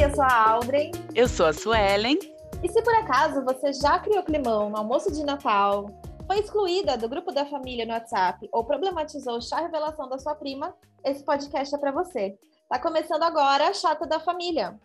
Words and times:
Eu 0.00 0.14
sou 0.14 0.24
a 0.24 0.50
Aldrin. 0.52 0.92
Eu 1.14 1.28
sou 1.28 1.44
a 1.44 1.52
Suelen. 1.52 2.18
E 2.62 2.68
se 2.70 2.82
por 2.82 2.94
acaso 2.94 3.44
você 3.44 3.70
já 3.70 3.98
criou 3.98 4.22
climão 4.22 4.70
no 4.70 4.78
almoço 4.78 5.12
de 5.12 5.22
Natal, 5.22 5.90
foi 6.26 6.38
excluída 6.38 6.96
do 6.96 7.06
grupo 7.06 7.30
da 7.30 7.44
família 7.44 7.84
no 7.84 7.92
WhatsApp 7.92 8.48
ou 8.50 8.64
problematizou 8.64 9.42
chá 9.42 9.60
revelação 9.60 10.08
da 10.08 10.18
sua 10.18 10.34
prima, 10.34 10.74
esse 11.04 11.22
podcast 11.22 11.74
é 11.74 11.78
para 11.78 11.92
você. 11.92 12.34
Tá 12.66 12.78
começando 12.78 13.24
agora 13.24 13.68
a 13.68 13.74
Chata 13.74 14.06
da 14.06 14.18
Família. 14.18 14.80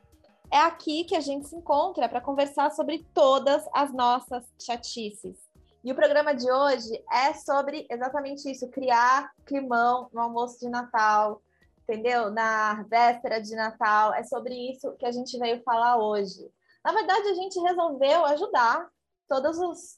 É 0.52 0.58
aqui 0.58 1.06
que 1.06 1.16
a 1.16 1.22
gente 1.22 1.48
se 1.48 1.56
encontra 1.56 2.10
para 2.10 2.20
conversar 2.20 2.72
sobre 2.72 3.08
todas 3.14 3.64
as 3.74 3.94
nossas 3.94 4.44
chatices. 4.60 5.38
E 5.82 5.94
o 5.94 5.96
programa 5.96 6.36
de 6.36 6.52
hoje 6.52 7.02
é 7.10 7.34
sobre 7.34 7.88
exatamente 7.90 8.52
isso: 8.52 8.70
criar 8.70 9.32
climão 9.46 10.10
no 10.12 10.20
almoço 10.20 10.60
de 10.60 10.68
Natal, 10.68 11.42
entendeu? 11.88 12.32
Na 12.32 12.84
véspera 12.84 13.42
de 13.42 13.56
Natal. 13.56 14.14
É 14.14 14.24
sobre 14.24 14.54
isso 14.72 14.96
que 14.98 15.06
a 15.06 15.12
gente 15.12 15.38
veio 15.38 15.62
falar 15.64 15.98
hoje. 15.98 16.52
Na 16.84 16.92
verdade, 16.92 17.30
a 17.30 17.34
gente 17.34 17.60
resolveu 17.60 18.26
ajudar 18.26 18.88
todos 19.28 19.58
os, 19.58 19.98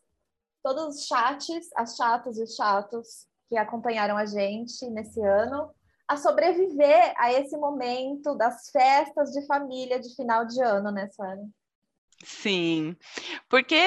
todos 0.63 0.95
os 0.95 1.05
chats, 1.05 1.69
as 1.75 1.95
chatos 1.95 2.37
e 2.37 2.43
os 2.43 2.55
chatos 2.55 3.27
que 3.49 3.57
acompanharam 3.57 4.17
a 4.17 4.25
gente 4.25 4.89
nesse 4.89 5.21
ano, 5.21 5.73
a 6.07 6.15
sobreviver 6.15 7.13
a 7.17 7.33
esse 7.33 7.57
momento 7.57 8.35
das 8.35 8.69
festas 8.69 9.31
de 9.31 9.45
família 9.45 9.99
de 9.99 10.13
final 10.15 10.45
de 10.45 10.61
ano, 10.61 10.91
né, 10.91 11.09
Suana? 11.11 11.49
Sim, 12.23 12.95
porque 13.47 13.79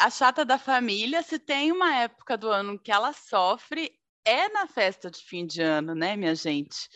a 0.00 0.08
chata 0.08 0.44
da 0.44 0.58
família, 0.58 1.22
se 1.22 1.38
tem 1.38 1.70
uma 1.70 1.94
época 1.96 2.36
do 2.36 2.48
ano 2.48 2.78
que 2.78 2.90
ela 2.90 3.12
sofre, 3.12 3.92
é 4.28 4.48
na 4.50 4.66
festa 4.66 5.10
de 5.10 5.20
fim 5.24 5.46
de 5.46 5.62
ano, 5.62 5.94
né, 5.94 6.14
minha 6.14 6.34
gente? 6.34 6.90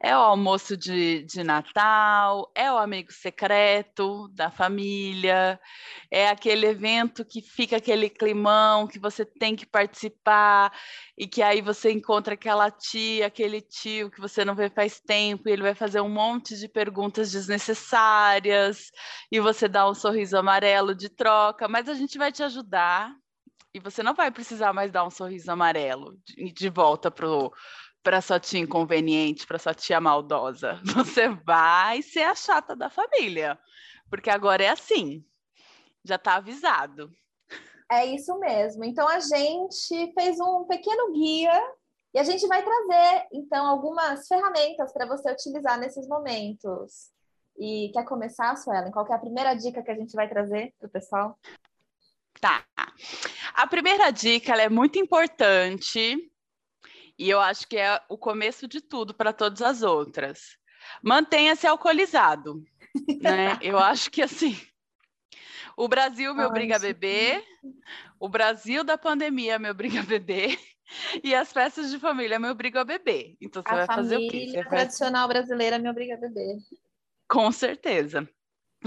É 0.00 0.16
o 0.16 0.20
almoço 0.20 0.76
de, 0.76 1.24
de 1.24 1.42
Natal, 1.42 2.50
é 2.54 2.70
o 2.70 2.78
amigo 2.78 3.12
secreto 3.12 4.28
da 4.28 4.50
família, 4.52 5.60
é 6.10 6.28
aquele 6.28 6.66
evento 6.66 7.24
que 7.24 7.42
fica 7.42 7.78
aquele 7.78 8.08
climão 8.08 8.86
que 8.86 9.00
você 9.00 9.24
tem 9.24 9.56
que 9.56 9.66
participar 9.66 10.72
e 11.18 11.26
que 11.26 11.42
aí 11.42 11.60
você 11.60 11.90
encontra 11.90 12.34
aquela 12.34 12.70
tia, 12.70 13.26
aquele 13.26 13.60
tio 13.60 14.08
que 14.08 14.20
você 14.20 14.44
não 14.44 14.54
vê 14.54 14.70
faz 14.70 15.00
tempo 15.00 15.48
e 15.48 15.52
ele 15.52 15.62
vai 15.62 15.74
fazer 15.74 16.00
um 16.00 16.08
monte 16.08 16.56
de 16.56 16.68
perguntas 16.68 17.32
desnecessárias 17.32 18.92
e 19.32 19.40
você 19.40 19.66
dá 19.66 19.88
um 19.90 19.94
sorriso 19.94 20.38
amarelo 20.38 20.94
de 20.94 21.08
troca, 21.08 21.66
mas 21.66 21.88
a 21.88 21.94
gente 21.94 22.16
vai 22.16 22.30
te 22.30 22.44
ajudar 22.44 23.12
e 23.76 23.78
você 23.78 24.02
não 24.02 24.14
vai 24.14 24.30
precisar 24.30 24.72
mais 24.72 24.90
dar 24.90 25.04
um 25.04 25.10
sorriso 25.10 25.52
amarelo 25.52 26.16
de, 26.24 26.50
de 26.50 26.70
volta 26.70 27.10
para 27.10 28.22
sua 28.22 28.40
tia 28.40 28.60
inconveniente, 28.60 29.46
para 29.46 29.58
sua 29.58 29.74
tia 29.74 30.00
maldosa. 30.00 30.80
Você 30.96 31.28
vai 31.28 32.00
ser 32.00 32.22
a 32.22 32.34
chata 32.34 32.74
da 32.74 32.88
família, 32.88 33.58
porque 34.08 34.30
agora 34.30 34.64
é 34.64 34.70
assim, 34.70 35.22
já 36.02 36.14
está 36.14 36.36
avisado. 36.36 37.10
É 37.92 38.06
isso 38.06 38.38
mesmo. 38.38 38.82
Então 38.82 39.06
a 39.06 39.20
gente 39.20 40.12
fez 40.14 40.40
um 40.40 40.64
pequeno 40.64 41.12
guia 41.12 41.74
e 42.14 42.18
a 42.18 42.24
gente 42.24 42.46
vai 42.46 42.64
trazer 42.64 43.28
então 43.30 43.66
algumas 43.66 44.26
ferramentas 44.26 44.90
para 44.90 45.06
você 45.06 45.30
utilizar 45.30 45.78
nesses 45.78 46.08
momentos. 46.08 47.10
E 47.58 47.90
quer 47.92 48.04
começar, 48.06 48.56
Suelen? 48.56 48.90
Qual 48.90 49.06
é 49.06 49.12
a 49.12 49.18
primeira 49.18 49.52
dica 49.52 49.82
que 49.82 49.90
a 49.90 49.94
gente 49.94 50.16
vai 50.16 50.28
trazer 50.28 50.72
para 50.78 50.88
o 50.88 50.90
pessoal? 50.90 51.38
Tá. 52.40 52.64
A 53.54 53.66
primeira 53.66 54.10
dica 54.10 54.54
é 54.54 54.68
muito 54.68 54.98
importante 54.98 56.30
e 57.18 57.30
eu 57.30 57.40
acho 57.40 57.66
que 57.66 57.76
é 57.76 58.00
o 58.08 58.18
começo 58.18 58.68
de 58.68 58.80
tudo 58.80 59.14
para 59.14 59.32
todas 59.32 59.62
as 59.62 59.82
outras. 59.82 60.56
Mantenha-se 61.02 61.66
alcoolizado, 61.66 62.62
né? 63.20 63.58
Eu 63.62 63.78
acho 63.78 64.10
que 64.10 64.22
assim, 64.22 64.56
o 65.76 65.88
Brasil 65.88 66.34
me 66.34 66.44
obriga 66.44 66.76
a 66.76 66.78
beber, 66.78 67.42
o 68.20 68.28
Brasil 68.28 68.84
da 68.84 68.96
pandemia 68.96 69.58
me 69.58 69.68
obriga 69.68 70.00
a 70.00 70.04
beber 70.04 70.58
e 71.24 71.34
as 71.34 71.52
festas 71.52 71.90
de 71.90 71.98
família 71.98 72.38
me 72.38 72.48
obrigam 72.48 72.82
a 72.82 72.84
beber. 72.84 73.36
Então 73.40 73.62
você 73.62 73.72
a 73.72 73.76
vai 73.76 73.86
fazer 73.86 74.18
o 74.18 74.28
quê? 74.28 74.52
A 74.58 74.68
tradicional 74.68 75.26
vai... 75.26 75.36
brasileira 75.36 75.78
me 75.78 75.88
obriga 75.88 76.14
a 76.14 76.18
beber. 76.18 76.56
Com 77.28 77.50
certeza. 77.50 78.28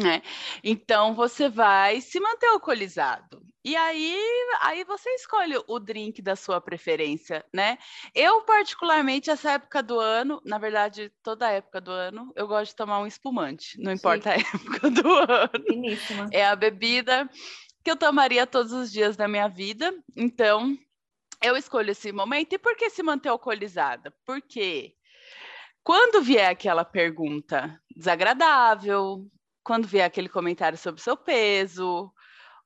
Né? 0.03 0.21
Então 0.63 1.13
você 1.13 1.49
vai 1.49 2.01
se 2.01 2.19
manter 2.19 2.47
alcoolizado. 2.47 3.41
E 3.63 3.75
aí, 3.75 4.17
aí 4.61 4.83
você 4.85 5.09
escolhe 5.15 5.55
o 5.67 5.79
drink 5.79 6.21
da 6.21 6.35
sua 6.35 6.61
preferência, 6.61 7.45
né? 7.53 7.77
Eu, 8.15 8.41
particularmente, 8.43 9.29
essa 9.29 9.51
época 9.51 9.83
do 9.83 9.99
ano, 9.99 10.41
na 10.45 10.57
verdade, 10.57 11.11
toda 11.21 11.51
época 11.51 11.81
do 11.81 11.91
ano, 11.91 12.31
eu 12.35 12.47
gosto 12.47 12.71
de 12.71 12.77
tomar 12.77 12.99
um 12.99 13.05
espumante, 13.05 13.77
não 13.79 13.91
importa 13.91 14.31
Sim. 14.31 14.37
a 14.37 14.39
época 14.55 14.89
do 14.91 15.13
ano. 15.13 15.65
Finíssima. 15.67 16.29
É 16.31 16.45
a 16.45 16.55
bebida 16.55 17.29
que 17.83 17.91
eu 17.91 17.97
tomaria 17.97 18.47
todos 18.47 18.71
os 18.71 18.91
dias 18.91 19.17
da 19.17 19.27
minha 19.27 19.49
vida. 19.49 19.93
Então, 20.15 20.77
eu 21.43 21.57
escolho 21.57 21.91
esse 21.91 22.11
momento. 22.11 22.53
E 22.53 22.57
por 22.57 22.75
que 22.75 22.89
se 22.89 23.03
manter 23.03 23.29
alcoolizada? 23.29 24.13
Porque 24.25 24.95
quando 25.83 26.21
vier 26.21 26.49
aquela 26.49 26.85
pergunta 26.85 27.81
desagradável, 27.95 29.25
quando 29.69 29.87
vier 29.87 30.03
aquele 30.03 30.27
comentário 30.27 30.75
sobre 30.79 30.99
seu 30.99 31.15
peso, 31.15 32.11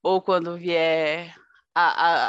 ou 0.02 0.22
quando 0.22 0.56
vier 0.56 1.36
a, 1.76 1.82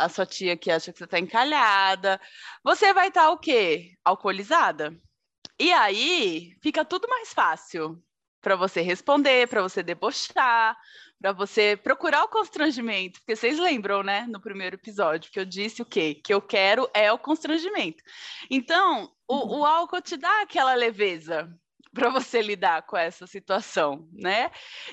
a, 0.02 0.04
a 0.04 0.08
sua 0.08 0.26
tia 0.26 0.56
que 0.56 0.68
acha 0.68 0.92
que 0.92 0.98
você 0.98 1.04
está 1.04 1.16
encalhada, 1.16 2.20
você 2.60 2.92
vai 2.92 3.06
estar 3.06 3.26
tá, 3.26 3.30
o 3.30 3.38
quê? 3.38 3.96
Alcoolizada. 4.04 4.92
E 5.60 5.72
aí 5.72 6.56
fica 6.60 6.84
tudo 6.84 7.06
mais 7.08 7.32
fácil 7.32 8.02
para 8.40 8.56
você 8.56 8.80
responder, 8.80 9.48
para 9.48 9.62
você 9.62 9.80
debochar, 9.80 10.76
para 11.20 11.30
você 11.30 11.76
procurar 11.76 12.24
o 12.24 12.28
constrangimento, 12.28 13.20
porque 13.20 13.36
vocês 13.36 13.60
lembram, 13.60 14.02
né, 14.02 14.26
no 14.28 14.40
primeiro 14.40 14.74
episódio 14.74 15.30
que 15.30 15.38
eu 15.38 15.44
disse 15.44 15.82
o 15.82 15.86
quê? 15.86 16.16
Que 16.16 16.34
eu 16.34 16.42
quero 16.42 16.90
é 16.92 17.12
o 17.12 17.18
constrangimento. 17.18 18.02
Então, 18.50 19.08
o, 19.28 19.36
uhum. 19.36 19.60
o 19.60 19.64
álcool 19.64 20.02
te 20.02 20.16
dá 20.16 20.42
aquela 20.42 20.74
leveza, 20.74 21.48
para 21.94 22.10
você 22.10 22.42
lidar 22.42 22.82
com 22.82 22.96
essa 22.96 23.26
situação, 23.26 24.06
né? 24.12 24.50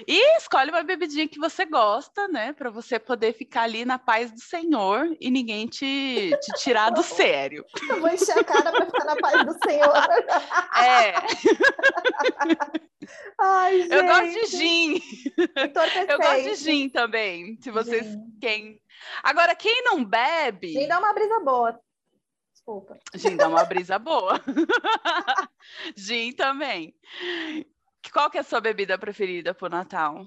E 0.07 0.37
escolhe 0.37 0.69
uma 0.69 0.83
bebidinha 0.83 1.27
que 1.27 1.39
você 1.39 1.65
gosta, 1.65 2.27
né? 2.27 2.53
Para 2.53 2.69
você 2.69 2.99
poder 2.99 3.33
ficar 3.33 3.63
ali 3.63 3.83
na 3.83 3.97
paz 3.97 4.31
do 4.31 4.39
Senhor 4.39 5.07
e 5.19 5.31
ninguém 5.31 5.67
te, 5.67 6.31
te 6.39 6.53
tirar 6.61 6.91
do 6.91 7.01
sério. 7.03 7.65
Eu 7.89 7.99
vou 7.99 8.09
encher 8.09 8.37
a 8.37 8.43
cara 8.43 8.71
para 8.71 8.85
ficar 8.85 9.05
na 9.05 9.15
paz 9.15 9.45
do 9.45 9.57
Senhor. 9.65 9.93
É. 10.77 11.13
Ai, 13.39 13.81
gente. 13.81 13.93
Eu 13.93 14.05
gosto 14.05 14.29
de 14.29 14.45
gin. 14.45 15.01
Eu 16.07 16.17
gosto 16.19 16.43
de 16.43 16.55
gin 16.55 16.89
também, 16.89 17.57
se 17.59 17.71
vocês 17.71 18.15
quem. 18.39 18.79
Agora, 19.23 19.55
quem 19.55 19.83
não 19.83 20.05
bebe. 20.05 20.73
Gin 20.73 20.87
dá 20.87 20.99
uma 20.99 21.11
brisa 21.13 21.39
boa. 21.39 21.79
Desculpa. 22.71 22.97
Gin 23.15 23.35
dá 23.35 23.47
uma 23.47 23.65
brisa 23.65 23.99
boa. 23.99 24.39
Gin 25.95 26.31
também. 26.33 26.95
Qual 28.13 28.29
que 28.29 28.37
é 28.37 28.41
a 28.41 28.43
sua 28.43 28.61
bebida 28.61 28.97
preferida 28.97 29.53
pro 29.53 29.69
Natal? 29.69 30.25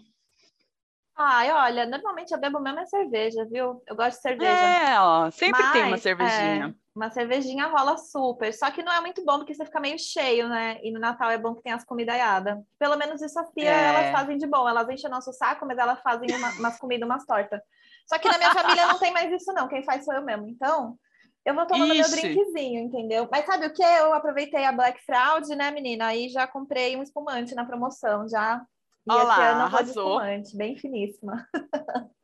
Ai, 1.17 1.51
olha, 1.51 1.87
normalmente 1.87 2.33
eu 2.33 2.41
bebo 2.41 2.59
mesmo 2.61 2.81
é 2.81 2.87
cerveja, 2.87 3.45
viu? 3.45 3.83
Eu 3.87 3.97
gosto 3.97 4.17
de 4.17 4.23
cerveja. 4.23 4.51
É, 4.51 5.01
ó, 5.01 5.31
sempre 5.31 5.63
Mas, 5.63 5.73
tem 5.73 5.85
uma 5.85 5.97
cervejinha. 5.97 6.67
É, 6.67 6.75
uma 6.95 7.11
cervejinha 7.11 7.67
rola 7.69 7.97
super, 7.97 8.53
só 8.53 8.71
que 8.71 8.83
não 8.83 8.93
é 8.93 9.01
muito 9.01 9.25
bom 9.25 9.39
porque 9.39 9.55
você 9.55 9.65
fica 9.65 9.81
meio 9.81 9.99
cheio, 9.99 10.49
né? 10.49 10.79
E 10.83 10.93
no 10.93 10.99
Natal 10.99 11.31
é 11.31 11.39
bom 11.39 11.55
que 11.55 11.63
tem 11.63 11.73
as 11.73 11.85
comidaiadas. 11.85 12.59
Pelo 12.79 12.97
menos 12.97 13.23
isso 13.23 13.39
a 13.39 13.45
Fia, 13.47 13.71
é. 13.71 13.89
elas 13.89 14.11
fazem 14.11 14.37
de 14.37 14.47
bom. 14.47 14.69
Elas 14.69 14.89
enchem 14.89 15.09
o 15.09 15.13
nosso 15.13 15.33
saco, 15.33 15.65
mas 15.67 15.79
elas 15.79 16.01
fazem 16.03 16.29
uma, 16.37 16.51
umas 16.59 16.79
comidas, 16.79 17.09
umas 17.09 17.25
tortas. 17.25 17.61
Só 18.07 18.19
que 18.19 18.29
na 18.29 18.37
minha 18.37 18.53
família 18.53 18.87
não 18.87 18.99
tem 18.99 19.13
mais 19.13 19.33
isso, 19.33 19.53
não. 19.53 19.69
Quem 19.69 19.85
faz 19.85 20.05
sou 20.05 20.15
eu 20.15 20.23
mesmo. 20.23 20.49
Então, 20.49 20.99
eu 21.45 21.55
vou 21.55 21.67
tomando 21.67 21.95
meu 21.95 22.11
drinkzinho, 22.11 22.81
entendeu? 22.81 23.29
Mas 23.31 23.45
sabe 23.45 23.67
o 23.67 23.73
que? 23.73 23.83
Eu 23.83 24.15
aproveitei 24.15 24.65
a 24.65 24.73
Black 24.73 25.05
Fraud, 25.05 25.47
né, 25.55 25.71
menina? 25.71 26.07
Aí 26.07 26.29
já 26.29 26.47
comprei 26.47 26.97
um 26.97 27.03
espumante 27.03 27.55
na 27.55 27.65
promoção, 27.65 28.29
já. 28.29 28.65
E 29.07 29.13
Olá, 29.13 29.35
esse 29.35 29.43
ano 29.43 29.83
de 29.83 29.89
espumante, 29.91 30.57
bem 30.57 30.77
finíssima. 30.77 31.47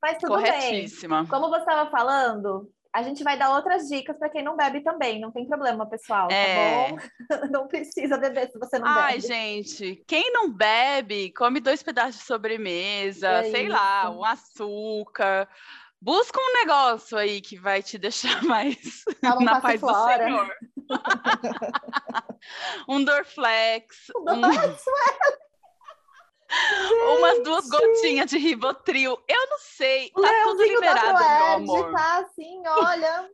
Mas 0.00 0.18
tudo 0.18 0.40
bem. 0.40 0.86
Como 1.28 1.48
você 1.48 1.60
estava 1.60 1.90
falando, 1.90 2.70
a 2.92 3.02
gente 3.02 3.22
vai 3.22 3.38
dar 3.38 3.54
outras 3.54 3.88
dicas 3.88 4.16
para 4.18 4.30
quem 4.30 4.42
não 4.42 4.56
bebe 4.56 4.80
também, 4.80 5.20
não 5.20 5.30
tem 5.30 5.46
problema, 5.46 5.86
pessoal, 5.86 6.28
tá 6.28 6.34
é... 6.34 6.88
tá 6.88 6.90
bom? 6.90 7.46
não 7.50 7.68
precisa 7.68 8.16
beber 8.16 8.50
se 8.50 8.58
você 8.58 8.78
não 8.78 8.86
Ai, 8.86 8.94
bebe. 8.94 9.14
Ai, 9.14 9.20
gente, 9.20 10.02
quem 10.06 10.32
não 10.32 10.50
bebe, 10.50 11.32
come 11.32 11.60
dois 11.60 11.82
pedaços 11.82 12.20
de 12.20 12.26
sobremesa, 12.26 13.28
é 13.28 13.50
sei 13.50 13.64
isso. 13.64 13.72
lá, 13.72 14.10
um 14.10 14.24
açúcar, 14.24 15.48
Busca 16.02 16.40
um 16.40 16.52
negócio 16.54 17.18
aí 17.18 17.40
que 17.40 17.58
vai 17.58 17.82
te 17.82 17.98
deixar 17.98 18.42
mais 18.44 19.04
na 19.22 19.60
paz 19.60 19.80
do 19.80 20.06
Senhor. 20.06 20.56
um 22.88 23.04
Dorflex. 23.04 24.10
Um... 24.16 24.34
uma 24.34 24.50
umas 27.16 27.42
duas 27.42 27.68
gotinhas 27.68 28.30
de 28.30 28.38
Ribotril. 28.38 29.18
Eu 29.28 29.46
não 29.48 29.58
sei, 29.58 30.10
tá 30.10 30.42
tudo 30.44 30.62
liberado, 30.62 31.18
da 31.18 31.58
meu 31.58 31.74
amor. 31.76 31.92
tá 31.92 32.18
assim, 32.18 32.62
olha, 32.66 33.30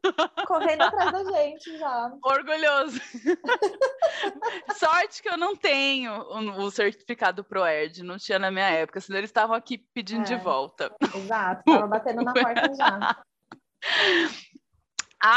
correndo 0.46 0.82
atrás 0.82 1.12
da 1.12 1.24
gente 1.24 1.78
já. 1.78 2.12
Orgulhoso. 2.22 3.00
Sorte 4.76 5.22
que 5.22 5.28
eu 5.28 5.36
não 5.36 5.56
tenho 5.56 6.12
o, 6.12 6.64
o 6.64 6.70
certificado 6.70 7.44
ProErd, 7.44 8.02
não 8.02 8.18
tinha 8.18 8.38
na 8.38 8.50
minha 8.50 8.68
época, 8.68 9.00
senão 9.00 9.18
eles 9.18 9.30
estavam 9.30 9.56
aqui 9.56 9.78
pedindo 9.78 10.22
é, 10.22 10.24
de 10.24 10.36
volta. 10.36 10.94
Exato, 11.14 11.62
tava 11.64 11.86
batendo 11.86 12.22
na 12.22 12.32
porta 12.32 12.74
já. 12.74 13.16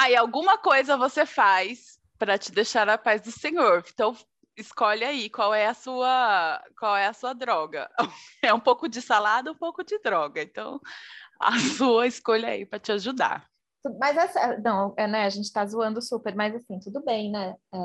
E 0.09 0.15
alguma 0.15 0.57
coisa 0.57 0.97
você 0.97 1.25
faz 1.25 1.99
para 2.17 2.37
te 2.37 2.51
deixar 2.51 2.85
na 2.85 2.97
paz 2.97 3.21
do 3.21 3.31
Senhor. 3.31 3.83
Então, 3.91 4.15
escolhe 4.59 5.03
aí 5.03 5.29
qual 5.29 5.53
é 5.53 5.67
a 5.67 5.73
sua 5.73 6.61
qual 6.77 6.95
é 6.95 7.07
a 7.07 7.13
sua 7.13 7.33
droga. 7.33 7.89
É 8.43 8.53
um 8.53 8.59
pouco 8.59 8.87
de 8.87 9.01
salada, 9.01 9.51
um 9.51 9.55
pouco 9.55 9.83
de 9.83 9.99
droga. 9.99 10.41
Então, 10.41 10.79
a 11.39 11.51
sua 11.77 12.07
escolha 12.07 12.49
aí 12.49 12.65
para 12.65 12.79
te 12.79 12.91
ajudar. 12.91 13.47
Mas 13.99 14.17
essa, 14.17 14.57
não, 14.57 14.93
é, 14.97 15.07
né? 15.07 15.25
A 15.25 15.29
gente 15.29 15.45
está 15.45 15.65
zoando 15.65 16.01
super, 16.01 16.35
mas 16.35 16.55
assim, 16.55 16.79
tudo 16.79 17.03
bem, 17.03 17.31
né? 17.31 17.55
É, 17.73 17.79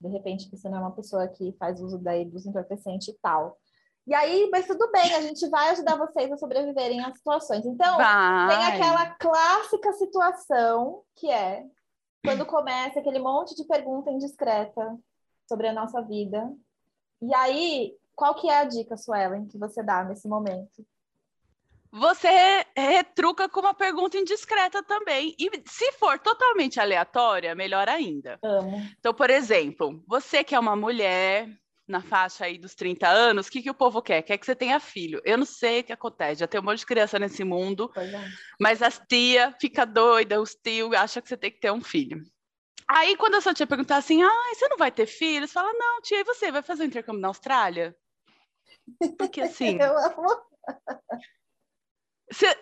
de 0.00 0.08
repente 0.08 0.50
você 0.50 0.68
não 0.68 0.78
é 0.78 0.80
uma 0.80 0.96
pessoa 0.96 1.28
que 1.28 1.54
faz 1.58 1.80
uso 1.80 1.98
daí 1.98 2.24
dos 2.24 2.46
entorpecentes 2.46 3.08
e 3.08 3.18
tal. 3.20 3.58
E 4.06 4.14
aí, 4.14 4.48
mas 4.52 4.66
tudo 4.66 4.90
bem, 4.90 5.14
a 5.14 5.22
gente 5.22 5.48
vai 5.48 5.70
ajudar 5.70 5.96
vocês 5.96 6.30
a 6.30 6.36
sobreviverem 6.36 7.02
às 7.02 7.16
situações. 7.16 7.64
Então, 7.64 7.96
vai. 7.96 8.48
tem 8.48 8.66
aquela 8.66 9.06
clássica 9.14 9.92
situação 9.94 11.02
que 11.16 11.30
é 11.30 11.64
quando 12.22 12.44
começa 12.46 13.00
aquele 13.00 13.18
monte 13.18 13.54
de 13.54 13.64
pergunta 13.64 14.10
indiscreta 14.10 14.98
sobre 15.48 15.68
a 15.68 15.72
nossa 15.72 16.00
vida. 16.02 16.52
E 17.20 17.34
aí, 17.34 17.96
qual 18.14 18.34
que 18.34 18.48
é 18.48 18.58
a 18.58 18.64
dica, 18.64 18.96
Suelen, 18.96 19.46
que 19.46 19.58
você 19.58 19.82
dá 19.82 20.04
nesse 20.04 20.28
momento? 20.28 20.86
Você 21.96 22.66
retruca 22.76 23.48
com 23.48 23.60
uma 23.60 23.72
pergunta 23.72 24.18
indiscreta 24.18 24.82
também. 24.82 25.34
E 25.38 25.48
se 25.64 25.92
for 25.92 26.18
totalmente 26.18 26.80
aleatória, 26.80 27.54
melhor 27.54 27.88
ainda. 27.88 28.36
Amo. 28.42 28.82
Então, 28.98 29.14
por 29.14 29.30
exemplo, 29.30 30.02
você 30.06 30.42
que 30.42 30.56
é 30.56 30.58
uma 30.58 30.74
mulher 30.74 31.48
na 31.86 32.00
faixa 32.00 32.46
aí 32.46 32.58
dos 32.58 32.74
30 32.74 33.06
anos, 33.06 33.46
o 33.46 33.50
que, 33.50 33.62
que 33.62 33.70
o 33.70 33.74
povo 33.74 34.02
quer? 34.02 34.22
Quer 34.22 34.38
que 34.38 34.46
você 34.46 34.56
tenha 34.56 34.80
filho. 34.80 35.20
Eu 35.24 35.38
não 35.38 35.44
sei 35.44 35.80
o 35.80 35.84
que 35.84 35.92
acontece, 35.92 36.40
já 36.40 36.48
tem 36.48 36.60
um 36.60 36.64
monte 36.64 36.78
de 36.78 36.86
criança 36.86 37.18
nesse 37.18 37.44
mundo, 37.44 37.92
é. 37.94 38.28
mas 38.58 38.82
as 38.82 39.00
tia 39.06 39.54
fica 39.60 39.84
doida, 39.84 40.40
os 40.40 40.54
tios 40.54 40.92
acham 40.94 41.22
que 41.22 41.28
você 41.28 41.36
tem 41.36 41.52
que 41.52 41.60
ter 41.60 41.70
um 41.70 41.80
filho. 41.82 42.22
Aí, 42.88 43.16
quando 43.16 43.36
a 43.36 43.40
sua 43.40 43.54
tia 43.54 43.66
perguntar 43.66 43.96
assim, 43.96 44.22
ah, 44.22 44.54
você 44.54 44.68
não 44.68 44.76
vai 44.76 44.92
ter 44.92 45.06
filhos? 45.06 45.52
Fala, 45.52 45.72
não, 45.72 46.00
tia, 46.02 46.20
e 46.20 46.24
você 46.24 46.52
vai 46.52 46.62
fazer 46.62 46.82
o 46.82 46.84
um 46.84 46.88
intercâmbio 46.88 47.20
na 47.20 47.28
Austrália? 47.28 47.96
Porque 49.18 49.40
assim. 49.40 49.78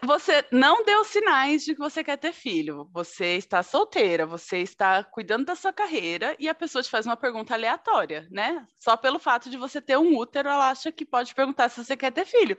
Você 0.03 0.45
não 0.51 0.85
deu 0.85 1.05
sinais 1.05 1.65
de 1.65 1.75
que 1.75 1.81
você 1.81 2.03
quer 2.03 2.19
ter 2.19 2.33
filho. 2.33 2.89
Você 2.93 3.37
está 3.37 3.63
solteira, 3.63 4.27
você 4.27 4.59
está 4.59 5.03
cuidando 5.05 5.47
da 5.47 5.55
sua 5.55 5.73
carreira 5.73 6.37
e 6.39 6.49
a 6.49 6.55
pessoa 6.55 6.83
te 6.83 6.91
faz 6.91 7.07
uma 7.07 7.17
pergunta 7.17 7.55
aleatória, 7.55 8.27
né? 8.31 8.67
Só 8.79 8.97
pelo 8.97 9.19
fato 9.19 9.49
de 9.49 9.57
você 9.57 9.81
ter 9.81 9.97
um 9.97 10.17
útero, 10.17 10.49
ela 10.49 10.71
acha 10.71 10.91
que 10.93 11.07
pode 11.07 11.35
perguntar 11.35 11.69
se 11.69 11.83
você 11.83 11.97
quer 11.97 12.11
ter 12.11 12.27
filho. 12.27 12.59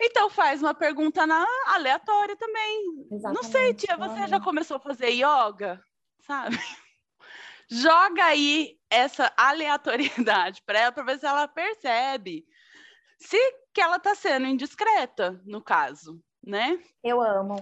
Então 0.00 0.30
faz 0.30 0.62
uma 0.62 0.74
pergunta 0.74 1.26
na 1.26 1.46
aleatória 1.66 2.34
também. 2.36 3.06
Exatamente. 3.12 3.42
Não 3.42 3.42
sei, 3.44 3.74
tia, 3.74 3.96
você 3.96 4.26
já 4.26 4.40
começou 4.40 4.78
a 4.78 4.80
fazer 4.80 5.10
yoga? 5.10 5.80
Sabe? 6.22 6.58
Joga 7.70 8.24
aí 8.24 8.78
essa 8.90 9.32
aleatoriedade 9.36 10.62
para 10.66 10.80
ela 10.80 10.92
para 10.92 11.04
ver 11.04 11.18
se 11.18 11.26
ela 11.26 11.46
percebe 11.46 12.44
se 13.18 13.38
que 13.72 13.80
ela 13.80 13.96
está 13.96 14.14
sendo 14.14 14.46
indiscreta, 14.46 15.40
no 15.44 15.62
caso 15.62 16.20
né? 16.44 16.82
Eu 17.02 17.20
amo. 17.20 17.56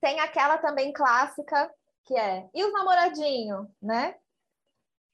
Tem 0.00 0.20
aquela 0.20 0.58
também 0.58 0.92
clássica 0.92 1.70
que 2.04 2.16
é 2.16 2.48
e 2.52 2.64
os 2.64 2.72
namoradinhos, 2.72 3.68
né? 3.80 4.16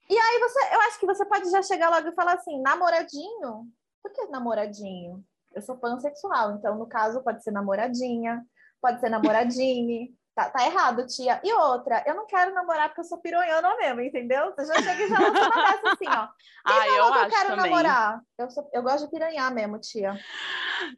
E 0.09 0.19
aí 0.19 0.38
você, 0.41 0.75
eu 0.75 0.81
acho 0.81 0.99
que 0.99 1.06
você 1.06 1.25
pode 1.26 1.50
já 1.50 1.62
chegar 1.62 1.91
logo 1.91 2.09
e 2.09 2.15
falar 2.15 2.35
assim, 2.35 2.61
namoradinho? 2.62 3.70
Por 4.03 4.11
que 4.12 4.26
namoradinho? 4.29 5.23
Eu 5.53 5.61
sou 5.61 5.76
pansexual, 5.76 6.53
então 6.53 6.79
no 6.79 6.87
caso 6.87 7.23
pode 7.23 7.43
ser 7.43 7.50
namoradinha, 7.50 8.43
pode 8.81 9.00
ser 9.00 9.11
namoradinho. 9.11 10.09
Tá, 10.38 10.49
tá, 10.50 10.64
errado, 10.64 11.05
tia. 11.05 11.40
E 11.43 11.52
outra, 11.52 12.05
eu 12.06 12.14
não 12.14 12.25
quero 12.25 12.55
namorar 12.55 12.90
porque 12.90 13.00
eu 13.00 13.05
sou 13.05 13.19
pironhona 13.19 13.76
mesmo, 13.76 14.00
entendeu? 14.02 14.55
Você 14.55 14.67
já 14.67 14.75
chega 14.82 15.02
e 15.02 15.08
já 15.08 15.19
lança 15.19 15.44
uma 15.44 15.62
dessa 15.64 15.90
assim, 15.90 16.06
ó. 16.06 16.29
Quem 16.64 16.76
ah, 16.76 16.88
eu 16.90 17.12
que 17.12 17.19
eu 17.19 17.29
quero 17.29 17.49
também. 17.49 17.70
namorar? 17.73 18.20
Eu, 18.38 18.49
sou, 18.49 18.70
eu 18.73 18.81
gosto 18.81 19.06
de 19.06 19.11
piranhar 19.11 19.52
mesmo, 19.52 19.81
tia. 19.81 20.17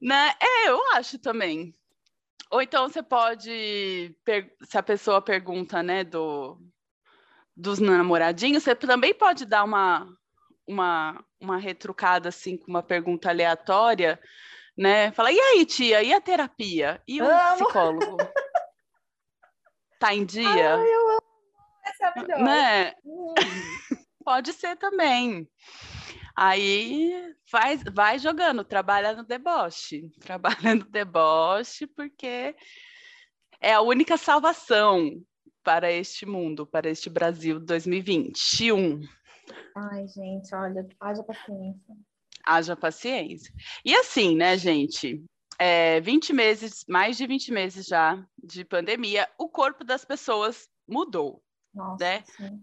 Né? 0.03 0.35
É, 0.39 0.69
eu 0.69 0.79
acho 0.93 1.19
também. 1.19 1.75
Ou 2.51 2.61
então 2.61 2.87
você 2.87 3.03
pode, 3.03 4.15
se 4.63 4.77
a 4.77 4.83
pessoa 4.83 5.23
pergunta, 5.23 5.83
né, 5.83 6.05
do, 6.05 6.61
dos 7.57 7.79
namoradinhos, 7.79 8.63
você 8.63 8.75
também 8.75 9.15
pode 9.15 9.47
dar 9.47 9.65
uma, 9.65 10.07
uma, 10.69 11.25
uma 11.41 11.57
retrucada, 11.57 12.29
assim, 12.29 12.59
com 12.59 12.71
uma 12.71 12.83
pergunta 12.83 13.31
aleatória, 13.31 14.21
né? 14.77 15.13
Fala, 15.13 15.33
e 15.33 15.41
aí, 15.41 15.65
tia, 15.65 16.03
e 16.03 16.13
a 16.13 16.21
terapia? 16.21 17.03
E 17.09 17.23
o 17.23 17.25
Amo. 17.25 17.55
psicólogo? 17.55 18.19
tá 20.01 20.15
em 20.15 20.25
dia? 20.25 20.75
Ai, 20.75 20.95
eu 20.95 21.11
amo. 21.11 21.23
Essa 21.85 22.13
é. 22.17 22.43
Né? 22.43 22.95
Hum. 23.05 23.35
pode 24.25 24.53
ser 24.53 24.77
também. 24.77 25.49
Aí 26.37 27.35
faz, 27.51 27.83
vai 27.93 28.19
jogando, 28.19 28.65
trabalha 28.65 29.15
no 29.15 29.25
deboche, 29.25 30.09
trabalha 30.21 30.75
no 30.75 30.85
deboche, 30.85 31.87
porque 31.87 32.57
é 33.61 33.75
a 33.75 33.83
única 33.83 34.17
salvação 34.17 35.23
para 35.63 35.93
este 35.93 36.25
mundo, 36.25 36.67
para 36.67 36.89
este 36.89 37.11
Brasil 37.11 37.61
2021. 37.61 39.01
Ai, 39.77 40.09
gente, 40.09 40.55
olha, 40.55 40.89
haja 40.99 41.23
paciência. 41.23 41.95
Haja 42.47 42.77
paciência. 42.77 43.53
E 43.85 43.95
assim, 43.95 44.35
né, 44.35 44.57
gente? 44.57 45.23
É, 45.63 46.01
20 46.01 46.33
meses, 46.33 46.87
mais 46.89 47.19
de 47.19 47.27
20 47.27 47.53
meses 47.53 47.85
já 47.85 48.19
de 48.43 48.65
pandemia, 48.65 49.29
o 49.39 49.47
corpo 49.47 49.85
das 49.85 50.07
pessoas 50.07 50.67
mudou. 50.89 51.43
Nossa, 51.75 52.03
né? 52.03 52.25
Sim. 52.25 52.63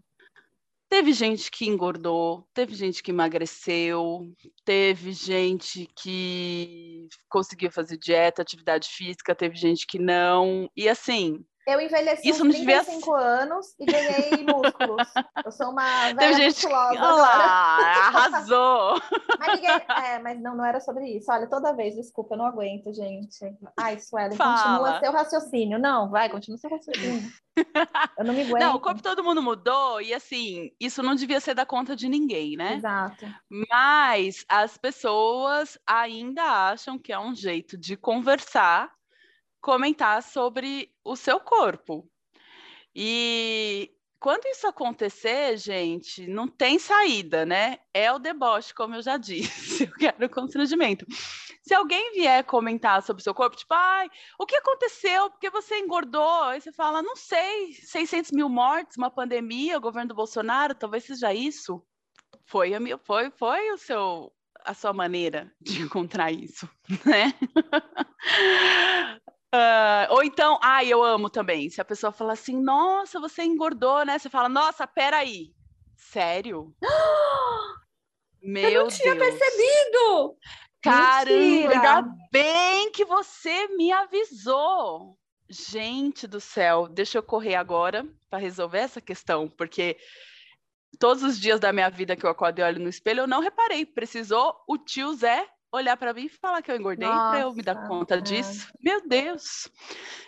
Teve 0.89 1.13
gente 1.13 1.51
que 1.51 1.67
engordou, 1.67 2.47
teve 2.55 2.73
gente 2.73 3.03
que 3.03 3.11
emagreceu, 3.11 4.33
teve 4.65 5.11
gente 5.11 5.87
que 5.95 7.07
conseguiu 7.29 7.69
fazer 7.69 7.97
dieta, 7.97 8.41
atividade 8.41 8.87
física, 8.87 9.35
teve 9.35 9.55
gente 9.55 9.85
que 9.85 9.99
não. 9.99 10.67
E 10.75 10.89
assim, 10.89 11.45
eu 11.67 11.81
envelheci 11.81 12.29
Isso 12.29 12.45
uns 12.45 12.55
35 12.55 13.11
devia... 13.11 13.27
anos 13.27 13.75
e 13.77 13.85
ganhei 13.85 14.31
músculos. 14.47 15.07
Eu 15.43 15.51
sou 15.51 15.69
uma 15.71 16.13
velha 16.13 16.33
gente... 16.33 16.63
musculosa 16.63 16.91
Olha 16.91 17.13
lá, 17.13 18.07
arrasou! 18.07 19.01
mas 19.37 19.55
ninguém... 19.55 19.71
É, 19.71 20.19
mas 20.19 20.41
não, 20.41 20.55
não 20.55 20.65
era 20.65 20.79
sobre 20.79 21.05
isso. 21.17 21.29
Olha, 21.29 21.45
toda 21.47 21.75
vez, 21.75 21.95
desculpa, 21.95 22.35
eu 22.35 22.37
não 22.37 22.45
aguento, 22.45 22.93
gente. 22.93 23.37
Ai, 23.77 23.99
Suelen, 23.99 24.37
continua 24.37 24.99
seu 25.01 25.11
raciocínio. 25.11 25.77
Não, 25.77 26.09
vai, 26.09 26.29
continua 26.29 26.57
seu 26.57 26.69
raciocínio. 26.69 27.29
Eu 28.17 28.23
não 28.23 28.33
me 28.33 28.43
aguento. 28.47 28.61
Não, 28.61 28.75
o 28.75 28.79
corpo 28.79 29.01
todo 29.01 29.23
mundo 29.23 29.43
mudou 29.43 29.99
e, 29.99 30.13
assim, 30.13 30.71
isso 30.79 31.03
não 31.03 31.15
devia 31.15 31.41
ser 31.41 31.53
da 31.53 31.65
conta 31.65 31.97
de 31.97 32.07
ninguém, 32.07 32.55
né? 32.55 32.75
Exato. 32.75 33.25
Mas 33.69 34.45
as 34.47 34.77
pessoas 34.77 35.77
ainda 35.85 36.43
acham 36.43 36.97
que 36.97 37.11
é 37.11 37.19
um 37.19 37.35
jeito 37.35 37.77
de 37.77 37.97
conversar 37.97 38.89
comentar 39.67 40.23
sobre 40.23 40.89
o 41.03 41.17
seu 41.17 41.41
corpo. 41.41 42.09
E 42.95 43.91
quando 44.17 44.45
isso 44.45 44.65
acontecer, 44.65 45.57
gente, 45.57 46.25
não 46.25 46.47
tem 46.47 46.79
saída, 46.79 47.45
né? 47.45 47.77
É 47.93 48.09
o 48.09 48.17
deboche, 48.17 48.73
como 48.73 48.95
eu 48.95 49.01
já 49.01 49.17
disse. 49.17 49.83
Eu 49.91 49.91
quero 49.91 50.29
constrangimento. 50.29 51.05
Se 51.61 51.73
alguém 51.73 52.13
vier 52.13 52.45
comentar 52.45 53.03
sobre 53.03 53.19
o 53.19 53.23
seu 53.25 53.33
corpo, 53.33 53.57
tipo, 53.57 53.73
ai, 53.73 54.09
o 54.39 54.45
que 54.45 54.55
aconteceu? 54.55 55.29
Porque 55.31 55.49
você 55.49 55.79
engordou? 55.79 56.43
Aí 56.43 56.61
você 56.61 56.71
fala, 56.71 57.01
não 57.01 57.17
sei, 57.17 57.73
600 57.73 58.31
mil 58.31 58.47
mortes, 58.47 58.95
uma 58.95 59.11
pandemia, 59.11 59.77
o 59.77 59.81
governo 59.81 60.07
do 60.07 60.15
Bolsonaro, 60.15 60.73
talvez 60.75 61.03
seja 61.03 61.33
isso. 61.33 61.83
Foi, 62.45 62.73
a 62.73 62.79
minha, 62.79 62.97
foi, 62.97 63.29
foi 63.31 63.69
o 63.71 63.77
seu, 63.77 64.31
a 64.63 64.73
sua 64.73 64.93
maneira 64.93 65.51
de 65.59 65.81
encontrar 65.83 66.31
isso, 66.31 66.69
né? 67.05 67.33
Uh, 69.53 70.11
ou 70.13 70.23
então, 70.23 70.59
ah, 70.61 70.83
eu 70.83 71.03
amo 71.03 71.29
também. 71.29 71.69
Se 71.69 71.79
a 71.79 71.85
pessoa 71.85 72.11
fala 72.11 72.33
assim, 72.33 72.61
nossa, 72.61 73.19
você 73.19 73.43
engordou, 73.43 74.03
né? 74.05 74.19
Você 74.19 74.29
fala, 74.29 74.49
nossa, 74.49 74.85
peraí. 74.85 75.53
Sério? 75.95 76.75
Meu 78.41 78.69
eu 78.69 78.83
não 78.83 78.89
tinha 78.89 79.15
Deus. 79.15 79.27
percebido! 79.27 80.37
Caramba, 80.81 81.73
ainda 81.73 82.15
bem 82.31 82.91
que 82.91 83.03
você 83.03 83.67
me 83.69 83.91
avisou. 83.91 85.17
Gente 85.49 86.27
do 86.27 86.39
céu, 86.39 86.87
deixa 86.87 87.17
eu 87.17 87.23
correr 87.23 87.55
agora 87.55 88.05
para 88.29 88.39
resolver 88.39 88.79
essa 88.79 89.01
questão, 89.01 89.47
porque 89.47 89.97
todos 90.99 91.23
os 91.23 91.39
dias 91.39 91.59
da 91.59 91.71
minha 91.71 91.89
vida 91.89 92.15
que 92.15 92.25
eu 92.25 92.29
acordo 92.29 92.59
e 92.59 92.63
olho 92.63 92.79
no 92.81 92.89
espelho, 92.89 93.21
eu 93.21 93.27
não 93.27 93.39
reparei. 93.39 93.85
Precisou 93.85 94.55
o 94.67 94.77
tio 94.77 95.13
Zé 95.13 95.47
olhar 95.77 95.97
para 95.97 96.13
mim 96.13 96.25
e 96.25 96.29
falar 96.29 96.61
que 96.61 96.71
eu 96.71 96.75
engordei 96.75 97.07
para 97.07 97.41
eu 97.41 97.53
me 97.53 97.63
dar 97.63 97.87
conta 97.87 98.15
é. 98.15 98.21
disso. 98.21 98.71
Meu 98.81 99.07
Deus, 99.07 99.69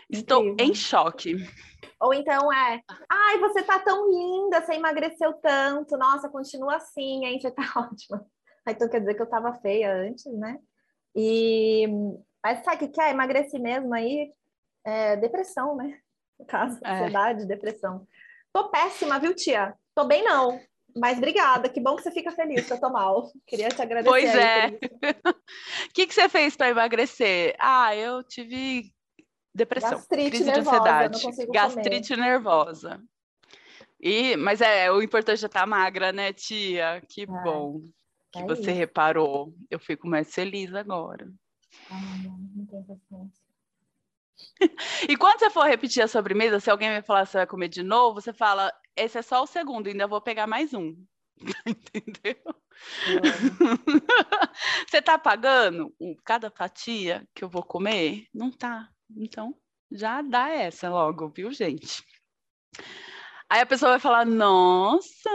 estou 0.10 0.44
Incrível. 0.44 0.66
em 0.66 0.76
choque. 0.76 1.36
Ou 2.00 2.14
então 2.14 2.52
é, 2.52 2.82
ai, 3.10 3.38
você 3.40 3.62
tá 3.62 3.80
tão 3.80 4.10
linda, 4.10 4.62
você 4.62 4.74
emagreceu 4.74 5.34
tanto, 5.34 5.98
nossa, 5.98 6.30
continua 6.30 6.78
assim, 6.78 7.26
hein? 7.26 7.40
Você 7.42 7.52
tá 7.52 7.64
ótima. 7.76 8.26
Aí 8.66 8.74
então 8.74 8.88
quer 8.88 9.00
dizer 9.00 9.16
que 9.16 9.22
eu 9.22 9.30
tava 9.30 9.54
feia 9.56 9.94
antes, 9.94 10.26
né? 10.38 10.58
E 11.16 11.88
mas 12.44 12.64
sabe 12.64 12.86
o 12.86 12.92
que 12.92 13.02
é? 13.02 13.12
Emagreci 13.12 13.60
mesmo 13.60 13.94
aí, 13.94 14.32
é, 14.86 15.18
depressão, 15.18 15.76
né? 15.76 16.00
No 16.40 16.46
caso, 16.46 16.80
é. 16.84 16.92
ansiedade, 16.92 17.46
depressão. 17.46 18.08
Tô 18.54 18.70
péssima, 18.70 19.20
viu, 19.20 19.36
tia? 19.36 19.76
Tô 19.94 20.06
bem 20.06 20.24
não. 20.24 20.60
Mas 20.96 21.18
obrigada, 21.18 21.70
que 21.70 21.80
bom 21.80 21.96
que 21.96 22.04
você 22.04 22.12
fica 22.12 22.32
feliz 22.32 22.66
que 22.66 22.74
eu 22.74 22.80
tô 22.80 22.90
mal. 22.90 23.32
Queria 23.46 23.70
te 23.70 23.82
agradecer. 23.82 24.10
Pois 24.10 24.36
é. 24.36 24.68
O 24.68 24.70
que, 25.94 26.08
que 26.08 26.14
você 26.14 26.28
fez 26.28 26.56
para 26.56 26.70
emagrecer? 26.70 27.56
Ah, 27.60 27.96
eu 27.96 28.24
tive 28.24 28.92
depressão, 29.54 29.92
gastrite 29.92 30.30
crise 30.30 30.46
nervosa, 30.46 31.10
de 31.10 31.28
ansiedade, 31.28 31.52
gastrite 31.52 32.16
comer. 32.16 32.22
nervosa. 32.22 33.04
E, 34.00 34.38
mas 34.38 34.62
é, 34.62 34.92
o 34.92 35.02
importante 35.02 35.44
é 35.44 35.48
estar 35.48 35.62
tá 35.62 35.66
magra, 35.66 36.12
né, 36.12 36.32
tia? 36.32 37.02
Que 37.10 37.24
é, 37.24 37.26
bom 37.26 37.82
que 38.32 38.40
é 38.40 38.46
você 38.46 38.72
isso. 38.72 38.72
reparou. 38.72 39.54
Eu 39.70 39.80
fico 39.80 40.08
mais 40.08 40.34
feliz 40.34 40.74
agora. 40.74 41.30
Ah, 41.90 42.00
não, 42.24 42.66
tem 42.66 42.86
e 45.10 45.18
quando 45.18 45.40
você 45.40 45.50
for 45.50 45.66
repetir 45.66 46.02
a 46.02 46.08
sobremesa, 46.08 46.60
se 46.60 46.70
alguém 46.70 46.90
me 46.90 47.02
falar 47.02 47.26
que 47.26 47.32
você 47.32 47.38
vai 47.40 47.48
comer 47.48 47.68
de 47.68 47.84
novo, 47.84 48.22
você 48.22 48.32
fala, 48.32 48.72
esse 49.00 49.18
é 49.18 49.22
só 49.22 49.44
o 49.44 49.48
segundo, 49.48 49.88
ainda 49.88 50.08
vou 50.08 50.22
pegar 50.22 50.48
mais 50.48 50.74
um. 50.74 50.96
Entendeu? 51.66 52.36
você 54.88 55.02
tá 55.02 55.18
pagando 55.18 55.94
cada 56.26 56.52
fatia 56.52 57.28
que 57.34 57.44
eu 57.44 57.50
vou 57.50 57.64
comer? 57.64 58.26
Não 58.34 58.52
tá. 58.52 58.90
Então, 59.16 59.56
já 59.92 60.22
dá 60.22 60.50
essa 60.50 60.90
logo, 60.90 61.30
viu, 61.30 61.52
gente? 61.52 62.04
Aí 63.50 63.62
a 63.62 63.66
pessoa 63.66 63.92
vai 63.92 64.00
falar: 64.00 64.26
Nossa, 64.26 65.30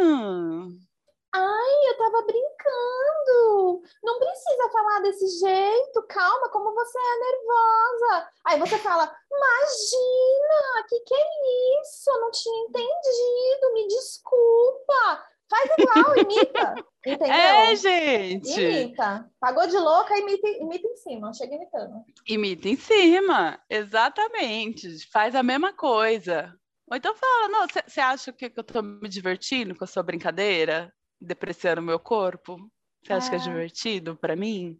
Ai, 1.36 1.90
eu 1.90 1.96
tava 1.98 2.22
brincando. 2.22 3.82
Não 4.04 4.20
precisa 4.20 4.70
falar 4.72 5.00
desse 5.00 5.26
jeito. 5.40 6.06
Calma, 6.08 6.48
como 6.50 6.72
você 6.72 6.96
é 6.96 7.18
nervosa. 7.18 8.28
Aí 8.46 8.58
você 8.60 8.78
fala: 8.78 9.12
Imagina, 9.32 10.86
que 10.88 11.00
que 11.00 11.14
é 11.14 11.80
isso? 11.80 12.08
Eu 12.08 12.20
não 12.20 12.30
tinha 12.30 12.64
entendido. 12.66 13.74
Me 13.74 13.88
desculpa. 13.88 15.24
Faz 15.50 15.70
igual, 15.76 16.16
imita. 16.22 16.74
Entendeu? 17.04 17.34
É, 17.34 17.74
gente. 17.74 18.60
Imita. 18.60 19.28
Pagou 19.40 19.66
de 19.66 19.76
louca, 19.76 20.16
imita, 20.16 20.48
imita 20.48 20.86
em 20.86 20.96
cima. 20.96 21.34
Chega 21.34 21.56
imitando. 21.56 22.04
Imita 22.28 22.68
em 22.68 22.76
cima, 22.76 23.60
exatamente. 23.68 25.04
Faz 25.10 25.34
a 25.34 25.42
mesma 25.42 25.72
coisa. 25.72 26.54
Ou 26.88 26.96
então 26.96 27.14
fala, 27.16 27.48
não, 27.48 27.66
você 27.66 28.00
acha 28.00 28.32
que 28.32 28.52
eu 28.54 28.62
tô 28.62 28.82
me 28.82 29.08
divertindo 29.08 29.74
com 29.74 29.82
a 29.82 29.86
sua 29.86 30.02
brincadeira? 30.02 30.94
Depreciando 31.24 31.80
o 31.80 31.84
meu 31.84 31.98
corpo? 31.98 32.58
Você 33.02 33.12
acha 33.12 33.28
que 33.28 33.36
é 33.36 33.38
ah. 33.38 33.42
divertido 33.42 34.16
para 34.16 34.36
mim? 34.36 34.78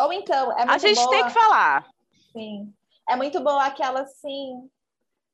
Ou 0.00 0.12
então, 0.12 0.52
é 0.52 0.64
muito 0.64 0.70
A 0.70 0.78
gente 0.78 0.96
boa... 0.96 1.10
tem 1.10 1.24
que 1.24 1.30
falar. 1.30 1.86
Sim. 2.32 2.72
É 3.08 3.16
muito 3.16 3.40
boa 3.40 3.64
aquela 3.64 4.00
assim. 4.02 4.70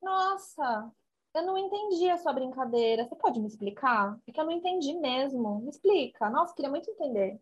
Nossa, 0.03 0.91
eu 1.35 1.43
não 1.43 1.57
entendi 1.59 2.09
a 2.09 2.17
sua 2.17 2.33
brincadeira. 2.33 3.05
Você 3.05 3.15
pode 3.15 3.39
me 3.39 3.47
explicar? 3.47 4.17
Porque 4.25 4.41
eu 4.41 4.45
não 4.45 4.53
entendi 4.53 4.95
mesmo. 4.95 5.61
Me 5.61 5.71
explica. 5.71 6.31
Nossa, 6.31 6.55
queria 6.55 6.71
muito 6.71 6.91
entender. 6.91 7.39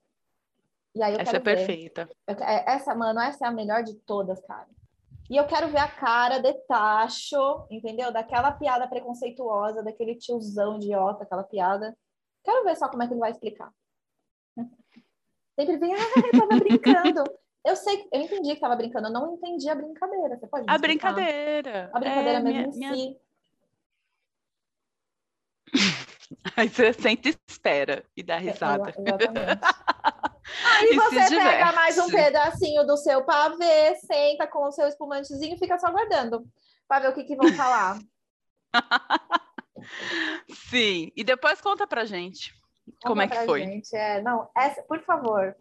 E 0.94 1.02
aí 1.02 1.14
eu 1.14 1.20
essa 1.20 1.36
é 1.36 1.40
ver. 1.40 1.56
perfeita. 1.56 2.08
Eu, 2.26 2.34
é, 2.40 2.64
essa, 2.66 2.94
mano, 2.94 3.20
essa 3.20 3.46
é 3.46 3.48
a 3.48 3.52
melhor 3.52 3.82
de 3.82 3.94
todas, 3.94 4.40
cara. 4.46 4.68
E 5.30 5.36
eu 5.36 5.46
quero 5.46 5.68
ver 5.68 5.78
a 5.78 5.88
cara 5.88 6.38
de 6.38 6.52
tacho, 6.66 7.66
entendeu? 7.70 8.12
Daquela 8.12 8.52
piada 8.52 8.86
preconceituosa, 8.86 9.82
daquele 9.82 10.14
tiozão 10.16 10.76
idiota, 10.76 11.24
aquela 11.24 11.42
piada. 11.42 11.96
Quero 12.44 12.64
ver 12.64 12.76
só 12.76 12.88
como 12.88 13.02
é 13.02 13.06
que 13.06 13.12
ele 13.14 13.20
vai 13.20 13.30
explicar. 13.30 13.72
Sempre 15.58 15.78
vem, 15.78 15.94
ah, 15.94 15.98
eu 15.98 16.40
tava 16.40 16.60
brincando. 16.60 17.24
Eu 17.64 17.76
sei, 17.76 18.06
eu 18.12 18.20
entendi 18.20 18.48
que 18.50 18.54
estava 18.54 18.76
brincando, 18.76 19.08
eu 19.08 19.12
não 19.12 19.34
entendi 19.34 19.68
a 19.70 19.74
brincadeira. 19.74 20.36
Você 20.36 20.46
pode 20.46 20.66
A 20.68 20.76
brincadeira. 20.76 21.90
A 21.94 21.98
brincadeira 21.98 22.38
é, 22.38 22.42
mesmo 22.42 22.48
minha, 22.48 22.62
em 22.62 22.78
minha... 22.78 22.94
si. 22.94 23.20
Aí 26.56 26.68
você 26.68 26.92
sente 26.92 27.30
e 27.30 27.36
espera 27.48 28.04
e 28.16 28.22
dá 28.22 28.36
risada. 28.36 28.90
exatamente. 28.90 29.60
Aí 30.76 30.94
você 30.94 31.36
pega 31.36 31.72
mais 31.72 31.96
um 31.98 32.10
pedacinho 32.10 32.86
do 32.86 32.98
seu 32.98 33.24
pavê, 33.24 33.94
senta 33.96 34.46
com 34.46 34.68
o 34.68 34.72
seu 34.72 34.86
espumantezinho 34.86 35.54
e 35.54 35.58
fica 35.58 35.78
só 35.78 35.90
guardando 35.90 36.44
para 36.86 37.00
ver 37.00 37.08
o 37.08 37.14
que, 37.14 37.24
que 37.24 37.36
vão 37.36 37.50
falar. 37.54 37.98
Sim, 40.50 41.10
e 41.16 41.24
depois 41.24 41.60
conta 41.60 41.86
pra 41.86 42.04
gente 42.04 42.52
conta 42.84 43.08
como 43.08 43.22
é 43.22 43.28
que 43.28 43.44
foi. 43.44 43.64
Gente. 43.64 43.96
É, 43.96 44.22
não, 44.22 44.50
essa, 44.56 44.82
por 44.82 45.00
favor. 45.04 45.56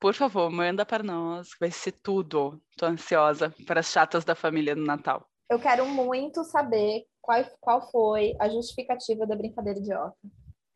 Por 0.00 0.14
favor, 0.14 0.50
manda 0.50 0.86
para 0.86 1.02
nós, 1.02 1.50
vai 1.58 1.70
ser 1.70 1.92
tudo. 1.92 2.60
Tô 2.76 2.86
ansiosa 2.86 3.52
para 3.66 3.80
as 3.80 3.90
chatas 3.90 4.24
da 4.24 4.34
família 4.34 4.74
no 4.74 4.84
Natal. 4.84 5.28
Eu 5.50 5.58
quero 5.58 5.86
muito 5.86 6.44
saber 6.44 7.04
qual, 7.20 7.44
qual 7.60 7.90
foi 7.90 8.36
a 8.38 8.48
justificativa 8.48 9.26
da 9.26 9.34
brincadeira 9.34 9.78
idiota. 9.78 10.16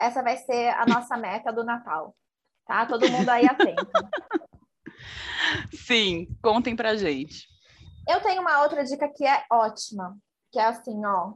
Essa 0.00 0.22
vai 0.22 0.36
ser 0.38 0.70
a 0.70 0.84
nossa 0.86 1.16
meta 1.18 1.52
do 1.52 1.62
Natal, 1.62 2.16
tá? 2.66 2.84
Todo 2.86 3.08
mundo 3.08 3.28
aí 3.28 3.46
atento. 3.46 3.86
Sim, 5.72 6.26
contem 6.42 6.74
pra 6.74 6.96
gente. 6.96 7.46
Eu 8.08 8.20
tenho 8.20 8.42
uma 8.42 8.62
outra 8.62 8.82
dica 8.82 9.08
que 9.08 9.24
é 9.24 9.44
ótima, 9.50 10.16
que 10.50 10.58
é 10.58 10.64
assim, 10.64 11.04
ó, 11.04 11.34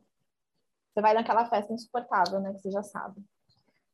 você 0.97 1.03
vai 1.03 1.13
naquela 1.13 1.45
festa 1.45 1.75
insuportável, 1.75 2.41
né? 2.41 2.55
Que 2.55 2.61
você 2.61 2.71
já 2.71 2.83
sabe. 2.83 3.23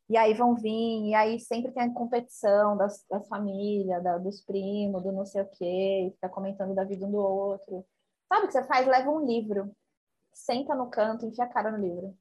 E 0.09 0.15
aí 0.15 0.33
vão 0.33 0.55
vir, 0.55 1.09
e 1.09 1.13
aí 1.13 1.37
sempre 1.37 1.71
tem 1.73 1.83
a 1.83 1.93
competição 1.93 2.77
das, 2.77 3.05
das 3.09 3.27
famílias, 3.27 4.01
da, 4.01 4.17
dos 4.17 4.41
primos, 4.41 5.03
do 5.03 5.11
não 5.11 5.25
sei 5.25 5.41
o 5.41 5.49
quê, 5.49 6.11
fica 6.13 6.29
comentando 6.29 6.73
da 6.73 6.85
vida 6.85 7.05
um 7.05 7.11
do 7.11 7.17
outro. 7.17 7.85
Sabe 8.31 8.45
o 8.45 8.47
que 8.47 8.53
você 8.53 8.63
faz? 8.63 8.87
Leva 8.87 9.09
um 9.09 9.25
livro, 9.25 9.75
senta 10.33 10.75
no 10.75 10.89
canto, 10.89 11.25
enfia 11.25 11.43
a 11.43 11.49
cara 11.49 11.71
no 11.71 11.77
livro. 11.77 12.15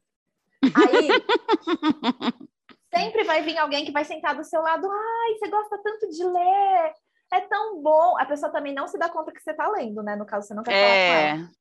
Aí 0.65 1.09
sempre 2.93 3.23
vai 3.25 3.43
vir 3.43 3.59
alguém 3.59 3.85
que 3.85 3.93
vai 3.93 4.05
sentar 4.05 4.35
do 4.35 4.45
seu 4.45 4.63
lado. 4.63 4.89
Ai, 4.91 5.39
você 5.39 5.49
gosta 5.49 5.81
tanto 5.83 6.09
de 6.09 6.25
ler, 6.25 6.95
é 7.33 7.41
tão 7.43 7.81
bom. 7.81 8.19
A 8.19 8.27
pessoa 8.27 8.51
também 8.51 8.75
não 8.75 8.89
se 8.89 8.99
dá 8.99 9.09
conta 9.09 9.33
que 9.33 9.41
você 9.41 9.53
está 9.53 9.69
lendo, 9.69 10.03
né? 10.03 10.17
No 10.17 10.27
caso, 10.27 10.49
você 10.49 10.55
não 10.55 10.63
quer 10.65 10.73
é... 10.73 11.29
falar 11.29 11.37
com 11.37 11.43
ela. 11.43 11.53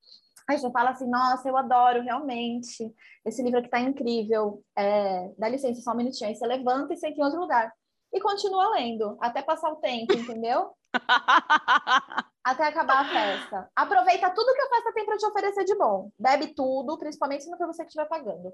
Você 0.60 0.72
fala 0.72 0.92
assim, 0.92 1.10
nossa, 1.10 1.48
eu 1.48 1.58
adoro 1.58 2.02
realmente. 2.02 2.94
Esse 3.26 3.42
livro 3.44 3.60
aqui 3.60 3.70
tá 3.70 3.80
incrível. 3.80 4.64
É, 4.78 5.32
dá 5.38 5.48
licença, 5.48 5.82
só 5.82 5.92
um 5.92 5.96
minutinho. 5.96 6.30
Aí 6.30 6.36
você 6.36 6.46
levanta 6.46 6.94
e 6.94 6.98
senta 6.98 7.20
em 7.20 7.24
outro 7.24 7.40
lugar. 7.40 7.72
E 8.14 8.20
continua 8.20 8.72
lendo, 8.72 9.18
até 9.22 9.42
passar 9.42 9.72
o 9.72 9.78
tempo, 9.78 10.14
entendeu? 10.14 10.72
até 12.44 12.66
acabar 12.66 13.06
a 13.06 13.10
festa. 13.10 13.70
Aproveita 13.76 14.30
tudo 14.32 14.54
que 14.54 14.62
a 14.62 14.70
festa 14.70 14.94
tem 14.94 15.06
para 15.06 15.18
te 15.18 15.26
oferecer 15.26 15.64
de 15.64 15.78
bom. 15.78 16.12
Bebe 16.20 16.54
tudo, 16.54 16.98
principalmente 16.98 17.44
se 17.44 17.50
não 17.50 17.58
for 17.58 17.68
você 17.68 17.84
que 17.84 17.88
estiver 17.88 18.10
pagando. 18.10 18.52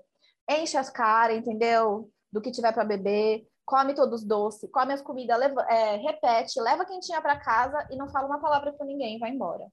Enche 0.50 0.77
as 0.77 0.89
caras, 0.89 1.38
entendeu? 1.38 2.10
Do 2.32 2.42
que 2.42 2.51
tiver 2.51 2.72
para 2.72 2.86
beber. 2.86 3.48
Come 3.66 3.94
todos 3.94 4.22
os 4.22 4.27
doces, 4.27 4.70
come 4.72 4.94
as 4.94 5.01
comidas, 5.01 5.38
leva, 5.38 5.62
é, 5.63 5.98
repete, 5.98 6.62
leva 6.62 6.86
quem 6.86 7.01
tinha 7.01 7.22
para 7.22 7.38
casa 7.38 7.86
e 7.92 7.98
não 7.98 8.08
fala 8.10 8.27
uma 8.27 8.39
palavra 8.39 8.72
com 8.72 8.86
ninguém, 8.86 9.20
vai 9.20 9.30
embora. 9.30 9.68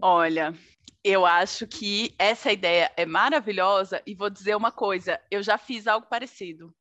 Olha, 0.00 0.54
eu 1.02 1.24
acho 1.24 1.66
que 1.66 2.14
essa 2.18 2.52
ideia 2.52 2.90
é 2.96 3.06
maravilhosa 3.06 4.02
e 4.06 4.14
vou 4.14 4.28
dizer 4.28 4.56
uma 4.56 4.72
coisa, 4.72 5.20
eu 5.30 5.42
já 5.42 5.56
fiz 5.56 5.86
algo 5.86 6.06
parecido. 6.06 6.74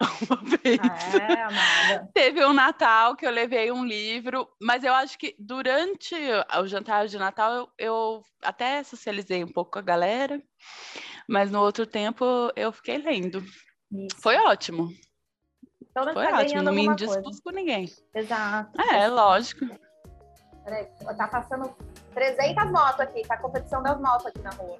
Uma 0.28 0.58
vez. 0.58 0.80
Ah, 0.80 1.92
é, 1.92 2.08
Teve 2.12 2.44
um 2.44 2.52
Natal 2.52 3.14
que 3.14 3.24
eu 3.24 3.30
levei 3.30 3.70
um 3.70 3.84
livro, 3.84 4.48
mas 4.60 4.82
eu 4.82 4.92
acho 4.92 5.16
que 5.16 5.36
durante 5.38 6.14
o 6.58 6.66
jantar 6.66 7.06
de 7.06 7.18
Natal 7.18 7.54
eu, 7.54 7.68
eu 7.78 8.22
até 8.42 8.82
socializei 8.82 9.44
um 9.44 9.52
pouco 9.52 9.72
com 9.72 9.78
a 9.78 9.82
galera, 9.82 10.42
mas 11.28 11.52
no 11.52 11.60
outro 11.60 11.86
tempo 11.86 12.24
eu 12.56 12.72
fiquei 12.72 12.98
lendo. 12.98 13.44
Isso. 13.92 14.20
Foi 14.20 14.36
ótimo. 14.38 14.88
Então, 15.90 16.04
Foi 16.12 16.26
tá 16.26 16.38
ótimo, 16.38 16.62
não 16.62 16.72
me 16.72 16.86
indispus 16.86 17.40
com 17.40 17.50
ninguém. 17.50 17.88
Exato. 18.14 18.80
É, 18.80 19.06
lógico. 19.06 19.66
Peraí, 20.64 20.86
tá 21.16 21.28
passando 21.28 21.74
300 22.14 22.70
motos 22.70 23.00
aqui, 23.00 23.22
tá 23.26 23.34
a 23.34 23.38
competição 23.38 23.82
das 23.82 24.00
motos 24.00 24.26
aqui 24.26 24.40
na 24.40 24.50
rua. 24.50 24.78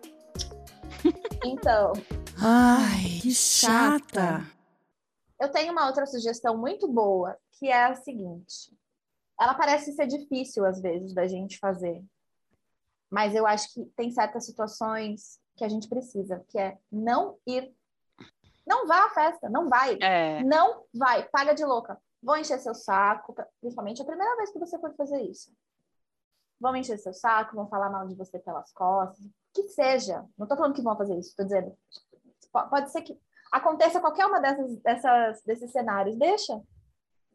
Então. 1.44 1.92
Ai, 2.40 3.18
que 3.20 3.34
chata. 3.34 4.46
Eu 5.40 5.50
tenho 5.50 5.72
uma 5.72 5.88
outra 5.88 6.06
sugestão 6.06 6.56
muito 6.56 6.86
boa, 6.86 7.36
que 7.58 7.66
é 7.66 7.86
a 7.86 7.96
seguinte. 7.96 8.72
Ela 9.40 9.54
parece 9.54 9.92
ser 9.92 10.06
difícil 10.06 10.64
às 10.64 10.80
vezes 10.80 11.12
da 11.12 11.26
gente 11.26 11.58
fazer. 11.58 12.00
Mas 13.10 13.34
eu 13.34 13.44
acho 13.44 13.74
que 13.74 13.84
tem 13.96 14.10
certas 14.12 14.46
situações 14.46 15.40
que 15.56 15.64
a 15.64 15.68
gente 15.68 15.88
precisa, 15.88 16.44
que 16.48 16.58
é 16.58 16.78
não 16.90 17.36
ir. 17.44 17.74
Não 18.64 18.86
vá 18.86 19.06
à 19.06 19.10
festa, 19.10 19.50
não 19.50 19.68
vai. 19.68 19.98
É. 20.00 20.44
Não 20.44 20.84
vai, 20.94 21.28
paga 21.28 21.52
de 21.54 21.64
louca. 21.64 22.00
vão 22.22 22.36
encher 22.36 22.60
seu 22.60 22.74
saco, 22.74 23.34
principalmente 23.60 24.00
a 24.00 24.04
primeira 24.04 24.36
vez 24.36 24.52
que 24.52 24.60
você 24.60 24.78
for 24.78 24.94
fazer 24.94 25.20
isso. 25.22 25.52
Vão 26.62 26.76
encher 26.76 26.96
seu 26.96 27.12
saco, 27.12 27.56
vão 27.56 27.66
falar 27.66 27.90
mal 27.90 28.06
de 28.06 28.14
você 28.14 28.38
pelas 28.38 28.72
costas, 28.72 29.18
que 29.52 29.64
seja. 29.64 30.24
Não 30.38 30.44
estou 30.44 30.56
falando 30.56 30.74
que 30.74 30.80
vão 30.80 30.96
fazer 30.96 31.18
isso, 31.18 31.30
estou 31.30 31.44
dizendo. 31.44 31.76
Pode 32.70 32.92
ser 32.92 33.02
que 33.02 33.18
aconteça 33.50 33.98
qualquer 33.98 34.26
uma 34.26 34.40
dessas, 34.40 34.78
dessas, 34.78 35.42
desses 35.42 35.72
cenários. 35.72 36.16
Deixa. 36.16 36.62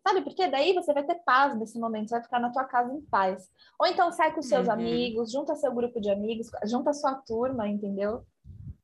Sabe 0.02 0.22
por 0.22 0.34
quê? 0.34 0.48
Daí 0.48 0.74
você 0.74 0.94
vai 0.94 1.04
ter 1.04 1.16
paz 1.26 1.58
nesse 1.58 1.78
momento, 1.78 2.08
você 2.08 2.16
vai 2.16 2.24
ficar 2.24 2.40
na 2.40 2.54
tua 2.54 2.64
casa 2.64 2.94
em 2.94 3.02
paz. 3.02 3.52
Ou 3.78 3.86
então 3.86 4.14
sai 4.14 4.34
com 4.34 4.42
seus 4.42 4.68
uhum. 4.68 4.74
amigos, 4.74 5.30
junta 5.30 5.54
seu 5.58 5.74
grupo 5.74 6.00
de 6.00 6.10
amigos, 6.10 6.50
junta 6.64 6.94
sua 6.94 7.16
turma, 7.16 7.68
entendeu? 7.68 8.26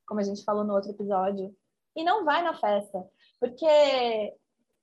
Como 0.05 0.19
a 0.19 0.23
gente 0.23 0.43
falou 0.43 0.65
no 0.65 0.73
outro 0.73 0.91
episódio. 0.91 1.55
E 1.95 2.03
não 2.03 2.25
vai 2.25 2.43
na 2.43 2.53
festa. 2.53 3.07
Porque, 3.39 4.35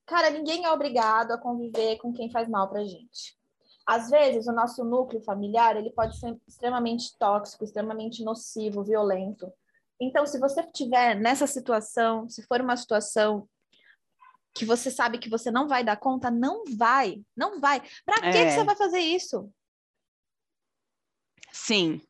cara, 0.06 0.30
ninguém 0.30 0.64
é 0.64 0.72
obrigado 0.72 1.32
a 1.32 1.38
conviver 1.38 1.98
com 1.98 2.14
quem 2.14 2.30
faz 2.30 2.48
mal 2.48 2.66
pra 2.70 2.82
gente. 2.82 3.38
Às 3.90 4.08
vezes, 4.08 4.46
o 4.46 4.52
nosso 4.52 4.84
núcleo 4.84 5.20
familiar, 5.20 5.76
ele 5.76 5.90
pode 5.90 6.16
ser 6.16 6.40
extremamente 6.46 7.18
tóxico, 7.18 7.64
extremamente 7.64 8.22
nocivo, 8.22 8.84
violento. 8.84 9.52
Então, 10.00 10.24
se 10.24 10.38
você 10.38 10.60
estiver 10.60 11.16
nessa 11.16 11.44
situação, 11.44 12.28
se 12.28 12.40
for 12.46 12.60
uma 12.60 12.76
situação 12.76 13.48
que 14.54 14.64
você 14.64 14.92
sabe 14.92 15.18
que 15.18 15.28
você 15.28 15.50
não 15.50 15.66
vai 15.66 15.82
dar 15.82 15.96
conta, 15.96 16.30
não 16.30 16.62
vai, 16.78 17.20
não 17.36 17.58
vai. 17.58 17.82
Para 18.06 18.28
é. 18.28 18.30
que 18.30 18.50
você 18.52 18.62
vai 18.62 18.76
fazer 18.76 19.00
isso? 19.00 19.52
Sim. 21.50 22.00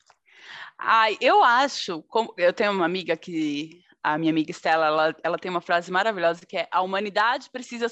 Ai, 0.77 1.17
eu 1.19 1.43
acho, 1.43 2.03
como 2.03 2.35
eu 2.37 2.53
tenho 2.53 2.73
uma 2.73 2.85
amiga 2.85 3.17
que 3.17 3.83
a 4.03 4.19
minha 4.19 4.33
amiga 4.33 4.51
Estela, 4.51 4.85
ela, 4.85 5.17
ela 5.23 5.39
tem 5.39 5.51
uma 5.51 5.63
frase 5.63 5.91
maravilhosa 5.91 6.45
que 6.45 6.59
é 6.59 6.69
a 6.71 6.83
humanidade 6.83 7.49
precisa 7.49 7.87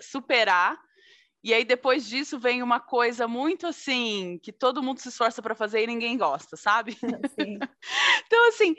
superar 0.00 0.78
e 1.44 1.52
aí 1.52 1.62
depois 1.62 2.06
disso 2.06 2.38
vem 2.38 2.62
uma 2.62 2.80
coisa 2.80 3.28
muito 3.28 3.66
assim 3.66 4.40
que 4.42 4.50
todo 4.50 4.82
mundo 4.82 4.98
se 4.98 5.10
esforça 5.10 5.42
para 5.42 5.54
fazer 5.54 5.82
e 5.82 5.86
ninguém 5.86 6.16
gosta, 6.16 6.56
sabe? 6.56 6.96
então 8.26 8.48
assim, 8.48 8.74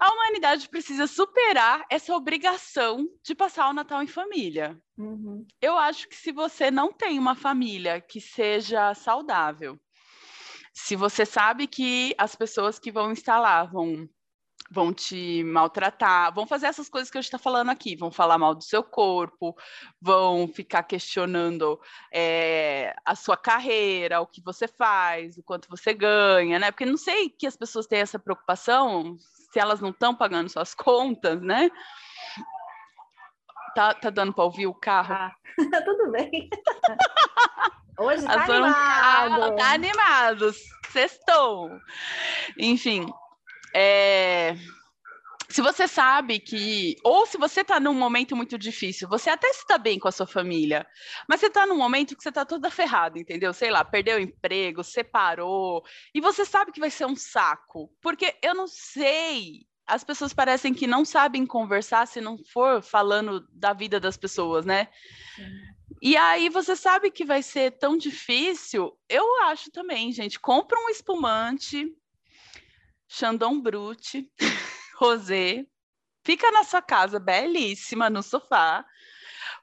a 0.00 0.12
humanidade 0.12 0.68
precisa 0.68 1.06
superar 1.06 1.86
essa 1.88 2.12
obrigação 2.12 3.08
de 3.22 3.36
passar 3.36 3.68
o 3.68 3.72
Natal 3.72 4.02
em 4.02 4.08
família. 4.08 4.76
Uhum. 4.98 5.46
Eu 5.62 5.78
acho 5.78 6.08
que 6.08 6.16
se 6.16 6.32
você 6.32 6.72
não 6.72 6.92
tem 6.92 7.20
uma 7.20 7.36
família 7.36 8.00
que 8.00 8.20
seja 8.20 8.92
saudável, 8.94 9.78
se 10.74 10.96
você 10.96 11.24
sabe 11.24 11.68
que 11.68 12.16
as 12.18 12.34
pessoas 12.34 12.80
que 12.80 12.90
vão 12.90 13.12
instalar 13.12 13.70
vão 13.70 14.08
vão 14.70 14.92
te 14.92 15.42
maltratar, 15.44 16.32
vão 16.34 16.46
fazer 16.46 16.66
essas 16.66 16.88
coisas 16.88 17.10
que 17.10 17.16
a 17.16 17.20
gente 17.20 17.28
está 17.28 17.38
falando 17.38 17.70
aqui, 17.70 17.96
vão 17.96 18.10
falar 18.10 18.38
mal 18.38 18.54
do 18.54 18.62
seu 18.62 18.82
corpo, 18.82 19.56
vão 20.00 20.46
ficar 20.48 20.82
questionando 20.82 21.80
é, 22.12 22.94
a 23.04 23.14
sua 23.14 23.36
carreira, 23.36 24.20
o 24.20 24.26
que 24.26 24.42
você 24.42 24.68
faz, 24.68 25.38
o 25.38 25.42
quanto 25.42 25.68
você 25.68 25.94
ganha, 25.94 26.58
né? 26.58 26.70
Porque 26.70 26.84
não 26.84 26.98
sei 26.98 27.30
que 27.30 27.46
as 27.46 27.56
pessoas 27.56 27.86
têm 27.86 28.00
essa 28.00 28.18
preocupação 28.18 29.16
se 29.52 29.58
elas 29.58 29.80
não 29.80 29.90
estão 29.90 30.14
pagando 30.14 30.48
suas 30.50 30.74
contas, 30.74 31.40
né? 31.40 31.70
Tá, 33.74 33.94
tá 33.94 34.10
dando 34.10 34.32
para 34.32 34.44
ouvir 34.44 34.66
o 34.66 34.74
carro? 34.74 35.14
Ah, 35.14 35.34
tudo 35.84 36.10
bem. 36.10 36.48
Hoje 37.98 38.24
tá 38.24 38.44
animado. 38.44 39.56
Tá 39.56 39.72
animados. 39.72 40.56
Sextou. 40.90 41.70
Enfim, 42.56 43.06
é, 43.74 44.56
se 45.48 45.62
você 45.62 45.88
sabe 45.88 46.38
que, 46.38 46.96
ou 47.02 47.26
se 47.26 47.38
você 47.38 47.62
está 47.62 47.80
num 47.80 47.94
momento 47.94 48.36
muito 48.36 48.58
difícil, 48.58 49.08
você 49.08 49.30
até 49.30 49.48
está 49.48 49.78
bem 49.78 49.98
com 49.98 50.06
a 50.06 50.12
sua 50.12 50.26
família, 50.26 50.86
mas 51.26 51.40
você 51.40 51.46
está 51.46 51.66
num 51.66 51.76
momento 51.76 52.14
que 52.14 52.22
você 52.22 52.28
está 52.28 52.44
toda 52.44 52.70
ferrada, 52.70 53.18
entendeu? 53.18 53.54
Sei 53.54 53.70
lá, 53.70 53.82
perdeu 53.82 54.18
o 54.18 54.20
emprego, 54.20 54.84
separou, 54.84 55.82
e 56.14 56.20
você 56.20 56.44
sabe 56.44 56.70
que 56.70 56.80
vai 56.80 56.90
ser 56.90 57.06
um 57.06 57.16
saco, 57.16 57.90
porque 58.02 58.36
eu 58.42 58.54
não 58.54 58.66
sei. 58.66 59.66
As 59.86 60.04
pessoas 60.04 60.34
parecem 60.34 60.74
que 60.74 60.86
não 60.86 61.02
sabem 61.02 61.46
conversar 61.46 62.06
se 62.06 62.20
não 62.20 62.36
for 62.52 62.82
falando 62.82 63.48
da 63.50 63.72
vida 63.72 63.98
das 63.98 64.18
pessoas, 64.18 64.66
né? 64.66 64.88
Sim. 65.34 65.44
E 66.02 66.14
aí 66.14 66.50
você 66.50 66.76
sabe 66.76 67.10
que 67.10 67.24
vai 67.24 67.42
ser 67.42 67.72
tão 67.72 67.96
difícil. 67.96 68.96
Eu 69.08 69.42
acho 69.44 69.70
também, 69.70 70.12
gente, 70.12 70.38
compra 70.38 70.78
um 70.78 70.90
espumante, 70.90 71.90
Chandon 73.08 73.60
Brut, 73.60 74.30
Rosé, 75.00 75.66
fica 76.24 76.50
na 76.52 76.62
sua 76.62 76.82
casa 76.82 77.18
belíssima 77.18 78.10
no 78.10 78.22
sofá, 78.22 78.84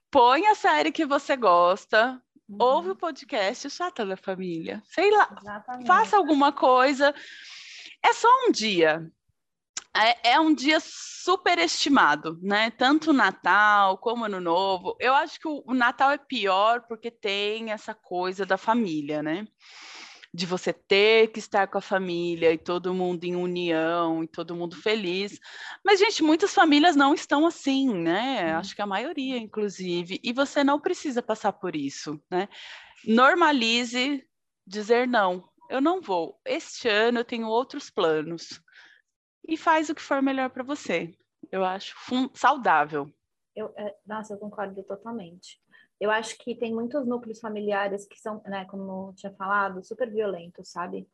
põe 0.09 0.47
a 0.47 0.55
série 0.55 0.91
que 0.91 1.05
você 1.05 1.37
gosta, 1.37 2.19
uhum. 2.49 2.57
ouve 2.59 2.89
o 2.89 2.95
podcast 2.95 3.69
Chata 3.69 4.05
da 4.05 4.17
Família, 4.17 4.81
sei 4.87 5.11
lá, 5.11 5.29
Exatamente. 5.39 5.87
faça 5.87 6.17
alguma 6.17 6.51
coisa. 6.51 7.13
É 8.03 8.13
só 8.13 8.27
um 8.47 8.51
dia. 8.51 9.07
É, 9.95 10.31
é 10.33 10.39
um 10.39 10.53
dia 10.53 10.79
superestimado, 10.81 12.37
né? 12.41 12.69
Tanto 12.71 13.13
Natal 13.13 13.97
como 13.97 14.25
Ano 14.25 14.41
Novo. 14.41 14.97
Eu 14.99 15.13
acho 15.13 15.39
que 15.39 15.47
o, 15.47 15.63
o 15.65 15.73
Natal 15.73 16.11
é 16.11 16.17
pior 16.17 16.81
porque 16.81 17.09
tem 17.09 17.71
essa 17.71 17.93
coisa 17.93 18.45
da 18.45 18.57
família, 18.57 19.23
né? 19.23 19.47
De 20.35 20.45
você 20.45 20.73
ter 20.73 21.31
que 21.31 21.39
estar 21.39 21.65
com 21.67 21.77
a 21.77 21.81
família 21.81 22.51
e 22.51 22.57
todo 22.57 22.93
mundo 22.93 23.23
em 23.23 23.37
união 23.37 24.21
e 24.21 24.27
todo 24.27 24.55
mundo 24.55 24.75
feliz. 24.75 25.39
Mas, 25.83 25.97
gente, 25.97 26.21
muitas 26.21 26.53
famílias 26.53 26.93
não 26.93 27.13
estão 27.13 27.45
assim, 27.47 27.93
né? 27.93 28.53
Hum. 28.53 28.57
Acho 28.57 28.75
que 28.75 28.81
a 28.81 28.85
maioria, 28.85 29.37
inclusive. 29.37 30.19
E 30.21 30.33
você 30.33 30.61
não 30.61 30.77
precisa 30.77 31.23
passar 31.23 31.53
por 31.53 31.73
isso, 31.73 32.21
né? 32.29 32.49
Normalize 33.07 34.27
dizer 34.67 35.07
não. 35.07 35.47
Eu 35.69 35.79
não 35.79 36.01
vou. 36.01 36.37
Este 36.43 36.89
ano 36.89 37.19
eu 37.19 37.25
tenho 37.25 37.47
outros 37.47 37.89
planos. 37.89 38.61
E 39.47 39.55
faz 39.55 39.89
o 39.89 39.95
que 39.95 40.01
for 40.01 40.21
melhor 40.21 40.49
para 40.49 40.63
você. 40.63 41.13
Eu 41.49 41.63
acho 41.63 41.95
saudável. 42.33 43.09
Eu, 43.55 43.73
é, 43.77 43.95
nossa, 44.05 44.33
eu 44.33 44.37
concordo 44.37 44.83
totalmente 44.83 45.61
eu 45.99 46.11
acho 46.11 46.37
que 46.37 46.55
tem 46.55 46.73
muitos 46.73 47.05
núcleos 47.05 47.39
familiares 47.39 48.05
que 48.05 48.19
são, 48.19 48.41
né, 48.45 48.65
como 48.65 49.09
eu 49.09 49.13
tinha 49.15 49.33
falado, 49.33 49.83
super 49.83 50.11
violentos, 50.11 50.69
sabe? 50.69 51.07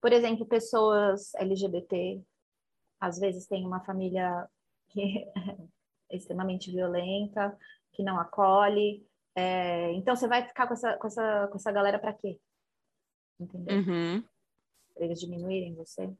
Por 0.00 0.12
exemplo, 0.12 0.46
pessoas 0.46 1.34
LGBT, 1.34 2.22
às 3.00 3.18
vezes 3.18 3.46
tem 3.46 3.66
uma 3.66 3.80
família 3.80 4.48
que 4.88 5.26
é 6.10 6.16
extremamente 6.16 6.70
violenta, 6.70 7.56
que 7.92 8.02
não 8.02 8.18
acolhe. 8.18 9.06
É, 9.34 9.92
então, 9.92 10.14
você 10.14 10.28
vai 10.28 10.46
ficar 10.46 10.66
com 10.66 10.74
essa, 10.74 10.96
com 10.96 11.06
essa, 11.06 11.48
com 11.48 11.56
essa 11.56 11.72
galera 11.72 11.98
para 11.98 12.12
quê? 12.12 12.38
Entendeu? 13.38 13.76
Uhum. 13.78 14.24
Para 14.94 15.04
eles 15.06 15.20
diminuírem 15.20 15.74
você. 15.74 16.12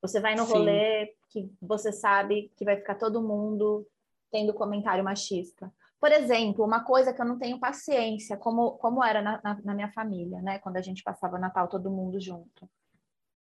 Você 0.00 0.20
vai 0.20 0.36
no 0.36 0.44
Sim. 0.44 0.52
rolê 0.52 1.16
que 1.30 1.50
você 1.60 1.90
sabe 1.90 2.52
que 2.56 2.64
vai 2.64 2.76
ficar 2.76 2.94
todo 2.94 3.22
mundo 3.22 3.86
tendo 4.30 4.54
comentário 4.54 5.02
machista. 5.02 5.72
Por 5.98 6.12
exemplo, 6.12 6.64
uma 6.64 6.84
coisa 6.84 7.12
que 7.12 7.20
eu 7.20 7.24
não 7.24 7.38
tenho 7.38 7.58
paciência, 7.58 8.36
como, 8.36 8.72
como 8.72 9.02
era 9.02 9.22
na, 9.22 9.40
na, 9.42 9.54
na 9.62 9.74
minha 9.74 9.90
família, 9.92 10.40
né? 10.42 10.58
Quando 10.58 10.76
a 10.76 10.82
gente 10.82 11.02
passava 11.02 11.38
Natal 11.38 11.68
todo 11.68 11.90
mundo 11.90 12.20
junto. 12.20 12.68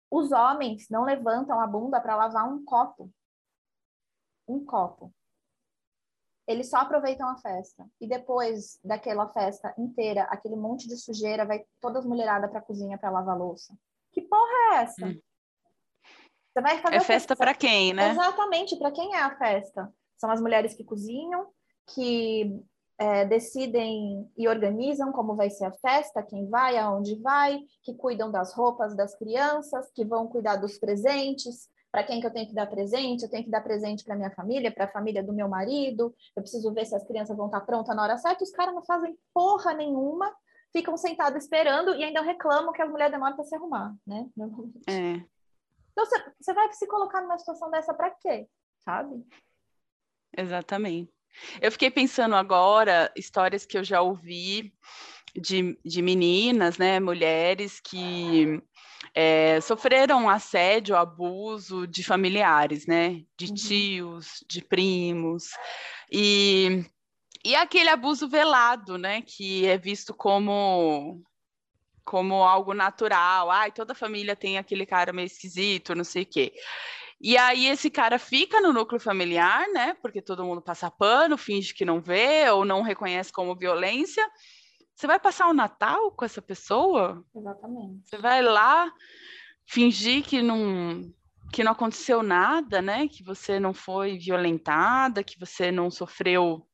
Os 0.10 0.32
homens 0.32 0.88
não 0.90 1.04
levantam 1.04 1.60
a 1.60 1.68
bunda 1.68 2.00
para 2.00 2.16
lavar 2.16 2.48
um 2.48 2.64
copo. 2.64 3.12
Um 4.48 4.64
copo. 4.64 5.14
Eles 6.48 6.70
só 6.70 6.78
aproveitam 6.78 7.28
a 7.28 7.38
festa. 7.38 7.86
E 8.00 8.08
depois 8.08 8.80
daquela 8.84 9.28
festa 9.30 9.74
inteira, 9.78 10.24
aquele 10.24 10.56
monte 10.56 10.88
de 10.88 10.96
sujeira, 10.96 11.46
vai 11.46 11.66
todas 11.82 12.06
mulheradas 12.06 12.50
para 12.50 12.60
a 12.60 12.64
cozinha 12.64 12.98
para 12.98 13.10
lavar 13.10 13.38
louça. 13.38 13.76
Que 14.12 14.22
porra 14.22 14.52
é 14.72 14.76
essa? 14.84 15.08
Hum. 15.08 15.20
Você 16.54 16.62
vai 16.62 16.80
fazer 16.80 16.96
é 16.96 17.00
festa 17.02 17.36
para 17.36 17.54
quem, 17.54 17.94
né? 17.94 18.12
Exatamente, 18.12 18.78
para 18.78 18.92
quem 18.92 19.14
é 19.14 19.22
a 19.22 19.38
festa? 19.38 19.94
São 20.18 20.32
as 20.32 20.40
mulheres 20.40 20.74
que 20.74 20.86
cozinham, 20.86 21.52
que 21.88 22.64
é, 22.98 23.26
decidem 23.26 24.30
e 24.38 24.48
organizam 24.48 25.12
como 25.12 25.36
vai 25.36 25.50
ser 25.50 25.66
a 25.66 25.72
festa, 25.72 26.24
quem 26.24 26.48
vai, 26.50 26.78
aonde 26.78 27.16
vai, 27.22 27.60
que 27.84 27.94
cuidam 27.94 28.32
das 28.32 28.54
roupas 28.54 28.96
das 28.96 29.16
crianças, 29.18 29.92
que 29.92 30.06
vão 30.06 30.28
cuidar 30.28 30.56
dos 30.56 30.78
presentes. 30.78 31.70
Para 31.92 32.04
quem 32.04 32.20
que 32.20 32.28
eu 32.28 32.34
tenho 32.34 32.48
que 32.48 32.54
dar 32.54 32.68
presente? 32.68 33.24
Eu 33.24 33.30
tenho 33.30 33.44
que 33.44 33.50
dar 33.50 33.62
presente 33.62 34.04
para 34.04 34.16
minha 34.16 34.32
família, 34.32 34.72
para 34.72 34.86
a 34.86 34.92
família 34.92 35.24
do 35.24 35.34
meu 35.34 35.48
marido. 35.48 36.14
Eu 36.36 36.42
preciso 36.42 36.74
ver 36.74 36.86
se 36.86 36.96
as 36.96 37.06
crianças 37.06 37.36
vão 37.36 37.46
estar 37.46 37.62
tá 37.62 37.66
prontas 37.66 37.96
na 37.96 38.04
hora 38.04 38.18
certa. 38.18 38.44
Os 38.44 38.52
caras 38.52 38.76
não 38.76 38.84
fazem 38.84 39.18
porra 39.34 39.74
nenhuma, 39.74 40.34
ficam 40.74 40.98
sentados 40.98 41.44
esperando 41.44 41.96
e 41.96 42.04
ainda 42.04 42.22
reclamam 42.22 42.74
que 42.74 42.82
a 42.82 42.88
mulher 42.88 43.10
demora 43.10 43.34
para 43.34 43.46
se 43.46 43.56
arrumar, 43.56 43.96
né? 44.06 44.28
É. 44.90 45.24
Então 45.92 46.06
você 46.38 46.54
vai 46.54 46.72
se 46.74 46.86
colocar 46.86 47.22
numa 47.22 47.38
situação 47.38 47.72
dessa 47.72 47.94
para 47.94 48.12
quê? 48.12 48.46
Sabe? 48.84 49.26
Exatamente. 50.38 51.15
Eu 51.62 51.72
fiquei 51.72 51.92
pensando 51.92 52.36
agora, 52.36 53.12
histórias 53.16 53.66
que 53.66 53.78
eu 53.78 53.84
já 53.84 54.02
ouvi 54.02 54.74
de, 55.36 55.78
de 55.84 56.02
meninas, 56.02 56.78
né, 56.78 57.00
mulheres 57.00 57.80
que 57.80 58.62
é, 59.14 59.60
sofreram 59.62 60.30
assédio, 60.30 60.96
abuso 60.96 61.86
de 61.88 62.04
familiares, 62.04 62.86
né, 62.88 63.22
de 63.38 63.48
uhum. 63.48 63.54
tios, 63.54 64.44
de 64.48 64.62
primos, 64.62 65.50
e 66.12 66.86
E 67.46 67.56
aquele 67.56 67.90
abuso 67.90 68.28
velado, 68.28 68.98
né? 68.98 69.22
Que 69.22 69.68
é 69.68 69.78
visto 69.78 70.16
como 70.16 71.22
como 72.04 72.44
algo 72.44 72.74
natural. 72.74 73.52
Ai, 73.52 73.72
toda 73.72 73.94
família 73.94 74.36
tem 74.36 74.58
aquele 74.58 74.86
cara 74.86 75.14
meio 75.14 75.28
esquisito, 75.28 75.94
não 75.96 76.04
sei 76.04 76.24
o 76.24 76.26
quê. 76.26 76.54
E 77.20 77.38
aí 77.38 77.68
esse 77.68 77.90
cara 77.90 78.20
fica 78.20 78.60
no 78.60 78.74
núcleo 78.74 79.00
familiar, 79.00 79.68
né? 79.70 79.94
Porque 80.02 80.22
todo 80.22 80.44
mundo 80.44 80.62
passa 80.62 80.92
pano, 80.92 81.38
finge 81.38 81.74
que 81.74 81.86
não 81.86 82.02
vê 82.02 82.50
ou 82.50 82.66
não 82.66 82.82
reconhece 82.82 83.32
como 83.32 83.56
violência. 83.56 84.26
Você 84.96 85.08
vai 85.08 85.20
passar 85.20 85.50
o 85.50 85.54
Natal 85.54 86.12
com 86.12 86.26
essa 86.26 86.42
pessoa? 86.42 87.24
Exatamente. 87.36 88.02
Você 88.08 88.18
vai 88.18 88.42
lá 88.42 88.92
fingir 89.66 90.24
que 90.24 90.42
não 90.42 91.12
que 91.52 91.64
não 91.64 91.72
aconteceu 91.72 92.22
nada, 92.22 92.82
né? 92.82 93.08
Que 93.08 93.24
você 93.24 93.60
não 93.60 93.74
foi 93.74 94.18
violentada, 94.18 95.24
que 95.24 95.40
você 95.40 95.72
não 95.72 95.90
sofreu 95.90 96.68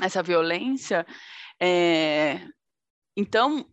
essa 0.00 0.22
violência. 0.22 1.06
É... 1.60 2.40
Então, 3.16 3.66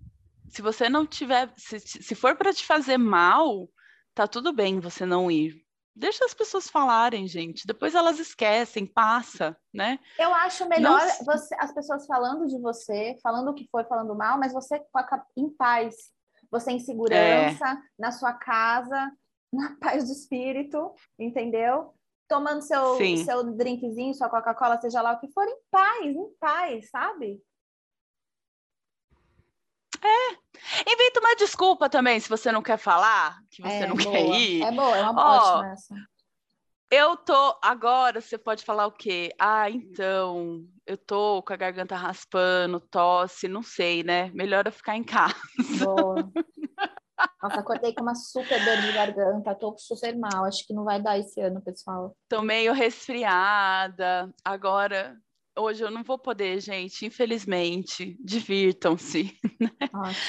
se 0.50 0.62
você 0.62 0.90
não 0.90 1.06
tiver, 1.06 1.54
se, 1.56 1.80
se 1.80 2.16
for 2.16 2.36
para 2.36 2.54
te 2.54 2.66
fazer 2.66 2.98
mal, 2.98 3.70
tá 4.16 4.28
tudo 4.28 4.54
bem 4.54 4.80
você 4.80 5.06
não 5.06 5.30
ir. 5.30 5.67
Deixa 5.98 6.24
as 6.26 6.34
pessoas 6.34 6.70
falarem, 6.70 7.28
gente. 7.28 7.66
Depois 7.66 7.96
elas 7.96 8.20
esquecem, 8.20 8.86
passa, 8.86 9.58
né? 9.74 10.00
Eu 10.20 10.32
acho 10.32 10.68
melhor 10.70 11.02
você, 11.26 11.56
as 11.60 11.74
pessoas 11.74 12.06
falando 12.06 12.46
de 12.46 12.60
você, 12.60 13.18
falando 13.22 13.50
o 13.50 13.54
que 13.56 13.68
foi, 13.72 13.84
falando 13.86 14.16
mal, 14.16 14.38
mas 14.38 14.54
você 14.54 14.80
em 15.36 15.50
paz. 15.50 15.96
Você 16.52 16.72
em 16.72 16.80
segurança, 16.80 17.66
é. 17.68 17.78
na 18.00 18.12
sua 18.12 18.32
casa, 18.34 19.12
na 19.52 19.76
paz 19.82 20.06
de 20.06 20.12
espírito, 20.12 20.94
entendeu? 21.18 21.94
Tomando 22.30 22.62
seu, 22.62 22.96
seu 23.26 23.44
drinkzinho, 23.56 24.14
sua 24.14 24.30
Coca-Cola, 24.30 24.80
seja 24.80 25.02
lá 25.02 25.14
o 25.14 25.20
que 25.20 25.32
for, 25.32 25.46
em 25.46 25.58
paz, 25.72 26.16
em 26.16 26.30
paz, 26.40 26.90
sabe? 26.92 27.42
É. 30.02 30.92
Inventa 30.92 31.20
uma 31.20 31.36
desculpa 31.36 31.90
também, 31.90 32.20
se 32.20 32.30
você 32.30 32.52
não 32.52 32.62
quer 32.62 32.78
falar, 32.78 33.40
que 33.50 33.62
você 33.62 33.84
é, 33.84 33.88
não 33.88 33.96
boa. 33.96 34.12
quer 34.12 34.26
ir. 34.26 34.62
É 34.62 34.72
boa, 34.72 34.98
é 34.98 35.10
uma 35.10 35.22
Ó, 35.22 35.38
ótima 35.38 35.72
essa. 35.72 35.96
Eu 36.90 37.18
tô. 37.18 37.60
Agora 37.62 38.22
você 38.22 38.38
pode 38.38 38.64
falar 38.64 38.88
o 38.88 38.92
quê? 38.92 39.34
Ah, 39.38 39.70
então, 39.70 40.66
eu 40.86 40.98
tô 40.98 41.44
com 41.44 41.52
a 41.52 41.58
garganta 41.58 41.96
raspando, 41.96 42.80
tosse, 42.80 43.48
não 43.48 43.62
sei, 43.62 44.04
né? 44.04 44.32
Melhor 44.34 44.66
eu 44.66 44.72
ficar 44.72 44.96
em 44.96 45.04
casa. 45.04 45.36
Boa. 45.80 46.32
Nossa, 47.42 47.60
acordei 47.60 47.94
com 47.94 48.04
uma 48.04 48.16
super 48.16 48.64
dor 48.64 48.78
de 48.78 48.94
garganta, 48.94 49.56
tô 49.56 49.76
super 49.78 50.16
mal. 50.18 50.46
Acho 50.46 50.66
que 50.66 50.74
não 50.74 50.84
vai 50.84 51.02
dar 51.02 51.18
esse 51.18 51.42
ano, 51.42 51.62
pessoal. 51.62 52.16
Tô 52.30 52.42
meio 52.42 52.74
resfriada. 52.74 54.34
Agora 54.46 55.18
hoje 55.58 55.84
eu 55.84 55.92
não 55.92 56.04
vou 56.04 56.18
poder, 56.18 56.60
gente, 56.62 57.06
infelizmente. 57.06 58.18
Divirtam-se. 58.24 59.36
Né? 59.60 59.72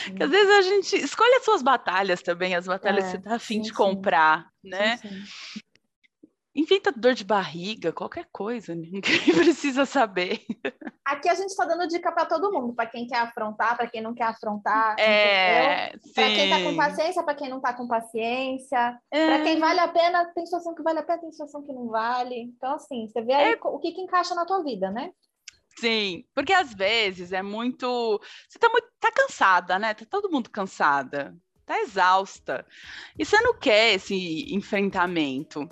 Porque 0.07 0.23
às 0.23 0.31
vezes 0.31 0.51
a 0.51 0.63
gente 0.63 0.97
escolhe 0.97 1.35
as 1.35 1.45
suas 1.45 1.63
batalhas 1.63 2.23
também, 2.23 2.55
as 2.55 2.67
batalhas 2.67 3.05
é, 3.05 3.07
que 3.07 3.11
você 3.13 3.23
tá 3.23 3.35
afim 3.35 3.57
sim, 3.57 3.63
de 3.63 3.73
comprar, 3.73 4.47
sim. 4.63 4.71
né? 4.71 4.97
Sim, 4.97 5.23
Inventa 6.59 6.91
dor 6.91 7.15
de 7.15 7.23
barriga, 7.23 7.93
qualquer 7.93 8.27
coisa, 8.33 8.75
ninguém 8.77 9.01
precisa 9.01 9.87
saber. 9.87 10.45
Aqui 11.05 11.29
a 11.29 11.35
gente 11.35 11.51
está 11.51 11.65
dando 11.65 11.87
dica 11.87 12.11
para 12.11 12.27
todo 12.27 12.53
mundo, 12.53 12.75
para 12.75 12.87
quem 12.87 13.07
quer 13.07 13.19
afrontar, 13.19 13.77
para 13.77 13.87
quem 13.87 14.03
não 14.03 14.13
quer 14.13 14.25
afrontar. 14.25 14.99
É, 14.99 15.97
para 16.13 16.25
quem 16.25 16.51
está 16.51 16.65
com 16.65 16.77
paciência, 16.77 17.23
para 17.23 17.35
quem 17.37 17.49
não 17.49 17.59
está 17.59 17.73
com 17.73 17.87
paciência. 17.87 18.99
É. 19.09 19.27
Para 19.27 19.45
quem 19.45 19.61
vale 19.61 19.79
a 19.79 19.87
pena, 19.87 20.25
tem 20.35 20.45
situação 20.45 20.75
que 20.75 20.83
vale 20.83 20.99
a 20.99 21.05
pena, 21.05 21.21
tem 21.21 21.31
situação 21.31 21.63
que 21.63 21.73
não 21.73 21.87
vale. 21.87 22.35
Então, 22.35 22.75
assim, 22.75 23.07
você 23.07 23.23
vê 23.23 23.35
aí 23.35 23.53
é. 23.53 23.59
o 23.63 23.79
que, 23.79 23.93
que 23.93 24.01
encaixa 24.01 24.35
na 24.35 24.45
tua 24.45 24.65
vida, 24.65 24.91
né? 24.91 25.13
Sim, 25.79 26.25
porque 26.35 26.53
às 26.53 26.75
vezes 26.75 27.33
é 27.33 27.41
muito. 27.41 28.21
Você 28.49 28.59
tá 28.59 28.69
muito. 28.69 28.89
tá 28.99 29.13
cansada, 29.13 29.79
né? 29.79 29.95
Tá 29.95 30.05
todo 30.11 30.29
mundo 30.29 30.51
cansada, 30.51 31.37
tá 31.65 31.79
exausta. 31.83 32.67
E 33.17 33.25
você 33.25 33.41
não 33.41 33.57
quer 33.57 33.95
esse 33.95 34.53
enfrentamento. 34.53 35.69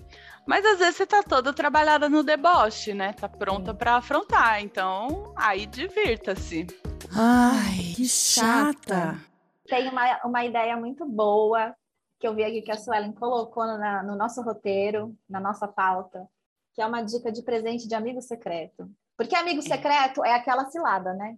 Mas 0.47 0.65
às 0.65 0.79
vezes 0.79 0.97
você 0.97 1.07
tá 1.07 1.23
toda 1.23 1.53
trabalhada 1.53 2.09
no 2.09 2.23
deboche, 2.23 2.95
né? 2.95 3.13
Tá 3.13 3.29
pronta 3.29 3.75
para 3.75 3.97
afrontar. 3.97 4.63
Então, 4.63 5.35
aí 5.37 5.67
divirta-se. 5.67 6.67
Ai, 7.13 7.95
que 7.97 8.07
chata. 8.07 9.19
Tem 9.67 9.89
uma, 9.89 10.21
uma 10.25 10.45
ideia 10.45 10.77
muito 10.77 11.05
boa 11.05 11.75
que 12.19 12.27
eu 12.27 12.35
vi 12.35 12.45
aqui 12.45 12.63
que 12.63 12.71
a 12.71 12.79
Suelen 12.79 13.13
colocou 13.13 13.67
na, 13.67 14.03
no 14.03 14.17
nosso 14.17 14.41
roteiro, 14.41 15.15
na 15.29 15.41
nossa 15.41 15.67
pauta, 15.67 16.27
que 16.75 16.81
é 16.81 16.87
uma 16.87 17.03
dica 17.03 17.31
de 17.33 17.43
presente 17.43 17.89
de 17.89 17.95
amigo 17.95 18.23
secreto. 18.23 18.89
Porque 19.17 19.35
amigo 19.35 19.61
secreto 19.61 20.25
é 20.25 20.35
aquela 20.35 20.71
cilada, 20.71 21.13
né? 21.13 21.37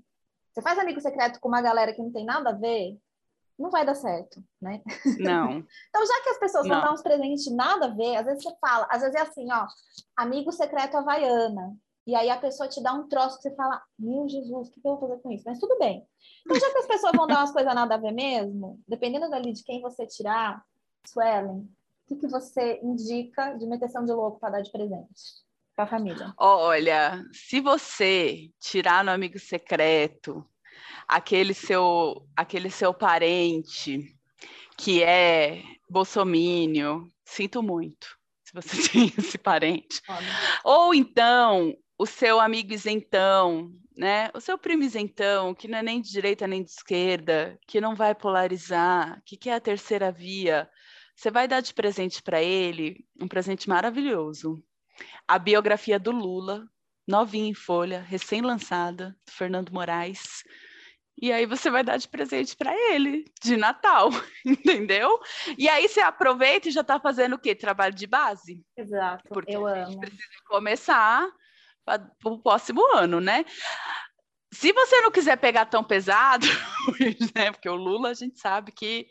Você 0.52 0.60
faz 0.60 0.78
amigo 0.78 1.00
secreto 1.00 1.40
com 1.40 1.48
uma 1.48 1.62
galera 1.62 1.92
que 1.94 2.02
não 2.02 2.12
tem 2.12 2.24
nada 2.24 2.50
a 2.50 2.54
ver, 2.54 2.98
não 3.58 3.70
vai 3.70 3.84
dar 3.84 3.94
certo, 3.94 4.42
né? 4.60 4.80
Não. 5.18 5.50
então, 5.88 6.06
já 6.06 6.22
que 6.22 6.28
as 6.30 6.38
pessoas 6.38 6.66
não. 6.66 6.76
vão 6.76 6.84
dar 6.84 6.92
uns 6.92 7.02
presentes 7.02 7.50
nada 7.52 7.86
a 7.86 7.94
ver, 7.94 8.16
às 8.16 8.26
vezes 8.26 8.42
você 8.42 8.54
fala, 8.60 8.86
às 8.90 9.02
vezes 9.02 9.16
é 9.16 9.20
assim, 9.20 9.46
ó, 9.52 9.66
amigo 10.16 10.52
secreto 10.52 10.96
havaiana. 10.96 11.76
E 12.06 12.14
aí 12.14 12.30
a 12.30 12.38
pessoa 12.38 12.68
te 12.68 12.82
dá 12.82 12.94
um 12.94 13.06
troço 13.06 13.36
que 13.36 13.42
você 13.42 13.54
fala, 13.54 13.82
meu 13.98 14.26
Jesus, 14.26 14.68
o 14.68 14.72
que 14.72 14.78
eu 14.78 14.96
vou 14.96 15.00
fazer 15.00 15.20
com 15.20 15.30
isso? 15.30 15.44
Mas 15.44 15.58
tudo 15.58 15.78
bem. 15.78 16.06
Então, 16.40 16.58
já 16.58 16.72
que 16.72 16.78
as 16.78 16.86
pessoas 16.86 17.12
vão 17.14 17.26
dar 17.26 17.40
umas 17.40 17.52
coisas 17.52 17.74
nada 17.74 17.96
a 17.96 17.98
ver 17.98 18.12
mesmo, 18.12 18.80
dependendo 18.88 19.28
dali 19.28 19.52
de 19.52 19.62
quem 19.62 19.82
você 19.82 20.06
tirar, 20.06 20.64
Suelen, 21.04 21.58
o 21.58 21.68
que, 22.06 22.16
que 22.16 22.26
você 22.26 22.80
indica 22.82 23.52
de 23.54 23.66
meteção 23.66 24.04
de 24.04 24.12
louco 24.12 24.40
para 24.40 24.50
dar 24.50 24.62
de 24.62 24.72
presente? 24.72 25.46
para 25.78 25.84
a 25.84 25.88
família? 25.88 26.34
Olha, 26.36 27.24
se 27.32 27.60
você 27.60 28.50
tirar 28.58 29.04
no 29.04 29.12
amigo 29.12 29.38
secreto 29.38 30.44
aquele 31.06 31.54
seu, 31.54 32.26
aquele 32.36 32.70
seu 32.70 32.92
parente 32.92 34.14
que 34.76 35.02
é 35.02 35.62
bolsomínio, 35.88 37.10
sinto 37.24 37.62
muito 37.62 38.18
se 38.48 38.52
você 38.54 38.76
tem 38.90 39.12
esse 39.18 39.36
parente. 39.36 40.00
Ou 40.64 40.94
então, 40.94 41.74
o 41.98 42.06
seu 42.06 42.40
amigo 42.40 42.72
isentão, 42.72 43.70
né? 43.96 44.30
O 44.34 44.40
seu 44.40 44.56
primo 44.56 44.82
isentão, 44.82 45.54
que 45.54 45.68
não 45.68 45.78
é 45.78 45.82
nem 45.82 46.00
de 46.00 46.10
direita 46.10 46.46
nem 46.46 46.62
de 46.62 46.70
esquerda, 46.70 47.58
que 47.66 47.80
não 47.80 47.94
vai 47.94 48.14
polarizar, 48.14 49.20
que 49.24 49.36
quer 49.36 49.54
a 49.54 49.60
terceira 49.60 50.10
via. 50.10 50.68
Você 51.14 51.30
vai 51.30 51.46
dar 51.46 51.60
de 51.60 51.74
presente 51.74 52.22
para 52.22 52.42
ele 52.42 53.04
um 53.20 53.28
presente 53.28 53.68
maravilhoso. 53.68 54.62
A 55.26 55.38
biografia 55.38 55.98
do 55.98 56.10
Lula, 56.10 56.64
novinha 57.06 57.50
em 57.50 57.54
folha, 57.54 58.00
recém-lançada, 58.00 59.16
do 59.26 59.32
Fernando 59.32 59.72
Moraes. 59.72 60.42
E 61.20 61.32
aí 61.32 61.46
você 61.46 61.68
vai 61.68 61.82
dar 61.82 61.96
de 61.96 62.06
presente 62.06 62.56
para 62.56 62.72
ele, 62.92 63.24
de 63.42 63.56
Natal, 63.56 64.10
entendeu? 64.46 65.18
E 65.56 65.68
aí 65.68 65.88
você 65.88 66.00
aproveita 66.00 66.68
e 66.68 66.72
já 66.72 66.82
está 66.82 67.00
fazendo 67.00 67.34
o 67.34 67.38
quê? 67.38 67.54
Trabalho 67.54 67.94
de 67.94 68.06
base? 68.06 68.64
Exato, 68.76 69.24
Porque 69.28 69.54
eu 69.54 69.66
a 69.66 69.84
gente 69.84 69.92
amo. 69.92 70.00
precisa 70.00 70.22
começar 70.46 71.28
para 71.84 72.08
o 72.24 72.40
próximo 72.40 72.82
ano, 72.94 73.20
né? 73.20 73.44
Se 74.52 74.72
você 74.72 75.00
não 75.00 75.10
quiser 75.10 75.36
pegar 75.36 75.66
tão 75.66 75.82
pesado, 75.82 76.46
né? 77.34 77.50
Porque 77.50 77.68
o 77.68 77.74
Lula 77.74 78.10
a 78.10 78.14
gente 78.14 78.38
sabe 78.38 78.72
que 78.72 79.06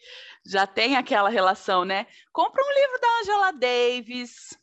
já 0.46 0.66
tem 0.66 0.96
aquela 0.96 1.30
relação, 1.30 1.84
né? 1.84 2.08
Compra 2.32 2.64
um 2.64 2.74
livro 2.74 3.00
da 3.02 3.20
Angela 3.20 3.52
Davis, 3.52 4.58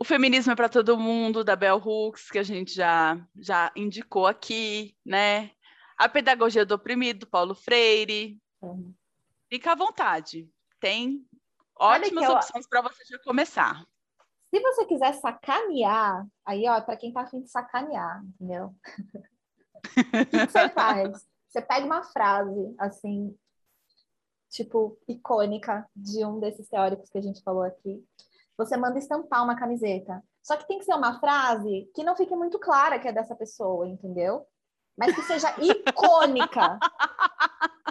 o 0.00 0.04
Feminismo 0.04 0.50
é 0.50 0.56
para 0.56 0.68
Todo 0.70 0.96
Mundo, 0.96 1.44
da 1.44 1.54
Bell 1.54 1.76
Hooks, 1.76 2.30
que 2.30 2.38
a 2.38 2.42
gente 2.42 2.74
já, 2.74 3.22
já 3.36 3.70
indicou 3.76 4.26
aqui, 4.26 4.96
né? 5.04 5.50
A 5.98 6.08
Pedagogia 6.08 6.64
do 6.64 6.74
Oprimido, 6.74 7.26
Paulo 7.26 7.54
Freire. 7.54 8.40
Uhum. 8.62 8.94
Fica 9.50 9.72
à 9.72 9.74
vontade. 9.74 10.50
Tem 10.80 11.22
ótimas 11.78 12.24
eu... 12.24 12.32
opções 12.32 12.66
para 12.66 12.80
você 12.80 13.04
já 13.04 13.18
começar. 13.18 13.84
Se 14.48 14.58
você 14.58 14.86
quiser 14.86 15.12
sacanear, 15.16 16.26
aí, 16.46 16.66
ó, 16.66 16.80
para 16.80 16.96
quem 16.96 17.12
tá 17.12 17.20
afim 17.20 17.42
de 17.42 17.50
sacanear, 17.50 18.24
entendeu? 18.24 18.74
o 19.84 20.26
que, 20.26 20.46
que 20.46 20.50
você 20.50 20.68
faz? 20.70 21.28
Você 21.46 21.60
pega 21.60 21.84
uma 21.84 22.04
frase, 22.04 22.74
assim, 22.78 23.36
tipo, 24.48 24.98
icônica 25.06 25.86
de 25.94 26.24
um 26.24 26.40
desses 26.40 26.66
teóricos 26.68 27.10
que 27.10 27.18
a 27.18 27.22
gente 27.22 27.42
falou 27.42 27.62
aqui, 27.62 28.02
você 28.60 28.76
manda 28.76 28.98
estampar 28.98 29.42
uma 29.42 29.56
camiseta. 29.56 30.22
Só 30.42 30.56
que 30.56 30.66
tem 30.66 30.78
que 30.78 30.84
ser 30.84 30.94
uma 30.94 31.18
frase 31.18 31.90
que 31.94 32.04
não 32.04 32.16
fique 32.16 32.34
muito 32.36 32.58
clara 32.58 32.98
que 32.98 33.08
é 33.08 33.12
dessa 33.12 33.34
pessoa, 33.34 33.88
entendeu? 33.88 34.46
Mas 34.96 35.14
que 35.14 35.22
seja 35.22 35.48
icônica. 35.60 36.78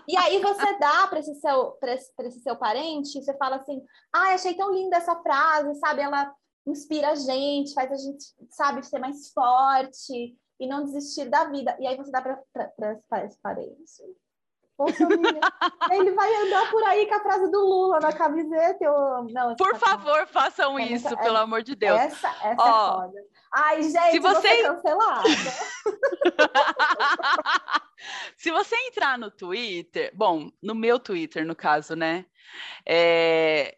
E 0.07 0.15
aí 0.17 0.39
você 0.39 0.77
dá 0.79 1.07
para 1.07 1.19
esse, 1.19 1.35
seu, 1.35 1.77
esse, 1.83 2.11
esse 2.19 2.39
seu 2.41 2.55
parente, 2.55 3.23
você 3.23 3.35
fala 3.37 3.57
assim: 3.57 3.83
ah, 4.13 4.33
achei 4.33 4.53
tão 4.55 4.71
linda 4.71 4.97
essa 4.97 5.15
frase, 5.21 5.79
sabe? 5.79 6.01
Ela 6.01 6.33
inspira 6.65 7.11
a 7.11 7.15
gente, 7.15 7.73
faz 7.73 7.91
a 7.91 7.97
gente, 7.97 8.25
sabe, 8.51 8.85
ser 8.85 8.99
mais 8.99 9.31
forte 9.31 10.37
e 10.59 10.67
não 10.67 10.83
desistir 10.83 11.29
da 11.29 11.45
vida. 11.45 11.75
E 11.79 11.87
aí 11.87 11.95
você 11.95 12.11
dá 12.11 12.21
para 12.21 13.25
esse 13.25 13.39
parente. 13.39 14.03
Ele 15.91 16.11
vai 16.11 16.35
andar 16.35 16.71
por 16.71 16.83
aí 16.83 17.05
com 17.07 17.15
a 17.15 17.19
frase 17.19 17.51
do 17.51 17.59
Lula 17.59 17.99
na 17.99 18.13
camiseta. 18.13 18.83
Eu... 18.83 19.27
Não, 19.29 19.55
por 19.55 19.75
favor, 19.75 20.25
façam 20.27 20.79
é 20.79 20.85
isso, 20.85 21.07
muita... 21.07 21.21
pelo 21.21 21.37
é... 21.37 21.41
amor 21.41 21.63
de 21.63 21.75
Deus. 21.75 21.99
Essa, 21.99 22.29
essa 22.29 22.47
é 22.47 22.55
foda. 22.55 23.13
Ai, 23.51 23.83
gente, 23.83 24.11
se 24.11 24.19
você... 24.19 24.47
você 24.47 24.63
cancelada. 24.63 25.27
se 28.37 28.51
você 28.51 28.75
entrar 28.87 29.17
no 29.17 29.29
Twitter, 29.29 30.11
bom, 30.13 30.49
no 30.61 30.75
meu 30.75 30.99
Twitter, 30.99 31.45
no 31.45 31.55
caso, 31.55 31.95
né? 31.95 32.25
É... 32.87 33.75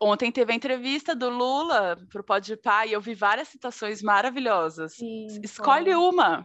Ontem 0.00 0.32
teve 0.32 0.52
a 0.52 0.56
entrevista 0.56 1.14
do 1.14 1.30
Lula 1.30 1.96
para 2.10 2.20
o 2.20 2.24
Podpah 2.24 2.86
e 2.86 2.92
eu 2.92 3.00
vi 3.00 3.14
várias 3.14 3.48
citações 3.48 4.02
maravilhosas. 4.02 4.96
Sim, 4.96 5.28
Escolhe 5.42 5.92
foi. 5.92 5.94
uma. 5.94 6.44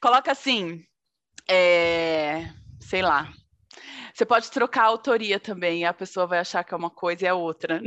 Coloca 0.00 0.32
assim, 0.32 0.84
é, 1.48 2.50
sei 2.86 3.02
lá. 3.02 3.28
Você 4.14 4.24
pode 4.24 4.50
trocar 4.50 4.84
a 4.84 4.86
autoria 4.86 5.38
também, 5.38 5.84
a 5.84 5.92
pessoa 5.92 6.26
vai 6.26 6.38
achar 6.38 6.64
que 6.64 6.72
é 6.72 6.76
uma 6.76 6.88
coisa 6.88 7.24
e 7.24 7.28
é 7.28 7.34
outra. 7.34 7.82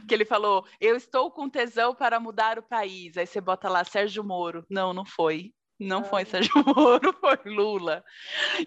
Porque 0.00 0.14
ele 0.14 0.26
falou: 0.26 0.66
Eu 0.78 0.94
estou 0.94 1.30
com 1.30 1.48
tesão 1.48 1.94
para 1.94 2.20
mudar 2.20 2.58
o 2.58 2.62
país. 2.62 3.16
Aí 3.16 3.26
você 3.26 3.40
bota 3.40 3.68
lá 3.68 3.82
Sérgio 3.82 4.22
Moro. 4.22 4.64
Não, 4.68 4.92
não 4.92 5.06
foi. 5.06 5.54
Não 5.78 6.04
foi 6.04 6.26
Sérgio 6.26 6.52
Moro, 6.76 7.14
foi 7.18 7.38
Lula. 7.46 8.04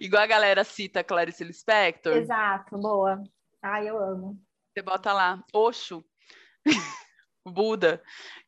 Igual 0.01 0.23
a 0.23 0.27
galera 0.27 0.63
cita 0.63 1.03
Clarice 1.03 1.43
Lispector. 1.43 2.13
Exato, 2.13 2.75
boa. 2.79 3.21
Ai, 3.61 3.87
eu 3.87 3.99
amo. 3.99 4.41
Você 4.73 4.81
bota 4.81 5.13
lá, 5.13 5.43
Oxo, 5.53 6.03
Buda. 7.45 8.01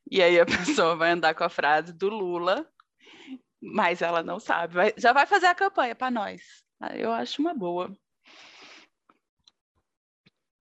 E 0.09 0.23
aí 0.23 0.39
a 0.39 0.45
pessoa 0.45 0.95
vai 0.95 1.11
andar 1.11 1.35
com 1.35 1.43
a 1.43 1.49
frase 1.49 1.93
do 1.93 2.09
Lula 2.09 2.67
mas 3.65 4.01
ela 4.01 4.21
não 4.21 4.39
sabe. 4.39 4.75
Vai, 4.75 4.93
já 4.97 5.11
vai 5.11 5.25
fazer 5.25 5.47
a 5.47 5.55
campanha 5.55 5.95
para 5.95 6.11
nós. 6.11 6.41
Eu 6.93 7.11
acho 7.11 7.41
uma 7.41 7.53
boa. 7.53 7.91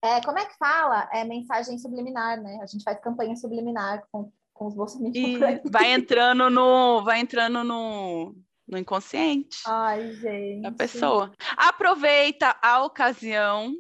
É, 0.02 0.20
como 0.20 0.38
é 0.38 0.44
que 0.44 0.56
fala? 0.56 1.08
É 1.12 1.24
mensagem 1.24 1.78
subliminar, 1.78 2.40
né? 2.40 2.60
A 2.62 2.66
gente 2.66 2.84
faz 2.84 3.00
campanha 3.00 3.34
subliminar 3.36 4.06
com, 4.12 4.30
com 4.52 4.66
os 4.66 4.74
bolsonaristas. 4.74 5.60
Vai 5.70 5.92
entrando 5.92 6.50
no, 6.50 7.02
vai 7.02 7.20
entrando 7.20 7.64
no, 7.64 8.34
no 8.68 8.78
inconsciente. 8.78 9.62
Ai, 9.66 10.12
gente. 10.12 10.62
Da 10.62 10.70
pessoa. 10.70 11.32
Aproveita 11.56 12.54
a 12.62 12.84
ocasião, 12.84 13.74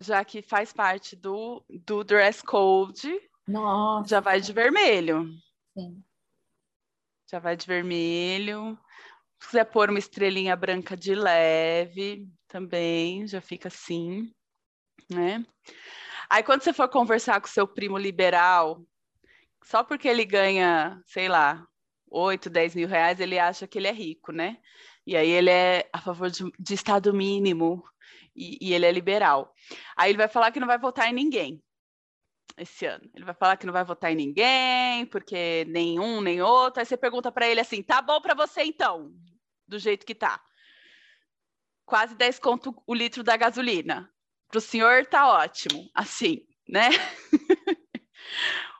já 0.00 0.24
que 0.24 0.42
faz 0.42 0.72
parte 0.72 1.14
do, 1.14 1.64
do 1.68 2.02
dress 2.02 2.42
code. 2.42 3.16
Nossa. 3.46 4.08
Já 4.08 4.20
vai 4.20 4.40
de 4.40 4.52
vermelho. 4.52 5.30
Sim 5.74 6.02
já 7.30 7.38
vai 7.38 7.56
de 7.56 7.66
vermelho. 7.66 8.78
Se 9.40 9.48
quiser 9.48 9.64
pôr 9.64 9.90
uma 9.90 9.98
estrelinha 9.98 10.56
branca 10.56 10.96
de 10.96 11.14
leve, 11.14 12.26
também 12.48 13.26
já 13.26 13.40
fica 13.40 13.68
assim, 13.68 14.32
né? 15.10 15.44
Aí 16.28 16.42
quando 16.42 16.62
você 16.62 16.72
for 16.72 16.88
conversar 16.88 17.40
com 17.40 17.46
seu 17.46 17.66
primo 17.66 17.96
liberal, 17.96 18.82
só 19.62 19.84
porque 19.84 20.08
ele 20.08 20.24
ganha, 20.24 21.00
sei 21.06 21.28
lá, 21.28 21.66
8, 22.10 22.50
10 22.50 22.74
mil 22.74 22.88
reais, 22.88 23.20
ele 23.20 23.38
acha 23.38 23.66
que 23.66 23.78
ele 23.78 23.86
é 23.86 23.92
rico, 23.92 24.32
né? 24.32 24.58
E 25.06 25.16
aí 25.16 25.28
ele 25.30 25.50
é 25.50 25.88
a 25.92 26.00
favor 26.00 26.30
de, 26.30 26.44
de 26.58 26.74
Estado 26.74 27.14
mínimo 27.14 27.82
e, 28.34 28.58
e 28.60 28.74
ele 28.74 28.86
é 28.86 28.92
liberal. 28.92 29.54
Aí 29.96 30.10
ele 30.10 30.18
vai 30.18 30.28
falar 30.28 30.50
que 30.50 30.60
não 30.60 30.66
vai 30.66 30.78
votar 30.78 31.08
em 31.08 31.14
ninguém 31.14 31.62
esse 32.58 32.86
ano. 32.86 33.08
Ele 33.14 33.24
vai 33.24 33.34
falar 33.34 33.56
que 33.56 33.66
não 33.66 33.72
vai 33.72 33.84
votar 33.84 34.12
em 34.12 34.16
ninguém, 34.16 35.06
porque 35.06 35.64
nenhum 35.68 36.20
nem 36.20 36.40
outro. 36.42 36.80
Aí 36.80 36.86
você 36.86 36.96
pergunta 36.96 37.30
para 37.32 37.48
ele 37.48 37.60
assim: 37.60 37.82
tá 37.82 38.02
bom 38.02 38.20
para 38.20 38.34
você 38.34 38.62
então, 38.62 39.12
do 39.66 39.78
jeito 39.78 40.06
que 40.06 40.14
tá. 40.14 40.40
Quase 41.84 42.14
10 42.14 42.38
conto 42.38 42.74
o 42.86 42.94
litro 42.94 43.22
da 43.22 43.36
gasolina. 43.36 44.10
Para 44.48 44.58
o 44.58 44.62
senhor 44.62 45.06
tá 45.06 45.28
ótimo, 45.28 45.90
assim, 45.94 46.46
né? 46.68 46.88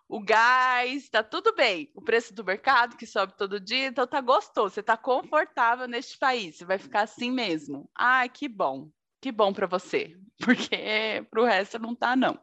o 0.08 0.20
gás, 0.20 1.08
tá 1.10 1.22
tudo 1.22 1.54
bem. 1.54 1.90
O 1.94 2.02
preço 2.02 2.32
do 2.34 2.44
mercado 2.44 2.96
que 2.96 3.06
sobe 3.06 3.36
todo 3.36 3.60
dia, 3.60 3.86
então 3.86 4.06
tá 4.06 4.20
gostoso, 4.20 4.74
você 4.74 4.82
tá 4.82 4.96
confortável 4.96 5.86
neste 5.86 6.18
país, 6.18 6.56
você 6.56 6.64
vai 6.64 6.78
ficar 6.78 7.02
assim 7.02 7.30
mesmo. 7.30 7.90
Ai, 7.94 8.28
que 8.28 8.48
bom. 8.48 8.90
Que 9.20 9.32
bom 9.32 9.52
para 9.52 9.66
você, 9.66 10.16
porque 10.38 11.26
para 11.30 11.40
o 11.40 11.44
resto 11.44 11.78
não 11.78 11.94
tá 11.94 12.14
não. 12.14 12.38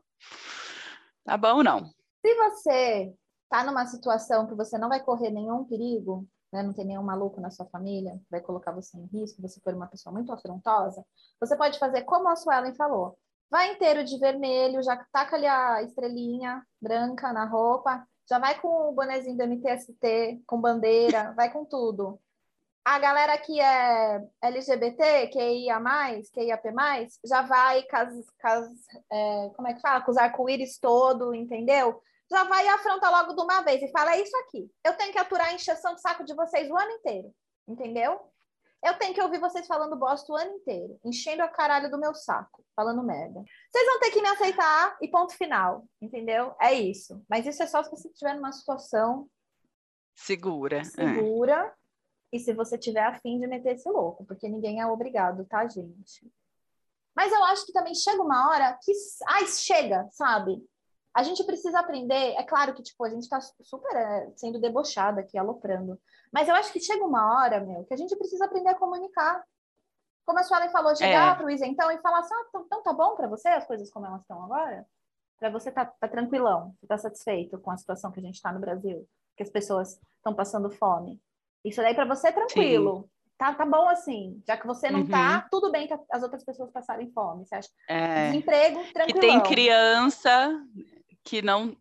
Tá 1.25 1.35
bom 1.35 1.63
não? 1.63 1.89
Se 2.23 2.35
você 2.35 3.13
tá 3.49 3.63
numa 3.63 3.85
situação 3.87 4.45
que 4.47 4.53
você 4.53 4.77
não 4.77 4.87
vai 4.87 5.03
correr 5.03 5.31
nenhum 5.31 5.65
perigo, 5.65 6.27
né, 6.53 6.61
não 6.61 6.71
tem 6.71 6.85
nenhum 6.85 7.03
maluco 7.03 7.41
na 7.41 7.49
sua 7.49 7.65
família 7.65 8.19
vai 8.29 8.39
colocar 8.39 8.71
você 8.71 8.97
em 8.97 9.07
risco, 9.07 9.41
você 9.41 9.59
for 9.59 9.73
uma 9.73 9.87
pessoa 9.87 10.13
muito 10.13 10.31
afrontosa, 10.31 11.03
você 11.39 11.57
pode 11.57 11.79
fazer 11.79 12.03
como 12.03 12.29
a 12.29 12.35
Suelen 12.35 12.75
falou. 12.75 13.17
Vai 13.49 13.73
inteiro 13.73 14.03
de 14.03 14.17
vermelho, 14.19 14.83
já 14.83 15.03
taca 15.11 15.35
ali 15.35 15.47
a 15.47 15.81
estrelinha 15.81 16.63
branca 16.81 17.33
na 17.33 17.45
roupa, 17.45 18.07
já 18.29 18.39
vai 18.39 18.59
com 18.59 18.89
o 18.89 18.93
bonezinho 18.93 19.37
do 19.37 19.43
MTST, 19.43 20.43
com 20.45 20.61
bandeira, 20.61 21.33
vai 21.35 21.51
com 21.51 21.65
tudo. 21.65 22.19
A 22.85 22.99
galera 22.99 23.35
que 23.39 23.59
é 23.59 24.23
LGBT, 24.43 25.27
QIA+, 25.29 25.81
QIAP+, 26.31 26.69
já 27.25 27.41
vai 27.41 27.81
com 27.81 27.97
as, 27.97 28.13
com 28.13 28.47
as, 28.47 28.69
é, 29.11 29.49
como 29.55 29.67
é 29.67 29.73
que 29.73 29.81
fala? 29.81 30.01
Com 30.01 30.11
os 30.11 30.17
arco-íris 30.17 30.77
todo, 30.77 31.33
entendeu? 31.33 31.99
Já 32.29 32.43
vai 32.43 32.63
e 32.63 32.69
afronta 32.69 33.09
logo 33.09 33.33
de 33.33 33.41
uma 33.41 33.61
vez 33.61 33.81
e 33.81 33.91
fala, 33.91 34.15
é 34.15 34.21
isso 34.21 34.37
aqui. 34.37 34.69
Eu 34.83 34.95
tenho 34.97 35.11
que 35.11 35.17
aturar 35.17 35.47
a 35.47 35.53
encheção 35.53 35.95
de 35.95 36.01
saco 36.01 36.23
de 36.23 36.35
vocês 36.35 36.69
o 36.69 36.77
ano 36.77 36.91
inteiro, 36.91 37.33
entendeu? 37.67 38.19
Eu 38.83 38.93
tenho 38.99 39.15
que 39.15 39.21
ouvir 39.21 39.39
vocês 39.39 39.65
falando 39.65 39.95
bosta 39.95 40.31
o 40.31 40.35
ano 40.35 40.51
inteiro, 40.51 40.99
enchendo 41.03 41.41
a 41.41 41.47
caralho 41.47 41.89
do 41.89 41.97
meu 41.97 42.13
saco, 42.13 42.63
falando 42.75 43.01
merda. 43.01 43.43
Vocês 43.71 43.87
vão 43.87 43.99
ter 43.99 44.11
que 44.11 44.21
me 44.21 44.27
aceitar 44.27 44.95
e 45.01 45.07
ponto 45.07 45.35
final, 45.35 45.85
entendeu? 45.99 46.55
É 46.61 46.71
isso. 46.71 47.19
Mas 47.27 47.47
isso 47.47 47.63
é 47.63 47.67
só 47.67 47.83
se 47.83 47.89
você 47.89 48.09
estiver 48.09 48.35
numa 48.35 48.51
situação 48.51 49.27
segura. 50.13 50.77
É. 50.77 50.83
Segura. 50.83 51.73
É 51.81 51.84
e 52.35 52.39
se 52.39 52.53
você 52.53 52.77
tiver 52.77 53.03
afim 53.03 53.39
de 53.39 53.47
meter 53.47 53.75
esse 53.75 53.89
louco, 53.89 54.25
porque 54.25 54.49
ninguém 54.49 54.81
é 54.81 54.85
obrigado, 54.85 55.45
tá, 55.45 55.65
gente? 55.67 56.29
Mas 57.15 57.31
eu 57.31 57.41
acho 57.45 57.65
que 57.65 57.71
também 57.71 57.95
chega 57.95 58.21
uma 58.21 58.49
hora 58.49 58.77
que, 58.83 58.91
ai, 59.29 59.47
chega, 59.47 60.05
sabe? 60.11 60.61
A 61.13 61.23
gente 61.23 61.45
precisa 61.45 61.79
aprender, 61.79 62.33
é 62.33 62.43
claro 62.43 62.73
que, 62.73 62.83
tipo, 62.83 63.05
a 63.05 63.09
gente 63.09 63.29
tá 63.29 63.39
super 63.39 63.95
é, 63.95 64.33
sendo 64.35 64.59
debochada 64.59 65.21
aqui, 65.21 65.37
aloprando, 65.37 65.97
mas 66.29 66.49
eu 66.49 66.55
acho 66.55 66.73
que 66.73 66.79
chega 66.81 67.05
uma 67.05 67.39
hora, 67.39 67.61
meu, 67.61 67.85
que 67.85 67.93
a 67.93 67.97
gente 67.97 68.13
precisa 68.17 68.43
aprender 68.43 68.71
a 68.71 68.75
comunicar. 68.75 69.41
Como 70.25 70.37
a 70.37 70.43
Suelen 70.43 70.69
falou, 70.71 70.93
chegar 70.93 71.35
é. 71.35 71.37
pro 71.37 71.49
isentão 71.49 71.89
e 71.89 71.99
falar 71.99 72.19
assim, 72.19 72.33
ah, 72.33 72.45
então, 72.49 72.63
então 72.65 72.83
tá 72.83 72.91
bom 72.91 73.15
para 73.15 73.29
você 73.29 73.47
as 73.47 73.65
coisas 73.65 73.89
como 73.89 74.07
elas 74.07 74.19
estão 74.19 74.43
agora? 74.43 74.85
Para 75.39 75.49
você 75.49 75.71
tá, 75.71 75.85
tá 75.85 76.07
tranquilão, 76.09 76.75
você 76.81 76.87
tá 76.87 76.97
satisfeito 76.97 77.57
com 77.59 77.71
a 77.71 77.77
situação 77.77 78.11
que 78.11 78.19
a 78.19 78.23
gente 78.23 78.41
tá 78.41 78.51
no 78.51 78.59
Brasil, 78.59 79.07
que 79.37 79.43
as 79.43 79.49
pessoas 79.49 79.97
estão 80.17 80.35
passando 80.35 80.69
fome. 80.69 81.21
Isso 81.65 81.81
daí 81.81 81.95
para 81.95 82.05
você 82.05 82.27
é 82.27 82.31
tranquilo. 82.31 83.09
Tá, 83.37 83.53
tá 83.53 83.65
bom 83.65 83.89
assim, 83.89 84.41
já 84.47 84.55
que 84.55 84.65
você 84.65 84.89
não 84.89 85.05
tá, 85.05 85.17
uhum. 85.17 85.41
tá, 85.41 85.47
tudo 85.51 85.69
bem 85.69 85.87
que 85.87 85.93
as 86.09 86.23
outras 86.23 86.45
pessoas 86.45 86.71
passarem 86.71 87.11
fome, 87.11 87.45
você 87.45 87.55
acha? 87.55 87.69
É... 87.89 88.27
Desemprego, 88.27 88.79
tranquilo. 88.93 89.07
Que 89.07 89.19
tem 89.19 89.43
criança 89.43 90.63
que 91.21 91.41
não 91.41 91.75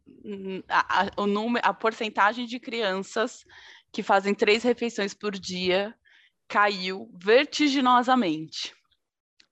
a, 0.68 1.02
a, 1.02 1.10
o 1.16 1.26
número, 1.26 1.64
a 1.64 1.72
porcentagem 1.72 2.46
de 2.46 2.58
crianças 2.58 3.44
que 3.92 4.02
fazem 4.02 4.34
três 4.34 4.64
refeições 4.64 5.14
por 5.14 5.32
dia 5.32 5.94
caiu 6.48 7.08
vertiginosamente. 7.14 8.74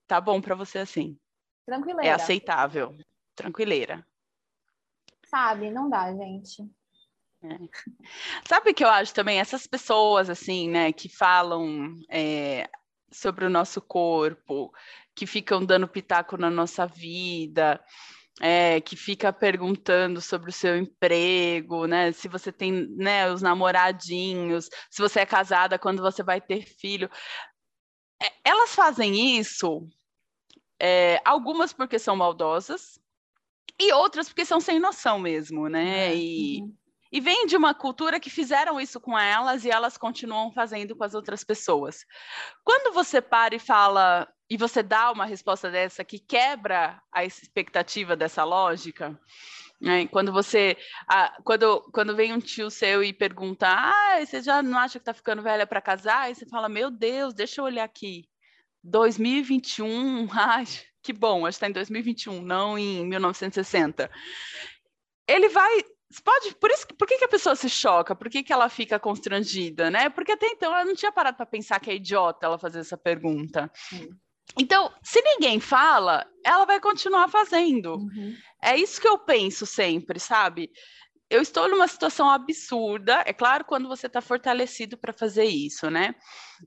Tá 0.08 0.20
bom 0.20 0.40
para 0.40 0.56
você 0.56 0.78
assim? 0.78 1.16
Tranquileira. 1.64 2.08
É 2.08 2.12
aceitável. 2.12 2.96
Tranquileira. 3.36 4.04
Sabe, 5.26 5.70
não 5.70 5.88
dá, 5.88 6.12
gente. 6.12 6.68
É. 7.44 7.58
Sabe 8.48 8.70
o 8.70 8.74
que 8.74 8.84
eu 8.84 8.88
acho 8.88 9.12
também? 9.12 9.40
Essas 9.40 9.66
pessoas, 9.66 10.30
assim, 10.30 10.68
né, 10.68 10.92
que 10.92 11.08
falam 11.08 11.96
é, 12.08 12.68
sobre 13.10 13.44
o 13.44 13.50
nosso 13.50 13.80
corpo, 13.80 14.72
que 15.14 15.26
ficam 15.26 15.64
dando 15.64 15.88
pitaco 15.88 16.36
na 16.36 16.50
nossa 16.50 16.86
vida, 16.86 17.82
é, 18.40 18.80
que 18.80 18.96
fica 18.96 19.32
perguntando 19.32 20.20
sobre 20.20 20.50
o 20.50 20.52
seu 20.52 20.76
emprego, 20.76 21.86
né? 21.86 22.12
Se 22.12 22.28
você 22.28 22.50
tem, 22.52 22.72
né, 22.96 23.30
os 23.30 23.42
namoradinhos, 23.42 24.68
se 24.90 25.02
você 25.02 25.20
é 25.20 25.26
casada, 25.26 25.78
quando 25.78 26.02
você 26.02 26.22
vai 26.22 26.40
ter 26.40 26.64
filho. 26.64 27.10
É, 28.22 28.32
elas 28.44 28.74
fazem 28.74 29.38
isso, 29.38 29.86
é, 30.80 31.20
algumas 31.24 31.72
porque 31.72 31.98
são 31.98 32.16
maldosas, 32.16 33.00
e 33.80 33.92
outras 33.92 34.28
porque 34.28 34.44
são 34.44 34.60
sem 34.60 34.78
noção 34.78 35.18
mesmo, 35.18 35.68
né? 35.68 36.14
E, 36.14 36.62
uhum. 36.62 36.76
E 37.12 37.20
vem 37.20 37.46
de 37.46 37.54
uma 37.54 37.74
cultura 37.74 38.18
que 38.18 38.30
fizeram 38.30 38.80
isso 38.80 38.98
com 38.98 39.18
elas 39.18 39.66
e 39.66 39.70
elas 39.70 39.98
continuam 39.98 40.50
fazendo 40.50 40.96
com 40.96 41.04
as 41.04 41.12
outras 41.12 41.44
pessoas. 41.44 42.06
Quando 42.64 42.94
você 42.94 43.20
para 43.20 43.54
e 43.54 43.58
fala, 43.58 44.26
e 44.48 44.56
você 44.56 44.82
dá 44.82 45.12
uma 45.12 45.26
resposta 45.26 45.70
dessa 45.70 46.02
que 46.02 46.18
quebra 46.18 47.02
a 47.12 47.22
expectativa 47.22 48.16
dessa 48.16 48.44
lógica, 48.44 49.20
né? 49.78 50.06
quando 50.06 50.32
você, 50.32 50.74
quando, 51.44 51.82
quando 51.92 52.16
vem 52.16 52.32
um 52.32 52.40
tio 52.40 52.70
seu 52.70 53.04
e 53.04 53.12
pergunta, 53.12 53.66
ah, 53.68 54.24
você 54.24 54.40
já 54.40 54.62
não 54.62 54.78
acha 54.78 54.98
que 54.98 55.02
está 55.02 55.12
ficando 55.12 55.42
velha 55.42 55.66
para 55.66 55.82
casar? 55.82 56.22
Aí 56.22 56.34
você 56.34 56.46
fala, 56.46 56.66
meu 56.66 56.90
Deus, 56.90 57.34
deixa 57.34 57.60
eu 57.60 57.66
olhar 57.66 57.84
aqui. 57.84 58.26
2021, 58.84 60.28
ai, 60.32 60.64
que 61.02 61.12
bom, 61.12 61.44
acho 61.44 61.58
que 61.58 61.64
está 61.64 61.68
em 61.68 61.72
2021, 61.72 62.40
não 62.40 62.78
em 62.78 63.06
1960. 63.06 64.10
Ele 65.28 65.48
vai 65.50 65.84
pode, 66.20 66.54
por 66.56 66.70
isso, 66.70 66.86
por 66.98 67.06
que, 67.06 67.18
que 67.18 67.24
a 67.24 67.28
pessoa 67.28 67.54
se 67.54 67.68
choca? 67.68 68.14
Por 68.14 68.28
que, 68.28 68.42
que 68.42 68.52
ela 68.52 68.68
fica 68.68 68.98
constrangida, 68.98 69.90
né? 69.90 70.08
Porque 70.10 70.32
até 70.32 70.46
então 70.46 70.74
ela 70.74 70.84
não 70.84 70.94
tinha 70.94 71.12
parado 71.12 71.36
para 71.36 71.46
pensar 71.46 71.80
que 71.80 71.90
é 71.90 71.94
idiota 71.94 72.46
ela 72.46 72.58
fazer 72.58 72.80
essa 72.80 72.96
pergunta. 72.96 73.70
Então, 74.58 74.92
se 75.02 75.22
ninguém 75.22 75.60
fala, 75.60 76.26
ela 76.44 76.64
vai 76.64 76.80
continuar 76.80 77.28
fazendo. 77.28 77.96
Uhum. 77.96 78.36
É 78.62 78.76
isso 78.76 79.00
que 79.00 79.08
eu 79.08 79.18
penso 79.18 79.64
sempre, 79.64 80.20
sabe? 80.20 80.70
Eu 81.30 81.40
estou 81.40 81.66
numa 81.68 81.88
situação 81.88 82.28
absurda, 82.28 83.22
é 83.24 83.32
claro, 83.32 83.64
quando 83.64 83.88
você 83.88 84.06
está 84.06 84.20
fortalecido 84.20 84.98
para 84.98 85.14
fazer 85.14 85.44
isso, 85.44 85.90
né? 85.90 86.14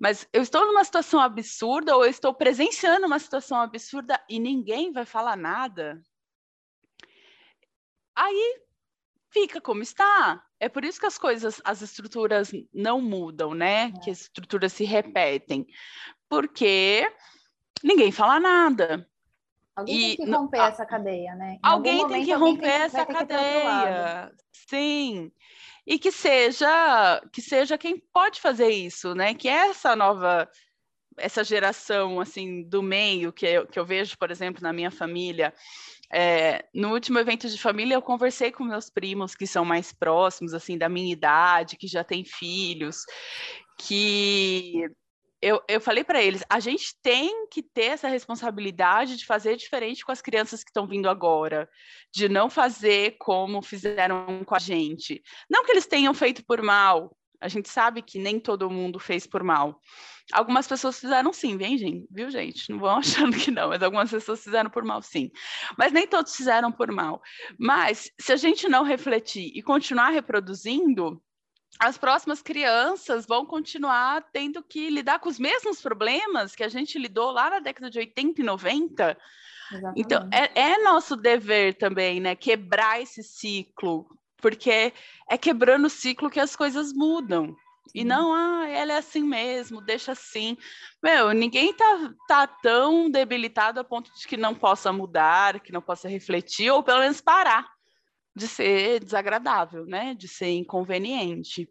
Mas 0.02 0.28
eu 0.34 0.42
estou 0.42 0.66
numa 0.66 0.84
situação 0.84 1.20
absurda 1.20 1.96
ou 1.96 2.04
eu 2.04 2.10
estou 2.10 2.34
presenciando 2.34 3.06
uma 3.06 3.20
situação 3.20 3.62
absurda 3.62 4.20
e 4.28 4.40
ninguém 4.40 4.92
vai 4.92 5.06
falar 5.06 5.38
nada. 5.38 6.02
Aí 8.16 8.65
fica 9.36 9.60
como 9.60 9.84
está. 9.84 10.42
É 10.62 10.70
por 10.70 10.86
isso 10.86 10.98
que 10.98 11.06
as 11.06 11.18
coisas, 11.18 11.62
as 11.66 11.82
estruturas 11.82 12.52
não 12.74 13.02
mudam, 13.02 13.54
né? 13.54 13.92
É. 13.94 14.00
Que 14.00 14.10
as 14.10 14.22
estruturas 14.22 14.72
se 14.72 14.86
repetem. 14.86 15.68
Porque 16.30 17.06
ninguém 17.84 18.14
fala 18.14 18.40
nada. 18.40 19.06
Alguém 19.76 20.14
e, 20.14 20.16
tem 20.16 20.26
que 20.26 20.32
romper 20.32 20.60
a, 20.60 20.68
essa 20.68 20.86
cadeia, 20.86 21.36
né? 21.36 21.60
Alguém 21.62 22.08
tem 22.08 22.24
que 22.24 22.34
romper 22.34 22.62
tem, 22.62 22.72
essa 22.72 23.06
cadeia. 23.06 24.32
Sim. 24.54 25.30
E 25.86 26.00
que 26.00 26.14
seja 26.14 27.22
que 27.34 27.42
seja 27.42 27.78
quem 27.78 28.00
pode 28.14 28.40
fazer 28.40 28.70
isso, 28.70 29.14
né? 29.14 29.34
Que 29.34 29.50
essa 29.50 29.98
nova 29.98 30.50
essa 31.18 31.44
geração 31.44 32.22
assim 32.22 32.64
do 32.64 32.82
meio 32.82 33.34
que 33.34 33.46
eu, 33.46 33.68
que 33.68 33.78
eu 33.78 33.86
vejo, 33.86 34.18
por 34.18 34.32
exemplo, 34.32 34.64
na 34.64 34.72
minha 34.72 34.92
família, 34.92 35.54
é, 36.14 36.66
no 36.74 36.94
último 36.94 37.20
evento 37.20 37.50
de 37.50 37.58
família, 37.58 37.96
eu 37.96 38.02
conversei 38.02 38.52
com 38.52 38.64
meus 38.64 38.90
primos 38.90 39.36
que 39.36 39.48
são 39.48 39.66
mais 39.66 39.92
próximos, 39.92 40.54
assim, 40.54 40.78
da 40.78 40.90
minha 40.90 41.12
idade, 41.12 41.78
que 41.78 41.88
já 41.88 42.04
têm 42.04 42.24
filhos, 42.24 43.04
que 43.80 44.86
eu, 45.42 45.62
eu 45.68 45.80
falei 45.80 46.04
para 46.04 46.22
eles: 46.22 46.44
a 46.50 46.60
gente 46.60 46.96
tem 47.02 47.48
que 47.50 47.62
ter 47.62 47.86
essa 47.86 48.08
responsabilidade 48.08 49.18
de 49.18 49.26
fazer 49.26 49.56
diferente 49.56 50.04
com 50.04 50.12
as 50.12 50.22
crianças 50.22 50.64
que 50.64 50.70
estão 50.70 50.88
vindo 50.88 51.10
agora, 51.10 51.70
de 52.14 52.28
não 52.28 52.50
fazer 52.50 53.18
como 53.20 53.62
fizeram 53.62 54.44
com 54.44 54.56
a 54.56 54.60
gente. 54.60 55.22
Não 55.50 55.64
que 55.64 55.72
eles 55.72 55.88
tenham 55.88 56.14
feito 56.14 56.44
por 56.46 56.62
mal, 56.62 57.16
a 57.40 57.48
gente 57.48 57.70
sabe 57.70 58.02
que 58.02 58.18
nem 58.18 58.40
todo 58.40 58.70
mundo 58.70 59.00
fez 59.00 59.28
por 59.28 59.44
mal. 59.44 59.80
Algumas 60.32 60.68
pessoas 60.68 61.00
fizeram 61.00 61.32
sim, 61.32 61.56
vem, 61.56 61.78
gente, 61.78 62.08
viu, 62.10 62.30
gente? 62.32 62.70
Não 62.72 62.80
vão 62.80 62.98
achando 62.98 63.38
que 63.38 63.52
não, 63.52 63.70
mas 63.70 63.84
algumas 63.84 64.10
pessoas 64.10 64.44
fizeram 64.44 64.70
por 64.70 64.84
mal, 64.84 65.02
sim. 65.02 65.32
Mas 65.78 65.92
nem 65.92 66.08
todos 66.08 66.36
fizeram 66.36 66.72
por 66.72 66.92
mal. 66.92 67.22
Mas 67.60 68.12
se 68.20 68.34
a 68.34 68.36
gente 68.36 68.68
não 68.68 68.84
refletir 68.84 69.52
e 69.56 69.62
continuar 69.62 70.10
reproduzindo, 70.10 71.22
as 71.80 71.98
próximas 71.98 72.42
crianças 72.42 73.26
vão 73.26 73.46
continuar 73.46 74.24
tendo 74.32 74.64
que 74.64 74.90
lidar 74.90 75.20
com 75.20 75.30
os 75.30 75.38
mesmos 75.38 75.82
problemas 75.82 76.56
que 76.56 76.64
a 76.64 76.70
gente 76.70 76.98
lidou 76.98 77.32
lá 77.32 77.50
na 77.50 77.60
década 77.60 77.90
de 77.90 78.00
80 78.00 78.42
e 78.42 78.44
90. 78.44 79.18
Exatamente. 79.72 80.00
Então, 80.00 80.30
é, 80.32 80.60
é 80.60 80.84
nosso 80.84 81.16
dever 81.16 81.76
também, 81.76 82.20
né? 82.20 82.36
Quebrar 82.36 83.02
esse 83.02 83.22
ciclo, 83.24 84.08
porque 84.38 84.94
é 85.30 85.38
quebrando 85.38 85.86
o 85.86 85.90
ciclo 85.90 86.30
que 86.30 86.40
as 86.40 86.56
coisas 86.56 86.94
mudam. 86.94 87.56
E 87.94 88.04
não, 88.04 88.34
ah, 88.34 88.68
ela 88.68 88.94
é 88.94 88.98
assim 88.98 89.24
mesmo, 89.24 89.82
deixa 89.82 90.12
assim. 90.12 90.58
Meu, 91.02 91.32
ninguém 91.32 91.74
tá, 91.74 92.14
tá 92.28 92.48
tão 92.48 93.10
debilitado 93.10 93.80
a 93.80 93.84
ponto 93.84 94.12
de 94.14 94.28
que 94.28 94.36
não 94.36 94.54
possa 94.54 94.92
mudar, 94.92 95.60
que 95.60 95.72
não 95.72 95.82
possa 95.82 96.10
refletir, 96.10 96.72
ou 96.72 96.84
pelo 96.84 97.00
menos 97.00 97.22
parar 97.22 97.66
de 98.36 98.48
ser 98.48 99.00
desagradável, 99.04 99.86
né? 99.86 100.14
De 100.14 100.28
ser 100.28 100.52
inconveniente. 100.52 101.70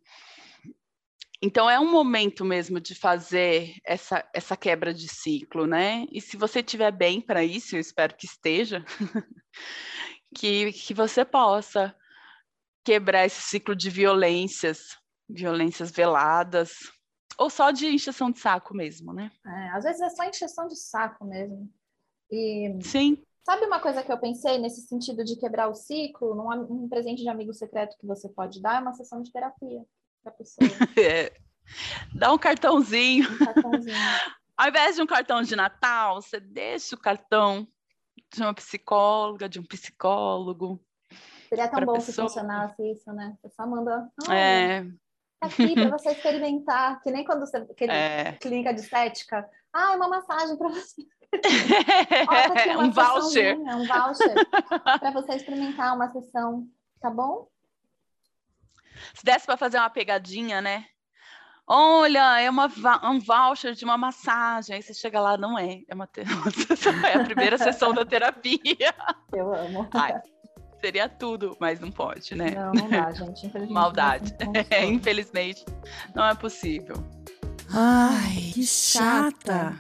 Então 1.43 1.69
é 1.69 1.79
um 1.79 1.91
momento 1.91 2.43
mesmo 2.43 2.81
de 2.81 2.95
fazer 2.95 3.75
essa, 3.85 4.27
essa 4.33 4.57
quebra 4.57 4.95
de 4.95 5.07
ciclo, 5.07 5.67
né? 5.67 6.07
E 6.11 6.19
se 6.19 6.39
você 6.39 6.61
estiver 6.61 6.91
bem 6.91 7.21
para 7.21 7.45
isso, 7.45 7.77
eu 7.77 7.81
espero 7.81 8.17
que 8.17 8.25
esteja, 8.25 8.83
que, 10.35 10.73
que 10.73 10.95
você 10.95 11.23
possa 11.23 11.95
quebrar 12.83 13.27
esse 13.27 13.43
ciclo 13.43 13.77
de 13.77 13.91
violências, 13.91 14.97
violências 15.29 15.91
veladas, 15.91 16.73
ou 17.39 17.51
só 17.51 17.71
de 17.71 17.87
encheção 17.87 18.31
de 18.31 18.39
saco 18.39 18.75
mesmo, 18.75 19.13
né? 19.13 19.31
É, 19.47 19.69
às 19.71 19.85
vezes 19.85 20.01
é 20.01 20.11
só 20.11 20.25
encheção 20.25 20.67
de 20.69 20.77
saco 20.77 21.25
mesmo. 21.25 21.71
E 22.31 22.79
Sim. 22.83 23.23
Sabe 23.45 23.67
uma 23.67 23.79
coisa 23.79 24.03
que 24.03 24.11
eu 24.11 24.19
pensei 24.19 24.57
nesse 24.57 24.87
sentido 24.87 25.23
de 25.23 25.37
quebrar 25.37 25.69
o 25.69 25.75
ciclo? 25.75 26.35
Num, 26.35 26.85
um 26.85 26.89
presente 26.89 27.23
de 27.23 27.29
amigo 27.29 27.53
secreto 27.53 27.97
que 27.99 28.07
você 28.07 28.27
pode 28.29 28.61
dar 28.61 28.77
é 28.77 28.81
uma 28.81 28.95
sessão 28.95 29.21
de 29.21 29.31
terapia 29.31 29.85
para 30.23 30.33
pessoa. 30.33 30.67
é. 30.99 31.31
Dá 32.15 32.33
um 32.33 32.39
cartãozinho. 32.39 33.31
Um 33.31 33.39
cartãozinho. 33.39 33.97
Ao 34.57 34.69
invés 34.69 34.97
de 34.97 35.03
um 35.03 35.07
cartão 35.07 35.43
de 35.43 35.55
Natal, 35.57 36.23
você 36.23 36.41
deixa 36.41 36.95
o 36.95 36.99
cartão 36.99 37.69
de 38.33 38.41
uma 38.41 38.55
psicóloga, 38.55 39.49
de 39.49 39.61
um 39.61 39.65
psicólogo. 39.65 40.83
Seria 41.49 41.69
tão 41.69 41.85
bom 41.85 41.95
pessoa. 41.95 42.29
se 42.29 42.35
funcionasse 42.35 42.83
isso, 42.93 43.13
né? 43.13 43.37
Você 43.43 43.55
só 43.55 43.67
manda. 43.67 44.11
É. 44.31 44.87
Aqui 45.45 45.75
para 45.75 45.91
você 45.97 46.11
experimentar, 46.11 47.01
que 47.03 47.11
nem 47.11 47.25
quando 47.25 47.41
você. 47.41 47.59
Aquele, 47.59 47.93
é. 47.93 48.33
Clínica 48.41 48.73
de 48.73 48.81
estética. 48.81 49.49
Ah, 49.73 49.93
é 49.93 49.97
uma 49.97 50.09
massagem 50.09 50.57
para 50.57 50.69
você. 50.69 51.03
Ó, 52.79 52.83
um 52.83 52.91
voucher. 52.91 53.59
Um 53.59 53.87
voucher 53.87 54.35
para 55.01 55.11
você 55.11 55.35
experimentar 55.35 55.95
uma 55.95 56.11
sessão, 56.13 56.67
tá 57.01 57.11
bom? 57.11 57.49
Se 59.15 59.25
desse 59.25 59.47
para 59.47 59.57
fazer 59.57 59.79
uma 59.79 59.91
pegadinha, 59.91 60.61
né? 60.61 60.87
Olha, 61.67 62.41
é 62.41 62.51
uma, 62.51 62.71
um 63.05 63.19
voucher 63.19 63.73
de 63.73 63.85
uma 63.85 63.97
massagem. 63.97 64.77
Aí 64.77 64.83
você 64.83 64.93
chega 64.93 65.19
lá, 65.19 65.37
não 65.37 65.59
é. 65.59 65.81
É, 65.89 65.95
uma, 65.95 66.09
é 67.09 67.15
a 67.19 67.25
primeira 67.25 67.57
sessão 67.57 67.93
da 67.93 68.05
terapia. 68.05 68.95
Eu 69.33 69.53
amo. 69.55 69.89
Ai, 69.95 70.21
seria 70.85 71.09
tudo, 71.09 71.57
mas 71.59 71.81
não 71.81 71.91
pode, 71.91 72.35
né? 72.35 72.51
Não, 72.51 72.73
não 72.73 72.91
dá, 72.91 73.11
gente. 73.13 73.47
Infelizmente. 73.47 73.73
Maldade. 73.73 74.37
É, 74.71 74.85
infelizmente, 74.85 75.65
não 76.15 76.27
é 76.27 76.35
possível. 76.35 76.97
Ai, 77.71 78.53
que 78.53 78.67
chata. 78.67 79.79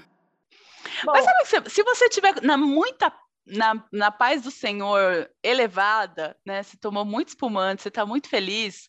Bom, 1.04 1.12
Mas 1.12 1.48
sabe, 1.48 1.68
se 1.70 1.82
você 1.82 2.08
tiver 2.08 2.40
na 2.42 2.56
muita 2.56 3.12
na, 3.46 3.84
na 3.92 4.10
paz 4.10 4.40
do 4.40 4.50
Senhor 4.50 5.30
elevada, 5.42 6.34
né? 6.46 6.62
Você 6.62 6.78
tomou 6.78 7.04
muito 7.04 7.28
espumante, 7.28 7.82
você 7.82 7.88
está 7.88 8.06
muito 8.06 8.26
feliz. 8.26 8.88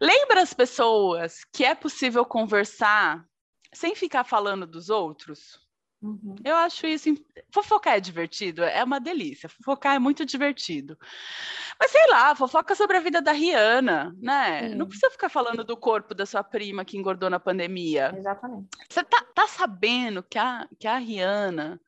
Lembra 0.00 0.40
as 0.40 0.54
pessoas 0.54 1.44
que 1.52 1.62
é 1.62 1.74
possível 1.74 2.24
conversar 2.24 3.22
sem 3.74 3.94
ficar 3.94 4.24
falando 4.24 4.66
dos 4.66 4.88
outros? 4.88 5.60
Uhum. 6.02 6.34
Eu 6.42 6.56
acho 6.56 6.86
isso. 6.86 7.14
Fofocar 7.52 7.94
é 7.94 8.00
divertido, 8.00 8.62
é 8.64 8.82
uma 8.82 8.98
delícia. 8.98 9.48
Fofocar 9.48 9.96
é 9.96 9.98
muito 9.98 10.24
divertido. 10.24 10.98
Mas 11.78 11.90
sei 11.90 12.06
lá, 12.08 12.34
fofoca 12.34 12.74
sobre 12.74 12.96
a 12.96 13.00
vida 13.00 13.20
da 13.20 13.32
Rihanna, 13.32 14.14
né? 14.18 14.68
Sim. 14.68 14.74
Não 14.76 14.86
precisa 14.86 15.10
ficar 15.10 15.28
falando 15.28 15.62
do 15.62 15.76
corpo 15.76 16.14
da 16.14 16.24
sua 16.24 16.42
prima 16.42 16.84
que 16.84 16.96
engordou 16.96 17.28
na 17.28 17.38
pandemia. 17.38 18.14
Exatamente. 18.16 18.68
Você 18.88 19.04
tá, 19.04 19.24
tá 19.34 19.46
sabendo 19.46 20.22
que 20.22 20.38
a, 20.38 20.66
que 20.78 20.88
a 20.88 20.96
Rihanna. 20.96 21.80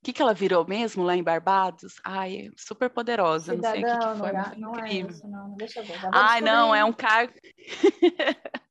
O 0.00 0.04
que, 0.04 0.12
que 0.12 0.20
ela 0.20 0.34
virou 0.34 0.66
mesmo 0.66 1.02
lá 1.02 1.16
em 1.16 1.22
Barbados? 1.22 1.98
Ai, 2.04 2.50
super 2.58 2.90
poderosa. 2.90 3.54
Cidadão, 3.54 3.80
não 3.80 3.88
sei 3.88 3.96
o 3.96 3.98
que, 3.98 4.06
que 4.06 4.18
foi. 4.18 4.32
Não, 4.32 4.72
não 4.72 4.84
é 4.84 4.92
isso, 4.92 5.26
não. 5.26 5.54
Deixa 5.56 5.80
eu 5.80 5.84
ver. 5.84 5.98
Ai, 6.12 6.42
não, 6.42 6.74
é 6.74 6.84
um 6.84 6.92
cargo. 6.92 7.32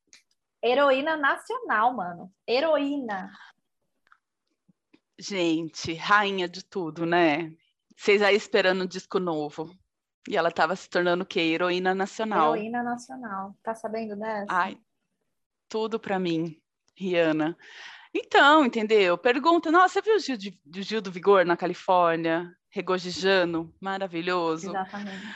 Heroína 0.64 1.16
nacional, 1.16 1.92
mano. 1.92 2.32
Heroína. 2.48 3.30
Gente, 5.18 5.94
rainha 5.94 6.48
de 6.48 6.64
tudo, 6.64 7.06
né? 7.06 7.52
Vocês 7.96 8.20
aí 8.22 8.34
esperando 8.34 8.84
um 8.84 8.86
disco 8.86 9.18
novo. 9.18 9.70
E 10.28 10.36
ela 10.36 10.48
estava 10.48 10.74
se 10.74 10.88
tornando 10.88 11.22
o 11.22 11.26
quê? 11.26 11.40
Heroína 11.40 11.94
nacional. 11.94 12.56
Heroína 12.56 12.82
nacional. 12.82 13.54
Tá 13.62 13.74
sabendo 13.74 14.16
dessa? 14.16 14.46
Ai, 14.48 14.78
tudo 15.68 16.00
para 16.00 16.18
mim, 16.18 16.60
Rihanna. 16.96 17.56
Então, 18.12 18.64
entendeu? 18.64 19.18
Pergunta, 19.18 19.70
nossa, 19.70 19.94
você 19.94 20.02
viu 20.02 20.16
o 20.16 20.18
Gil, 20.18 20.36
de, 20.36 20.60
o 20.78 20.82
Gil 20.82 21.02
do 21.02 21.10
Vigor 21.10 21.44
na 21.44 21.56
Califórnia? 21.56 22.50
Regozijando? 22.70 23.74
Maravilhoso. 23.80 24.70
Exatamente. 24.70 25.26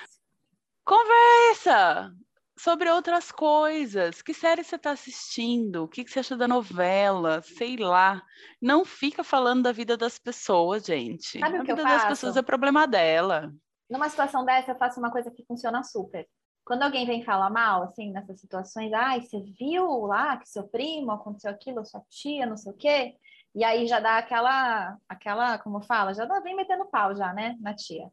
Conversa! 0.85 2.15
Sobre 2.59 2.91
outras 2.91 3.31
coisas. 3.31 4.21
Que 4.21 4.35
série 4.35 4.65
você 4.65 4.77
está 4.77 4.91
assistindo? 4.91 5.85
O 5.85 5.89
que, 5.89 6.05
que, 6.05 6.11
você 6.11 6.21
acha 6.21 6.37
da 6.37 6.49
novela? 6.49 7.41
Sei 7.43 7.77
lá. 7.77 8.23
Não 8.61 8.85
fica 8.85 9.23
falando 9.23 9.63
da 9.63 9.73
vida 9.73 9.97
das 9.97 10.19
pessoas, 10.19 10.85
gente. 10.85 11.39
Sabe 11.39 11.59
a 11.59 11.63
vida 11.63 11.83
das 11.83 12.05
pessoas 12.07 12.37
é 12.37 12.43
problema 12.43 12.87
dela. 12.87 13.53
Numa 13.89 14.09
situação 14.09 14.45
dessa, 14.45 14.73
eu 14.73 14.79
faço 14.79 15.01
uma 15.01 15.11
coisa 15.11 15.31
que 15.31 15.45
funciona 15.47 15.83
super. 15.83 16.27
Quando 16.65 16.83
alguém 16.83 17.07
vem 17.07 17.25
falar 17.25 17.49
mal, 17.49 17.85
assim, 17.85 18.13
nessas 18.13 18.41
situações, 18.41 18.93
ai, 18.93 19.23
você 19.23 19.41
viu 19.59 19.87
lá 20.03 20.37
que 20.37 20.47
seu 20.47 20.69
primo 20.69 21.13
aconteceu 21.13 21.51
aquilo, 21.51 21.87
sua 21.87 22.03
tia, 22.11 22.45
não 22.45 22.59
sei 22.59 22.73
o 22.73 22.77
quê, 22.77 23.15
E 23.55 23.65
aí 23.65 23.87
já 23.87 23.99
dá 23.99 24.19
aquela, 24.19 24.99
aquela, 25.09 25.59
como 25.59 25.81
fala, 25.81 26.13
já 26.13 26.27
dá, 26.27 26.41
vem 26.41 26.55
metendo 26.55 26.85
pau 26.91 27.17
já, 27.17 27.33
né, 27.33 27.57
na 27.61 27.75
tia. 27.75 28.11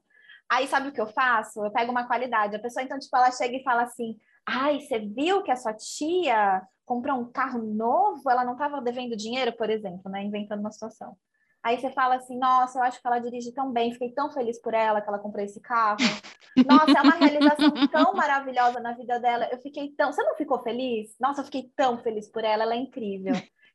Aí 0.50 0.68
sabe 0.68 0.90
o 0.90 0.94
que 0.94 1.02
eu 1.02 1.08
faço? 1.08 1.66
Eu 1.66 1.72
pego 1.72 1.92
uma 1.92 2.08
qualidade. 2.08 2.56
A 2.56 2.60
pessoa, 2.60 2.84
então, 2.84 3.00
tipo, 3.00 3.16
ela 3.18 3.32
chega 3.32 3.58
e 3.58 3.64
fala 3.64 3.84
assim: 3.84 4.18
ai, 4.48 4.80
você 4.80 5.00
viu 5.00 5.42
que 5.44 5.52
a 5.52 5.56
sua 5.56 5.74
tia 5.74 6.62
comprou 6.86 7.18
um 7.20 7.32
carro 7.32 7.62
novo? 7.64 8.30
Ela 8.30 8.46
não 8.46 8.54
estava 8.54 8.82
devendo 8.82 9.16
dinheiro, 9.16 9.54
por 9.54 9.70
exemplo, 9.70 10.10
né? 10.12 10.24
Inventando 10.24 10.60
uma 10.60 10.72
situação. 10.72 11.18
Aí 11.64 11.80
você 11.80 11.90
fala 11.92 12.16
assim: 12.16 12.38
nossa, 12.38 12.78
eu 12.78 12.84
acho 12.84 13.02
que 13.02 13.08
ela 13.08 13.20
dirige 13.20 13.52
tão 13.52 13.72
bem, 13.72 13.92
fiquei 13.92 14.12
tão 14.12 14.32
feliz 14.32 14.62
por 14.62 14.74
ela 14.74 15.02
que 15.02 15.10
ela 15.10 15.20
comprou 15.20 15.44
esse 15.44 15.60
carro. 15.60 15.98
Nossa, 16.66 16.98
é 16.98 17.02
uma 17.02 17.16
realização 17.16 17.88
tão 17.92 18.14
maravilhosa 18.14 18.80
na 18.80 18.94
vida 18.94 19.20
dela. 19.20 19.50
Eu 19.52 19.60
fiquei 19.60 19.90
tão. 19.90 20.14
Você 20.14 20.24
não 20.24 20.36
ficou 20.36 20.62
feliz? 20.62 21.14
Nossa, 21.20 21.42
eu 21.42 21.46
fiquei 21.46 21.70
tão 21.76 21.98
feliz 21.98 22.32
por 22.32 22.46
ela, 22.46 22.64
ela 22.64 22.76
é 22.76 22.78
incrível. 22.78 23.34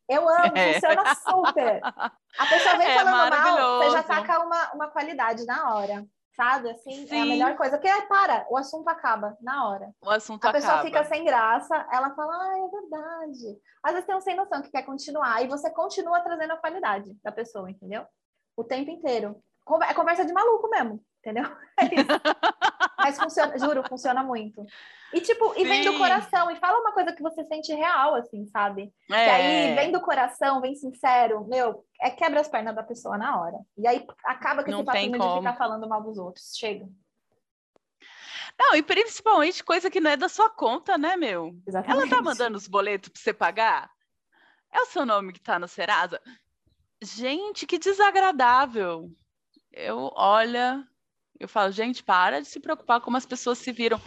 Eu 0.09 0.27
amo, 0.27 0.57
é. 0.57 0.75
funciona 0.75 1.15
super. 1.15 1.81
A 1.85 2.47
pessoa 2.49 2.79
vem 2.79 2.87
é 2.89 2.95
falando 2.95 3.31
mal, 3.37 3.79
você 3.79 3.91
já 3.91 4.03
taca 4.03 4.45
uma, 4.45 4.73
uma 4.73 4.89
qualidade 4.89 5.45
na 5.45 5.75
hora 5.75 6.07
sabe? 6.35 6.71
Assim, 6.71 7.07
Sim. 7.07 7.17
é 7.17 7.23
a 7.23 7.27
melhor 7.27 7.57
coisa. 7.57 7.79
Porque, 7.79 8.03
para, 8.07 8.47
o 8.51 8.57
assunto 8.57 8.89
acaba 8.89 9.37
na 9.41 9.69
hora. 9.69 9.91
O 10.03 10.11
assunto 10.11 10.45
acaba. 10.45 10.59
A 10.59 10.61
pessoa 10.61 10.83
fica 10.83 11.05
sem 11.05 11.25
graça, 11.25 11.75
ela 11.93 12.15
fala, 12.15 12.33
ah, 12.33 12.59
é 12.59 12.69
verdade. 12.69 13.59
Às 13.83 13.93
vezes 13.93 14.07
tem 14.07 14.17
um 14.17 14.21
sem 14.21 14.37
noção 14.37 14.63
que 14.63 14.71
quer 14.71 14.83
continuar, 14.83 15.43
e 15.43 15.49
você 15.49 15.71
continua 15.71 16.21
trazendo 16.21 16.53
a 16.53 16.57
qualidade 16.57 17.17
da 17.23 17.33
pessoa, 17.33 17.71
entendeu? 17.71 18.05
O 18.57 18.65
tempo 18.65 18.91
inteiro. 18.91 19.37
É 19.89 19.95
conversa 19.95 20.25
de 20.25 20.33
maluco 20.33 20.69
mesmo, 20.69 21.01
entendeu? 21.21 21.45
É 21.79 21.85
isso. 21.85 22.07
Mas 23.03 23.19
funciona, 23.19 23.59
juro, 23.59 23.83
funciona 23.89 24.23
muito. 24.23 24.65
E 25.13 25.21
tipo, 25.21 25.55
e 25.57 25.65
vem 25.65 25.85
do 25.85 25.99
coração, 25.99 26.51
e 26.51 26.57
fala 26.57 26.79
uma 26.79 26.93
coisa 26.93 27.13
que 27.13 27.23
você 27.23 27.45
sente 27.45 27.73
real, 27.73 28.15
assim, 28.15 28.47
sabe? 28.47 28.93
É. 29.11 29.25
Que 29.25 29.31
aí 29.31 29.75
vem 29.75 29.93
do 29.93 30.01
coração, 30.01 30.61
vem 30.61 30.75
sincero, 30.75 31.45
meu, 31.49 31.85
é 32.01 32.11
quebra 32.11 32.41
as 32.41 32.49
pernas 32.49 32.75
da 32.75 32.83
pessoa 32.83 33.19
na 33.19 33.41
hora. 33.41 33.59
E 33.77 33.87
aí 33.87 34.07
acaba 34.25 34.63
com 34.63 34.71
esse 34.71 34.85
papinho 34.85 35.19
de 35.19 35.37
ficar 35.39 35.57
falando 35.57 35.89
mal 35.89 36.03
dos 36.03 36.17
outros. 36.17 36.53
Chega. 36.57 36.89
Não, 38.59 38.75
e 38.75 38.83
principalmente 38.83 39.65
coisa 39.65 39.91
que 39.91 40.01
não 40.01 40.11
é 40.11 40.17
da 40.17 40.29
sua 40.29 40.51
conta, 40.51 40.99
né, 40.99 41.17
meu? 41.17 41.57
Exatamente. 41.67 42.03
Ela 42.03 42.11
tá 42.11 42.23
mandando 42.23 42.59
os 42.59 42.69
boletos 42.69 43.09
para 43.09 43.21
você 43.21 43.33
pagar? 43.33 43.91
É 44.71 44.83
o 44.83 44.87
seu 44.87 45.05
nome 45.07 45.33
que 45.33 45.41
tá 45.41 45.59
no 45.59 45.67
Serasa? 45.67 46.21
Gente, 47.03 47.67
que 47.67 47.79
desagradável. 47.79 49.11
Eu, 49.73 50.13
olha, 50.15 50.87
eu 51.41 51.49
falo, 51.49 51.73
gente, 51.73 52.05
para 52.05 52.41
de 52.41 52.49
se 52.49 52.61
preocupar 52.61 53.01
como 53.01 53.17
as 53.17 53.27
pessoas 53.27 53.59
se 53.59 53.73
viram 53.73 54.01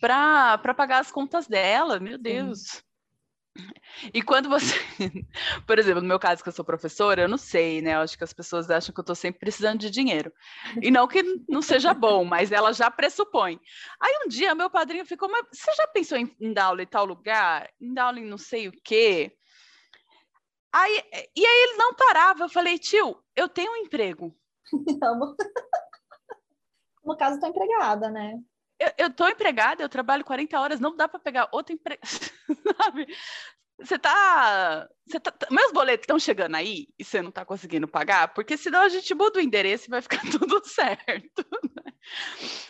para 0.00 0.74
pagar 0.74 1.00
as 1.00 1.10
contas 1.12 1.46
dela, 1.46 2.00
meu 2.00 2.16
Deus. 2.16 2.82
E 4.14 4.22
quando 4.22 4.48
você, 4.48 4.74
por 5.66 5.78
exemplo, 5.78 6.00
no 6.00 6.08
meu 6.08 6.18
caso 6.18 6.42
que 6.42 6.48
eu 6.48 6.52
sou 6.52 6.64
professora, 6.64 7.22
eu 7.22 7.28
não 7.28 7.36
sei, 7.36 7.82
né? 7.82 7.94
Eu 7.94 8.00
acho 8.00 8.16
que 8.16 8.24
as 8.24 8.32
pessoas 8.32 8.70
acham 8.70 8.94
que 8.94 8.98
eu 8.98 9.02
estou 9.02 9.14
sempre 9.14 9.40
precisando 9.40 9.80
de 9.80 9.90
dinheiro. 9.90 10.32
E 10.80 10.90
não 10.90 11.06
que 11.06 11.22
não 11.48 11.60
seja 11.60 11.92
bom, 11.92 12.24
mas 12.24 12.50
ela 12.50 12.72
já 12.72 12.90
pressupõe. 12.90 13.60
Aí 14.00 14.22
um 14.24 14.28
dia 14.28 14.54
meu 14.54 14.70
padrinho 14.70 15.04
ficou, 15.04 15.28
mas 15.28 15.46
você 15.52 15.72
já 15.74 15.86
pensou 15.88 16.16
em, 16.16 16.34
em 16.40 16.52
dar 16.52 16.66
aula 16.66 16.82
em 16.82 16.86
tal 16.86 17.04
lugar? 17.04 17.68
Em 17.80 17.92
dar 17.92 18.04
aula 18.04 18.18
em 18.18 18.24
não 18.24 18.38
sei 18.38 18.68
o 18.68 18.72
quê? 18.82 19.36
Aí, 20.72 21.02
e 21.36 21.46
aí 21.46 21.62
ele 21.64 21.76
não 21.76 21.92
parava. 21.94 22.44
Eu 22.44 22.48
falei, 22.48 22.78
tio, 22.78 23.22
eu 23.36 23.48
tenho 23.48 23.72
um 23.72 23.76
emprego. 23.76 24.34
Amo. 25.04 25.36
No 27.04 27.16
caso, 27.16 27.34
estou 27.34 27.48
empregada, 27.48 28.10
né? 28.10 28.40
eu, 28.98 29.08
estou 29.08 29.28
empregada, 29.28 29.82
eu 29.82 29.88
trabalho 29.88 30.24
40 30.24 30.58
horas, 30.58 30.80
não 30.80 30.96
dá 30.96 31.08
para 31.08 31.20
pegar 31.20 31.48
outro 31.52 31.74
emprego, 31.74 32.00
sabe? 32.82 33.06
Você 33.80 33.98
tá, 33.98 34.88
você 35.06 35.18
tá. 35.18 35.32
Meus 35.50 35.72
boletos 35.72 36.04
estão 36.04 36.18
chegando 36.18 36.54
aí 36.54 36.86
e 36.98 37.04
você 37.04 37.20
não 37.20 37.30
está 37.30 37.44
conseguindo 37.44 37.88
pagar, 37.88 38.32
porque 38.32 38.56
senão 38.56 38.82
a 38.82 38.88
gente 38.88 39.14
muda 39.14 39.38
o 39.38 39.42
endereço 39.42 39.86
e 39.86 39.90
vai 39.90 40.02
ficar 40.02 40.20
tudo 40.30 40.62
certo. 40.64 41.44
Né? 41.74 41.92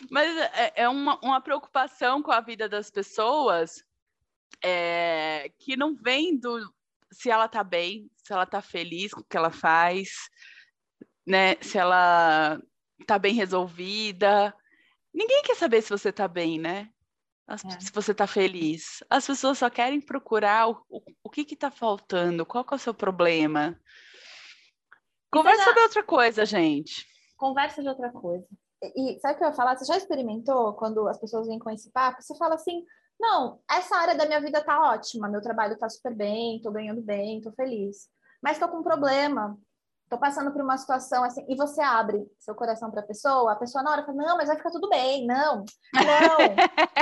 Mas 0.09 0.35
é, 0.37 0.73
é 0.75 0.89
uma, 0.89 1.19
uma 1.23 1.41
preocupação 1.41 2.21
com 2.21 2.31
a 2.31 2.41
vida 2.41 2.67
das 2.67 2.89
pessoas 2.89 3.83
é, 4.63 5.51
que 5.59 5.75
não 5.75 5.95
vem 5.95 6.37
do 6.37 6.73
se 7.11 7.29
ela 7.29 7.47
tá 7.47 7.63
bem, 7.63 8.09
se 8.17 8.33
ela 8.33 8.45
tá 8.45 8.59
feliz 8.59 9.13
com 9.13 9.21
o 9.21 9.23
que 9.23 9.37
ela 9.37 9.51
faz, 9.51 10.09
né? 11.27 11.55
Se 11.61 11.77
ela 11.77 12.59
tá 13.03 13.19
bem 13.19 13.33
resolvida, 13.33 14.53
Ninguém 15.13 15.43
quer 15.43 15.55
saber 15.55 15.81
se 15.81 15.91
você 15.91 16.09
está 16.09 16.27
bem, 16.27 16.59
né? 16.59 16.89
As, 17.45 17.63
é. 17.63 17.79
Se 17.79 17.91
você 17.91 18.13
está 18.13 18.25
feliz. 18.25 19.03
As 19.09 19.27
pessoas 19.27 19.59
só 19.59 19.69
querem 19.69 20.01
procurar 20.01 20.69
o, 20.69 20.83
o, 20.89 21.01
o 21.25 21.29
que 21.29 21.41
está 21.41 21.69
faltando, 21.69 22.45
qual 22.45 22.65
é 22.71 22.75
o 22.75 22.79
seu 22.79 22.93
problema. 22.93 23.79
Conversa 25.31 25.59
já... 25.59 25.65
sobre 25.65 25.81
outra 25.81 26.03
coisa, 26.03 26.45
gente. 26.45 27.05
Conversa 27.37 27.83
de 27.83 27.89
outra 27.89 28.11
coisa. 28.11 28.47
E, 28.81 29.15
e 29.15 29.19
sabe 29.19 29.35
o 29.35 29.37
que 29.37 29.43
eu 29.43 29.49
ia 29.49 29.53
falar? 29.53 29.77
Você 29.77 29.85
já 29.85 29.97
experimentou 29.97 30.73
quando 30.73 31.07
as 31.07 31.19
pessoas 31.19 31.47
vêm 31.47 31.59
com 31.59 31.69
esse 31.69 31.91
papo? 31.91 32.21
Você 32.21 32.35
fala 32.35 32.55
assim: 32.55 32.83
não, 33.19 33.61
essa 33.69 33.95
área 33.95 34.15
da 34.15 34.25
minha 34.25 34.41
vida 34.41 34.63
tá 34.63 34.93
ótima, 34.93 35.29
meu 35.29 35.41
trabalho 35.41 35.77
tá 35.77 35.87
super 35.89 36.15
bem, 36.15 36.61
tô 36.61 36.71
ganhando 36.71 37.01
bem, 37.01 37.39
tô 37.41 37.51
feliz. 37.51 38.09
Mas 38.41 38.57
tô 38.57 38.67
com 38.67 38.79
um 38.79 38.83
problema, 38.83 39.57
tô 40.13 40.19
passando 40.19 40.51
por 40.51 40.61
uma 40.61 40.77
situação 40.77 41.23
assim, 41.23 41.43
e 41.49 41.55
você 41.55 41.81
abre 41.81 42.23
seu 42.37 42.53
coração 42.53 42.91
para 42.91 43.01
a 43.01 43.05
pessoa, 43.05 43.51
a 43.51 43.55
pessoa 43.55 43.83
na 43.83 43.91
hora 43.91 44.05
fala, 44.05 44.17
não, 44.17 44.37
mas 44.37 44.47
vai 44.47 44.57
ficar 44.57 44.69
tudo 44.69 44.87
bem, 44.87 45.25
não, 45.25 45.65
não, 45.93 46.37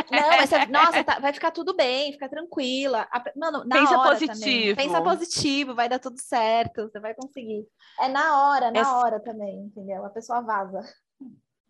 não, 0.09 0.29
mas 0.37 0.69
nossa, 0.69 1.03
tá, 1.03 1.19
vai 1.19 1.33
ficar 1.33 1.51
tudo 1.51 1.75
bem, 1.75 2.13
fica 2.13 2.29
tranquila. 2.29 3.07
A, 3.11 3.21
mano, 3.35 3.65
na 3.65 3.75
pensa 3.75 3.99
hora 3.99 4.11
positivo. 4.11 4.39
Também, 4.39 4.75
pensa 4.75 5.01
positivo, 5.01 5.75
vai 5.75 5.89
dar 5.89 5.99
tudo 5.99 6.19
certo, 6.21 6.89
você 6.89 6.99
vai 7.01 7.13
conseguir. 7.13 7.67
É 7.99 8.07
na 8.07 8.49
hora, 8.49 8.71
na 8.71 8.79
é... 8.79 8.85
hora 8.85 9.19
também, 9.19 9.59
entendeu? 9.65 10.05
A 10.05 10.09
pessoa 10.09 10.41
vaza. 10.41 10.81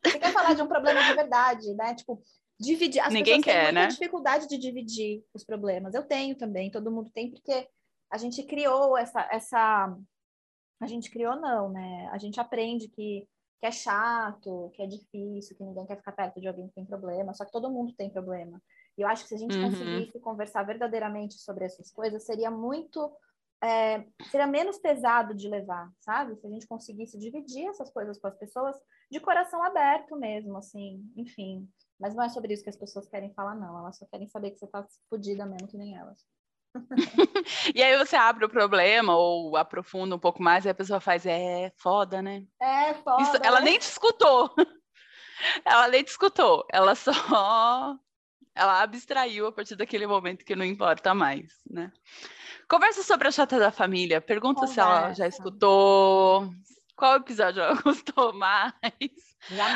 Você 0.05 0.19
quer 0.19 0.31
falar 0.31 0.53
de 0.53 0.61
um 0.61 0.67
problema 0.67 1.03
de 1.03 1.13
verdade, 1.13 1.73
né? 1.75 1.95
Tipo, 1.95 2.21
dividir. 2.59 3.01
As 3.01 3.13
Ninguém 3.13 3.41
pessoas 3.41 3.55
quer, 3.55 3.65
têm 3.65 3.73
né? 3.73 3.87
dificuldade 3.87 4.47
de 4.47 4.57
dividir 4.57 5.23
os 5.33 5.43
problemas. 5.43 5.93
Eu 5.93 6.03
tenho 6.03 6.35
também, 6.35 6.69
todo 6.69 6.91
mundo 6.91 7.09
tem, 7.11 7.31
porque 7.31 7.67
a 8.11 8.17
gente 8.17 8.43
criou 8.43 8.97
essa, 8.97 9.27
essa 9.31 9.95
a 10.81 10.87
gente 10.87 11.11
criou 11.11 11.35
não, 11.35 11.69
né? 11.69 12.09
A 12.11 12.17
gente 12.17 12.39
aprende 12.39 12.87
que, 12.87 13.27
que 13.59 13.65
é 13.65 13.71
chato, 13.71 14.71
que 14.73 14.81
é 14.81 14.87
difícil, 14.87 15.55
que 15.55 15.63
ninguém 15.63 15.85
quer 15.85 15.97
ficar 15.97 16.11
perto 16.11 16.41
de 16.41 16.47
alguém 16.47 16.67
que 16.67 16.73
tem 16.73 16.85
problema, 16.85 17.33
só 17.33 17.45
que 17.45 17.51
todo 17.51 17.71
mundo 17.71 17.93
tem 17.93 18.09
problema. 18.09 18.61
E 18.97 19.01
eu 19.01 19.07
acho 19.07 19.23
que 19.23 19.29
se 19.29 19.35
a 19.35 19.37
gente 19.37 19.55
uhum. 19.55 19.69
conseguisse 19.69 20.19
conversar 20.19 20.63
verdadeiramente 20.63 21.35
sobre 21.35 21.65
essas 21.65 21.91
coisas, 21.91 22.25
seria 22.25 22.49
muito 22.49 23.11
é, 23.63 24.03
seria 24.31 24.47
menos 24.47 24.79
pesado 24.79 25.35
de 25.35 25.47
levar, 25.47 25.87
sabe? 25.99 26.35
Se 26.35 26.47
a 26.47 26.49
gente 26.49 26.67
conseguisse 26.67 27.17
dividir 27.17 27.67
essas 27.67 27.91
coisas 27.91 28.17
com 28.17 28.27
as 28.27 28.35
pessoas 28.35 28.75
de 29.09 29.19
coração 29.19 29.63
aberto 29.63 30.15
mesmo, 30.17 30.57
assim, 30.57 31.05
enfim. 31.15 31.69
Mas 31.99 32.15
não 32.15 32.23
é 32.23 32.29
sobre 32.29 32.53
isso 32.53 32.63
que 32.63 32.69
as 32.69 32.77
pessoas 32.77 33.07
querem 33.07 33.31
falar, 33.35 33.53
não. 33.53 33.77
Elas 33.77 33.97
só 33.97 34.05
querem 34.07 34.27
saber 34.27 34.51
que 34.51 34.57
você 34.57 34.65
tá 34.65 34.85
fodida 35.07 35.45
mesmo 35.45 35.67
que 35.67 35.77
nem 35.77 35.95
elas. 35.95 36.25
e 37.75 37.83
aí 37.83 37.97
você 37.97 38.15
abre 38.15 38.45
o 38.45 38.49
problema 38.49 39.15
ou 39.15 39.57
aprofunda 39.57 40.15
um 40.15 40.19
pouco 40.19 40.41
mais 40.41 40.65
e 40.65 40.69
a 40.69 40.73
pessoa 40.73 40.99
faz, 40.99 41.25
é 41.25 41.71
foda, 41.77 42.21
né? 42.21 42.43
É 42.61 42.93
foda. 42.93 43.21
Isso, 43.23 43.37
ela 43.43 43.59
né? 43.59 43.65
nem 43.65 43.79
te 43.79 43.83
escutou. 43.83 44.53
ela 45.65 45.87
nem 45.87 46.03
te 46.03 46.09
escutou. 46.09 46.65
Ela 46.71 46.95
só 46.95 47.11
ela 48.55 48.81
abstraiu 48.81 49.47
a 49.47 49.51
partir 49.51 49.75
daquele 49.75 50.05
momento 50.05 50.45
que 50.45 50.55
não 50.55 50.65
importa 50.65 51.13
mais, 51.13 51.53
né? 51.69 51.91
Conversa 52.69 53.03
sobre 53.03 53.27
a 53.27 53.31
chata 53.31 53.59
da 53.59 53.71
família. 53.71 54.21
Pergunta 54.21 54.61
Conversa. 54.61 54.73
se 54.73 54.79
ela 54.79 55.13
já 55.13 55.27
escutou, 55.27 56.49
qual 56.95 57.15
episódio 57.15 57.61
ela 57.61 57.75
gostou 57.81 58.33
mais. 58.33 59.30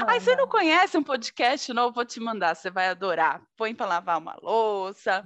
Aí 0.07 0.19
você 0.19 0.35
não 0.35 0.47
conhece 0.47 0.97
um 0.97 1.03
podcast 1.03 1.73
novo, 1.73 1.95
vou 1.95 2.05
te 2.05 2.19
mandar, 2.19 2.55
você 2.55 2.69
vai 2.69 2.87
adorar. 2.87 3.41
Põe 3.57 3.73
para 3.73 3.87
lavar 3.87 4.19
uma 4.19 4.37
louça, 4.41 5.23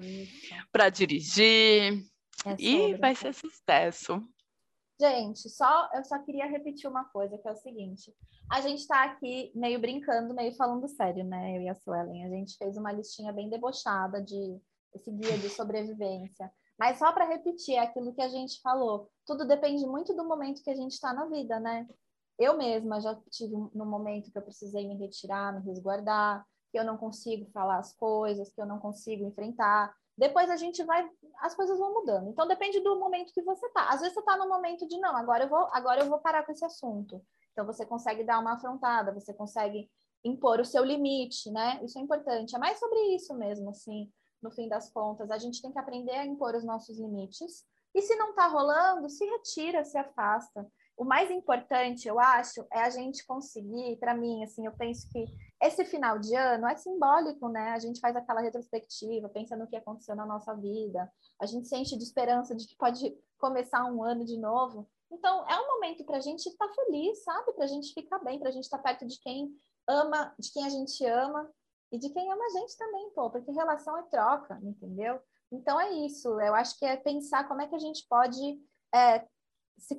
para 0.72 0.90
dirigir 0.90 2.04
é 2.46 2.56
e 2.58 2.94
vai 2.96 3.16
ser 3.16 3.34
sucesso. 3.34 4.22
Gente, 5.00 5.50
só 5.50 5.90
eu 5.94 6.04
só 6.04 6.20
queria 6.20 6.46
repetir 6.46 6.90
uma 6.90 7.06
coisa, 7.06 7.38
que 7.38 7.48
é 7.48 7.52
o 7.52 7.56
seguinte. 7.56 8.14
A 8.52 8.60
gente 8.62 8.80
está 8.80 9.04
aqui 9.04 9.52
meio 9.56 9.80
brincando, 9.80 10.34
meio 10.34 10.54
falando 10.56 10.88
sério, 10.90 11.24
né? 11.24 11.58
Eu 11.58 11.62
e 11.62 11.70
a 11.70 11.76
Suelen. 11.76 12.26
A 12.26 12.30
gente 12.30 12.58
fez 12.58 12.76
uma 12.76 12.92
listinha 12.92 13.32
bem 13.32 13.50
debochada 13.50 14.22
de 14.22 14.60
esse 14.94 15.12
guia 15.12 15.38
de 15.38 15.50
sobrevivência. 15.50 16.52
Mas 16.78 16.98
só 16.98 17.12
para 17.14 17.28
repetir 17.28 17.78
aquilo 17.78 18.14
que 18.14 18.22
a 18.22 18.28
gente 18.28 18.60
falou, 18.62 19.10
tudo 19.26 19.46
depende 19.46 19.86
muito 19.86 20.14
do 20.14 20.28
momento 20.28 20.64
que 20.64 20.70
a 20.70 20.76
gente 20.76 20.94
está 20.94 21.14
na 21.14 21.26
vida, 21.26 21.60
né? 21.60 21.88
Eu 22.40 22.58
mesma 22.58 23.02
já 23.02 23.14
tive 23.30 23.54
no 23.76 23.86
momento 23.86 24.32
que 24.32 24.38
eu 24.38 24.42
precisei 24.42 24.88
me 24.88 24.96
retirar, 24.96 25.54
me 25.54 25.66
resguardar, 25.66 26.46
que 26.72 26.80
eu 26.80 26.86
não 26.86 26.98
consigo 26.98 27.50
falar 27.52 27.80
as 27.80 27.94
coisas, 27.94 28.52
que 28.54 28.62
eu 28.62 28.66
não 28.66 28.80
consigo 28.80 29.26
enfrentar. 29.26 29.94
Depois 30.18 30.50
a 30.50 30.56
gente 30.56 30.84
vai, 30.84 31.10
as 31.42 31.54
coisas 31.54 31.78
vão 31.78 31.94
mudando. 31.94 32.30
Então 32.30 32.48
depende 32.48 32.80
do 32.80 32.98
momento 33.00 33.34
que 33.34 33.42
você 33.42 33.68
tá. 33.70 33.90
Às 33.90 34.00
vezes 34.00 34.14
você 34.14 34.22
tá 34.24 34.38
no 34.38 34.48
momento 34.48 34.88
de 34.88 34.98
não, 35.00 35.16
agora 35.16 35.44
eu 35.44 35.50
vou, 35.50 35.68
agora 35.72 36.02
eu 36.02 36.10
vou 36.10 36.20
parar 36.20 36.46
com 36.46 36.52
esse 36.52 36.64
assunto. 36.64 37.22
Então 37.52 37.66
você 37.66 37.86
consegue 37.86 38.24
dar 38.24 38.40
uma 38.40 38.54
afrontada, 38.54 39.14
você 39.14 39.34
consegue 39.34 39.90
impor 40.24 40.60
o 40.60 40.66
seu 40.66 40.84
limite, 40.84 41.52
né? 41.52 41.80
Isso 41.84 41.98
é 41.98 42.02
importante. 42.02 42.56
É 42.56 42.60
mais 42.60 42.80
sobre 42.80 43.00
isso 43.16 43.34
mesmo, 43.36 43.70
assim, 43.70 44.12
no 44.42 44.52
fim 44.52 44.68
das 44.68 44.90
contas. 44.92 45.32
A 45.32 45.38
gente 45.38 45.62
tem 45.62 45.72
que 45.72 45.80
aprender 45.80 46.12
a 46.14 46.26
impor 46.26 46.56
os 46.56 46.64
nossos 46.64 46.98
limites 47.00 47.66
E 47.94 48.02
se 48.02 48.16
não 48.16 48.30
está 48.30 48.48
rolando, 48.48 49.10
se 49.10 49.26
retira, 49.26 49.84
se 49.84 49.98
afasta. 49.98 50.66
O 51.00 51.06
mais 51.06 51.32
importante, 51.32 52.10
eu 52.10 52.20
acho, 52.20 52.68
é 52.74 52.82
a 52.82 52.90
gente 52.90 53.26
conseguir, 53.26 53.96
para 54.02 54.14
mim, 54.14 54.44
assim, 54.44 54.66
eu 54.66 54.74
penso 54.74 55.10
que 55.10 55.26
esse 55.64 55.86
final 55.86 56.20
de 56.20 56.36
ano 56.36 56.68
é 56.68 56.76
simbólico, 56.76 57.48
né? 57.48 57.72
A 57.72 57.80
gente 57.80 58.02
faz 58.02 58.18
aquela 58.18 58.42
retrospectiva, 58.42 59.30
pensa 59.30 59.56
no 59.56 59.66
que 59.66 59.78
aconteceu 59.78 60.14
na 60.14 60.26
nossa 60.26 60.54
vida, 60.56 61.10
a 61.40 61.46
gente 61.46 61.70
se 61.70 61.78
enche 61.78 61.96
de 61.96 62.04
esperança 62.04 62.54
de 62.54 62.68
que 62.68 62.76
pode 62.76 63.18
começar 63.38 63.86
um 63.86 64.04
ano 64.04 64.26
de 64.26 64.38
novo. 64.38 64.90
Então, 65.10 65.48
é 65.48 65.58
um 65.58 65.68
momento 65.68 66.04
para 66.04 66.18
a 66.18 66.20
gente 66.20 66.46
estar 66.46 66.68
tá 66.68 66.74
feliz, 66.74 67.24
sabe? 67.24 67.54
Para 67.54 67.64
a 67.64 67.70
gente 67.70 67.94
ficar 67.94 68.20
bem, 68.20 68.38
para 68.38 68.50
a 68.50 68.52
gente 68.52 68.66
estar 68.66 68.80
tá 68.80 68.84
perto 68.84 69.08
de 69.08 69.18
quem 69.22 69.58
ama, 69.88 70.36
de 70.38 70.52
quem 70.52 70.66
a 70.66 70.70
gente 70.70 71.06
ama 71.06 71.50
e 71.94 71.98
de 71.98 72.10
quem 72.10 72.30
ama 72.30 72.44
a 72.44 72.60
gente 72.60 72.78
também, 72.78 73.10
pô, 73.12 73.30
porque 73.30 73.54
relação 73.54 73.98
é 73.98 74.04
troca, 74.04 74.60
entendeu? 74.62 75.18
Então 75.50 75.80
é 75.80 75.92
isso. 75.92 76.28
Eu 76.42 76.54
acho 76.54 76.78
que 76.78 76.86
é 76.86 76.98
pensar 76.98 77.48
como 77.48 77.62
é 77.62 77.68
que 77.68 77.76
a 77.76 77.80
gente 77.80 78.06
pode 78.10 78.62
é, 78.94 79.26
se, 79.78 79.96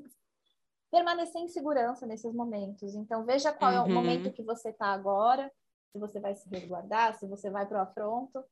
permanecer 0.91 1.41
em 1.41 1.49
segurança 1.49 2.07
nesses 2.07 2.33
momentos. 2.35 2.95
Então 2.95 3.25
veja 3.25 3.53
qual 3.53 3.71
uhum. 3.73 3.79
é 3.79 3.81
o 3.81 3.85
uhum. 3.85 3.95
momento 3.95 4.33
que 4.33 4.43
você 4.43 4.71
está 4.71 4.87
agora, 4.87 5.51
se 5.93 5.99
você 5.99 6.21
vai 6.21 6.35
se 6.35 6.49
resguardar, 6.49 7.15
se 7.15 7.27
você 7.27 7.51
vai 7.51 7.67
para 7.67 7.79
o 7.79 7.83
afronto. 7.83 8.45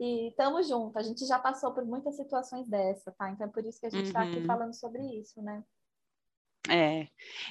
E 0.00 0.28
estamos 0.28 0.68
juntos. 0.68 0.96
A 0.96 1.02
gente 1.02 1.24
já 1.24 1.38
passou 1.38 1.72
por 1.72 1.84
muitas 1.84 2.16
situações 2.16 2.68
dessa, 2.68 3.12
tá? 3.12 3.30
Então 3.30 3.46
é 3.46 3.50
por 3.50 3.64
isso 3.64 3.78
que 3.78 3.86
a 3.86 3.90
gente 3.90 4.06
está 4.06 4.24
uhum. 4.24 4.32
aqui 4.32 4.44
falando 4.44 4.74
sobre 4.74 5.02
isso, 5.20 5.40
né? 5.40 5.62
É, 6.68 7.06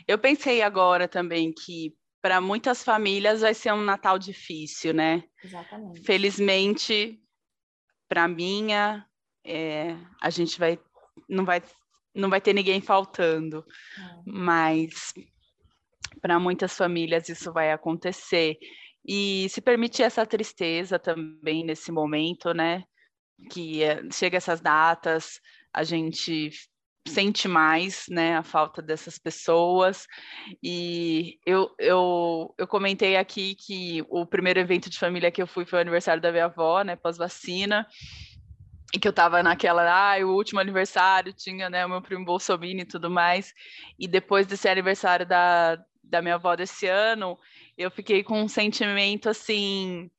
eu 0.08 0.18
pensei 0.18 0.62
agora 0.62 1.08
também 1.08 1.54
que 1.54 1.96
para 2.22 2.42
muitas 2.42 2.84
famílias 2.84 3.42
vai 3.42 3.54
ser 3.54 3.72
um 3.74 3.82
Natal 3.82 4.18
difícil, 4.18 4.94
né? 4.94 5.24
Exatamente. 5.44 6.02
Felizmente, 6.02 7.22
para 8.10 8.28
minha, 8.28 9.08
é, 9.46 9.96
a 10.22 10.30
gente 10.30 10.58
vai 10.58 10.80
não 11.30 11.46
vai 11.46 11.62
não 12.14 12.30
vai 12.30 12.40
ter 12.40 12.54
ninguém 12.54 12.82
faltando, 12.82 13.66
é. 13.98 14.22
mas 14.26 15.14
para 16.22 16.40
muitas 16.40 16.76
famílias 16.76 17.28
isso 17.30 17.52
vai 17.52 17.72
acontecer 17.72 18.58
e 19.06 19.48
se 19.50 19.60
permitir 19.60 20.04
essa 20.04 20.26
tristeza 20.26 20.98
também 20.98 21.66
nesse 21.66 21.92
momento, 21.92 22.54
né? 22.54 22.84
Que 23.52 23.84
é, 23.84 24.02
chega 24.12 24.38
essas 24.38 24.62
datas, 24.62 25.42
a 25.74 25.84
gente 25.84 26.52
sente 27.06 27.50
mais 27.50 28.06
né, 28.08 28.38
a 28.38 28.44
falta 28.44 28.82
dessas 28.82 29.18
pessoas. 29.18 30.08
E 30.62 31.38
eu, 31.46 31.70
eu, 31.78 32.56
eu 32.58 32.66
comentei 32.66 33.18
aqui 33.18 33.56
que 33.56 34.06
o 34.08 34.26
primeiro 34.26 34.60
evento 34.60 34.90
de 34.90 34.98
família 34.98 35.32
que 35.32 35.42
eu 35.42 35.48
fui 35.48 35.66
foi 35.66 35.80
o 35.80 35.82
aniversário 35.82 36.22
da 36.22 36.32
minha 36.32 36.46
avó, 36.46 36.82
né, 36.82 36.96
pós-vacina, 36.96 37.86
e 38.94 39.00
que 39.00 39.08
eu 39.08 39.12
estava 39.12 39.42
naquela, 39.42 39.84
ah, 39.84 40.18
o 40.24 40.36
último 40.36 40.60
aniversário 40.60 41.34
tinha 41.34 41.70
né, 41.70 41.86
o 41.86 41.90
meu 41.90 42.02
primo 42.02 42.24
Bolsonaro 42.24 42.66
e 42.66 42.86
tudo 42.86 43.10
mais, 43.10 43.54
e 43.98 44.08
depois 44.08 44.46
desse 44.46 44.70
aniversário 44.70 45.26
da, 45.26 45.78
da 46.04 46.22
minha 46.22 46.36
avó 46.36 46.56
desse 46.56 46.88
ano, 46.88 47.38
eu 47.78 47.90
fiquei 47.90 48.24
com 48.24 48.42
um 48.42 48.48
sentimento 48.48 49.30
assim 49.30 50.12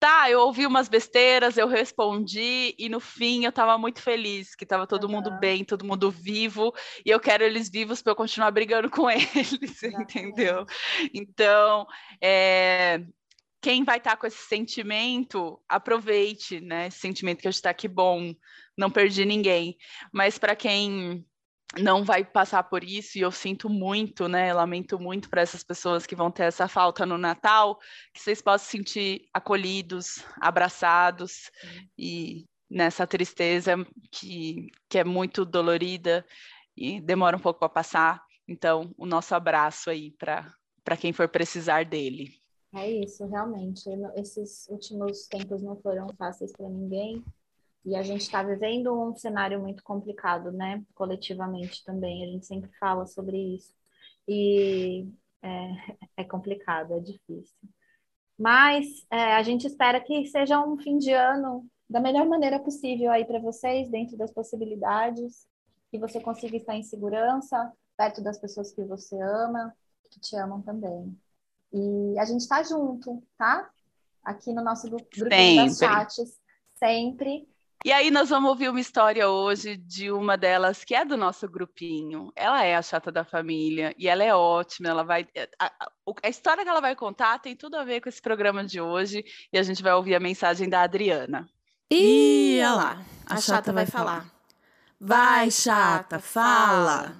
Tá, 0.00 0.30
eu 0.30 0.38
ouvi 0.40 0.64
umas 0.64 0.88
besteiras, 0.88 1.56
eu 1.56 1.66
respondi 1.66 2.72
e 2.78 2.88
no 2.88 3.00
fim 3.00 3.42
eu 3.42 3.48
estava 3.48 3.76
muito 3.76 4.00
feliz, 4.00 4.54
que 4.54 4.62
estava 4.62 4.86
todo 4.86 5.04
uhum. 5.04 5.14
mundo 5.14 5.30
bem, 5.40 5.64
todo 5.64 5.84
mundo 5.84 6.08
vivo, 6.08 6.72
e 7.04 7.10
eu 7.10 7.18
quero 7.18 7.42
eles 7.42 7.68
vivos 7.68 8.00
para 8.00 8.12
eu 8.12 8.16
continuar 8.16 8.52
brigando 8.52 8.88
com 8.88 9.10
eles, 9.10 9.82
entendeu? 9.82 10.64
Então, 11.12 11.84
é, 12.20 13.00
quem 13.60 13.84
vai 13.84 13.98
estar 13.98 14.12
tá 14.12 14.16
com 14.16 14.26
esse 14.26 14.46
sentimento, 14.46 15.60
aproveite, 15.68 16.60
né? 16.60 16.86
Esse 16.86 16.98
sentimento 16.98 17.40
que 17.40 17.48
a 17.48 17.50
gente 17.50 17.56
está 17.56 17.70
aqui 17.70 17.88
bom, 17.88 18.34
não 18.76 18.90
perdi 18.90 19.24
ninguém. 19.24 19.76
Mas 20.12 20.38
para 20.38 20.54
quem 20.54 21.26
não 21.76 22.02
vai 22.02 22.24
passar 22.24 22.62
por 22.62 22.82
isso 22.82 23.18
e 23.18 23.20
eu 23.20 23.30
sinto 23.30 23.68
muito, 23.68 24.26
né? 24.26 24.52
lamento 24.54 24.98
muito 24.98 25.28
para 25.28 25.42
essas 25.42 25.62
pessoas 25.62 26.06
que 26.06 26.16
vão 26.16 26.30
ter 26.30 26.44
essa 26.44 26.66
falta 26.66 27.04
no 27.04 27.18
Natal, 27.18 27.78
que 28.14 28.20
vocês 28.20 28.40
possam 28.40 28.64
se 28.64 28.78
sentir 28.78 29.28
acolhidos, 29.34 30.24
abraçados 30.40 31.50
e 31.98 32.46
nessa 32.70 33.06
tristeza 33.06 33.76
que, 34.10 34.68
que 34.88 34.98
é 34.98 35.04
muito 35.04 35.44
dolorida 35.44 36.24
e 36.76 37.00
demora 37.00 37.36
um 37.36 37.40
pouco 37.40 37.60
para 37.60 37.68
passar. 37.68 38.22
Então, 38.46 38.94
o 38.96 39.04
nosso 39.04 39.34
abraço 39.34 39.90
aí 39.90 40.10
para 40.12 40.96
quem 40.98 41.12
for 41.12 41.28
precisar 41.28 41.84
dele. 41.84 42.37
É 42.74 42.90
isso, 42.90 43.26
realmente. 43.26 43.88
Esses 44.16 44.68
últimos 44.68 45.26
tempos 45.26 45.62
não 45.62 45.76
foram 45.76 46.06
fáceis 46.16 46.52
para 46.52 46.68
ninguém. 46.68 47.24
E 47.84 47.96
a 47.96 48.02
gente 48.02 48.22
está 48.22 48.42
vivendo 48.42 48.92
um 48.92 49.14
cenário 49.14 49.60
muito 49.60 49.82
complicado, 49.82 50.52
né? 50.52 50.84
Coletivamente 50.94 51.82
também. 51.84 52.24
A 52.24 52.26
gente 52.32 52.46
sempre 52.46 52.70
fala 52.78 53.06
sobre 53.06 53.38
isso. 53.56 53.74
E 54.26 55.08
é, 55.42 55.70
é 56.18 56.24
complicado, 56.24 56.92
é 56.94 57.00
difícil. 57.00 57.56
Mas 58.38 58.86
é, 59.10 59.34
a 59.34 59.42
gente 59.42 59.66
espera 59.66 60.00
que 60.00 60.26
seja 60.26 60.60
um 60.64 60.76
fim 60.78 60.98
de 60.98 61.12
ano 61.12 61.66
da 61.88 62.00
melhor 62.00 62.26
maneira 62.26 62.60
possível 62.60 63.10
aí 63.10 63.24
para 63.24 63.38
vocês, 63.38 63.88
dentro 63.88 64.16
das 64.16 64.30
possibilidades, 64.30 65.46
que 65.90 65.98
você 65.98 66.20
consiga 66.20 66.56
estar 66.56 66.76
em 66.76 66.82
segurança, 66.82 67.72
perto 67.96 68.22
das 68.22 68.38
pessoas 68.38 68.70
que 68.70 68.84
você 68.84 69.18
ama, 69.20 69.74
que 70.10 70.20
te 70.20 70.36
amam 70.36 70.60
também. 70.60 71.16
E 71.72 72.18
a 72.18 72.24
gente 72.24 72.40
está 72.40 72.62
junto, 72.62 73.22
tá? 73.36 73.70
Aqui 74.24 74.52
no 74.52 74.62
nosso 74.62 74.88
grupo 74.88 75.08
das 75.28 75.78
chats, 75.78 76.38
sempre. 76.78 77.48
E 77.84 77.92
aí 77.92 78.10
nós 78.10 78.28
vamos 78.28 78.50
ouvir 78.50 78.68
uma 78.68 78.80
história 78.80 79.28
hoje 79.28 79.76
de 79.76 80.10
uma 80.10 80.36
delas 80.36 80.82
que 80.82 80.96
é 80.96 81.04
do 81.04 81.16
nosso 81.16 81.48
grupinho. 81.48 82.32
Ela 82.34 82.64
é 82.64 82.74
a 82.74 82.82
chata 82.82 83.12
da 83.12 83.24
família 83.24 83.94
e 83.96 84.08
ela 84.08 84.24
é 84.24 84.34
ótima. 84.34 84.88
Ela 84.88 85.04
vai 85.04 85.28
a, 85.58 85.66
a, 85.66 85.90
a, 86.24 86.28
história 86.28 86.64
que 86.64 86.68
ela 86.68 86.80
vai 86.80 86.96
contar 86.96 87.38
tem 87.38 87.54
tudo 87.54 87.76
a 87.76 87.84
ver 87.84 88.00
com 88.00 88.08
esse 88.08 88.20
programa 88.20 88.64
de 88.64 88.80
hoje 88.80 89.24
e 89.52 89.58
a 89.58 89.62
gente 89.62 89.80
vai 89.80 89.92
ouvir 89.92 90.16
a 90.16 90.20
mensagem 90.20 90.68
da 90.68 90.82
Adriana. 90.82 91.48
E 91.88 92.58
olha 92.60 92.74
lá, 92.74 93.04
a, 93.24 93.36
chata, 93.36 93.42
chata 93.42 93.72
vai 93.72 93.86
falar. 93.86 94.26
Vai, 95.00 95.48
chata, 95.50 96.18
fala. 96.18 97.14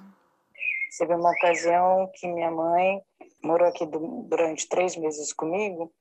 Teve 0.97 1.15
uma 1.15 1.31
ocasião 1.31 2.11
que 2.13 2.27
minha 2.27 2.51
mãe 2.51 3.01
morou 3.43 3.67
aqui 3.67 3.85
durante 3.85 4.67
três 4.67 4.95
meses 4.95 5.33
comigo. 5.33 5.91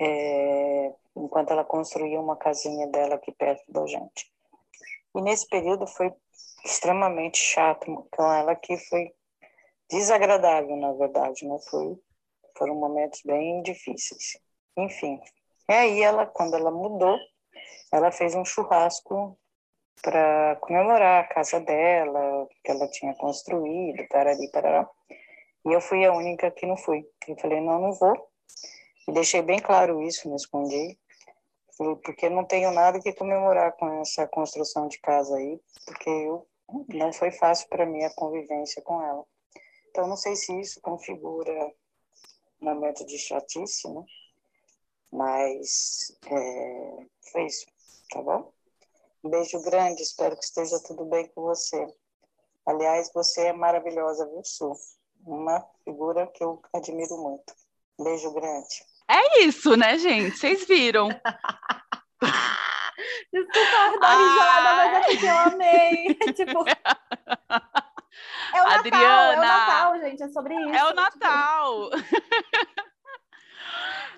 É, 0.00 0.92
enquanto 1.16 1.50
ela 1.50 1.64
construía 1.64 2.20
uma 2.20 2.36
casinha 2.36 2.86
dela 2.88 3.14
aqui 3.14 3.32
perto 3.32 3.64
da 3.72 3.86
gente. 3.86 4.30
E 5.14 5.20
nesse 5.22 5.48
período 5.48 5.86
foi 5.86 6.12
extremamente 6.64 7.38
chato 7.38 8.06
com 8.10 8.32
ela, 8.32 8.54
que 8.54 8.76
foi 8.76 9.10
desagradável, 9.90 10.76
na 10.76 10.92
verdade, 10.92 11.46
né? 11.46 11.58
Foi, 11.70 11.98
foram 12.56 12.74
momentos 12.74 13.20
bem 13.24 13.62
difíceis. 13.62 14.38
Enfim, 14.76 15.18
e 15.68 15.72
aí 15.72 16.02
ela, 16.02 16.26
quando 16.26 16.54
ela 16.54 16.70
mudou, 16.70 17.18
ela 17.92 18.12
fez 18.12 18.34
um 18.34 18.44
churrasco 18.44 19.38
para 20.02 20.56
comemorar 20.60 21.24
a 21.24 21.28
casa 21.28 21.60
dela, 21.60 22.46
que 22.62 22.70
ela 22.70 22.88
tinha 22.88 23.14
construído, 23.14 24.06
parari, 24.08 24.50
parará. 24.50 24.88
E 25.66 25.72
eu 25.72 25.80
fui 25.80 26.04
a 26.04 26.12
única 26.12 26.50
que 26.50 26.66
não 26.66 26.76
fui. 26.76 27.06
Eu 27.26 27.36
falei, 27.36 27.60
não, 27.60 27.80
não 27.80 27.92
vou. 27.92 28.14
E 29.06 29.12
deixei 29.12 29.42
bem 29.42 29.58
claro 29.58 30.02
isso, 30.02 30.28
me 30.28 30.36
escondi 30.36 30.98
porque 32.02 32.28
não 32.28 32.44
tenho 32.44 32.72
nada 32.72 33.00
que 33.00 33.12
comemorar 33.12 33.72
com 33.76 34.00
essa 34.00 34.26
construção 34.26 34.88
de 34.88 34.98
casa 34.98 35.36
aí, 35.36 35.60
porque 35.84 36.10
eu, 36.10 36.46
não 36.88 37.12
foi 37.12 37.30
fácil 37.30 37.68
para 37.68 37.86
mim 37.86 38.02
a 38.02 38.14
convivência 38.14 38.82
com 38.82 39.00
ela. 39.00 39.24
Então, 39.88 40.06
não 40.06 40.16
sei 40.16 40.34
se 40.34 40.58
isso 40.60 40.80
configura 40.80 41.72
um 42.60 42.64
momento 42.64 43.06
de 43.06 43.16
chatice, 43.16 43.88
né? 43.88 44.04
Mas 45.10 46.18
é, 46.26 47.06
foi 47.32 47.46
isso, 47.46 47.66
tá 48.10 48.20
bom? 48.20 48.52
Um 49.24 49.30
beijo 49.30 49.60
grande, 49.62 50.02
espero 50.02 50.36
que 50.36 50.44
esteja 50.44 50.82
tudo 50.82 51.04
bem 51.04 51.28
com 51.28 51.42
você. 51.42 51.86
Aliás, 52.66 53.10
você 53.14 53.46
é 53.46 53.52
maravilhosa, 53.52 54.26
viu, 54.26 54.44
Su? 54.44 54.72
Uma 55.24 55.64
figura 55.84 56.26
que 56.26 56.42
eu 56.42 56.62
admiro 56.74 57.16
muito. 57.18 57.54
Beijo 58.00 58.32
grande. 58.32 58.84
É 59.08 59.44
isso, 59.44 59.76
né, 59.76 59.98
gente? 59.98 60.36
Vocês 60.36 60.66
viram. 60.66 61.08
Desculpa 63.32 63.98
dar 64.00 64.16
risada, 64.16 64.74
mas 64.76 64.94
é 64.94 65.00
porque 65.10 65.26
eu 65.26 65.38
amei. 65.38 66.14
tipo. 66.34 66.64
É 68.54 68.62
o 68.62 68.66
Adriana, 68.66 69.36
Natal, 69.36 69.36
é 69.36 69.36
o 69.36 69.40
Natal, 69.40 70.00
gente, 70.00 70.22
é 70.22 70.28
sobre 70.28 70.54
isso. 70.54 70.74
É 70.74 70.84
o 70.84 70.94
Natal. 70.94 71.90
Tipo... 71.90 72.08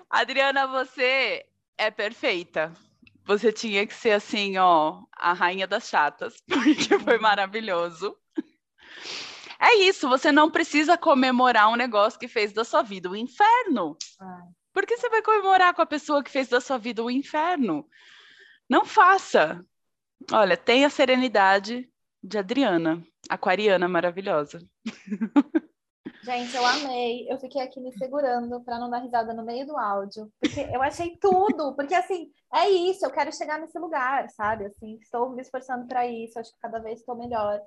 Adriana, 0.09 0.67
você 0.67 1.45
é 1.77 1.91
perfeita. 1.91 2.73
Você 3.25 3.51
tinha 3.51 3.85
que 3.85 3.93
ser 3.93 4.11
assim, 4.11 4.57
ó, 4.57 5.03
a 5.15 5.33
rainha 5.33 5.67
das 5.67 5.87
chatas, 5.87 6.41
porque 6.47 6.97
foi 6.99 7.17
maravilhoso. 7.19 8.17
É 9.61 9.75
isso, 9.75 10.09
você 10.09 10.31
não 10.31 10.49
precisa 10.49 10.97
comemorar 10.97 11.69
um 11.69 11.75
negócio 11.75 12.19
que 12.19 12.27
fez 12.27 12.51
da 12.51 12.63
sua 12.63 12.81
vida 12.81 13.07
o 13.09 13.11
um 13.11 13.15
inferno. 13.15 13.95
Ah. 14.19 14.47
Por 14.73 14.85
que 14.85 14.97
você 14.97 15.09
vai 15.09 15.21
comemorar 15.21 15.73
com 15.73 15.81
a 15.81 15.85
pessoa 15.85 16.23
que 16.23 16.31
fez 16.31 16.47
da 16.47 16.59
sua 16.59 16.77
vida 16.77 17.03
o 17.03 17.05
um 17.05 17.09
inferno? 17.11 17.87
Não 18.67 18.85
faça. 18.85 19.63
Olha, 20.31 20.57
tenha 20.57 20.89
serenidade, 20.89 21.91
de 22.23 22.37
Adriana, 22.37 23.03
aquariana 23.29 23.87
maravilhosa. 23.87 24.59
Gente, 26.23 26.55
eu 26.55 26.63
amei. 26.63 27.25
Eu 27.27 27.39
fiquei 27.39 27.61
aqui 27.61 27.79
me 27.79 27.91
segurando 27.97 28.63
para 28.63 28.77
não 28.77 28.91
dar 28.91 28.99
risada 28.99 29.33
no 29.33 29.43
meio 29.43 29.65
do 29.65 29.75
áudio, 29.75 30.31
porque 30.39 30.59
eu 30.59 30.81
achei 30.81 31.17
tudo, 31.17 31.75
porque 31.75 31.95
assim, 31.95 32.31
é 32.53 32.69
isso, 32.69 33.03
eu 33.03 33.09
quero 33.09 33.33
chegar 33.33 33.59
nesse 33.59 33.79
lugar, 33.79 34.29
sabe? 34.29 34.65
Assim, 34.65 34.99
estou 35.01 35.31
me 35.31 35.41
esforçando 35.41 35.87
para 35.87 36.05
isso, 36.05 36.37
acho 36.37 36.51
que 36.53 36.59
cada 36.59 36.79
vez 36.79 36.99
estou 36.99 37.15
melhor. 37.15 37.59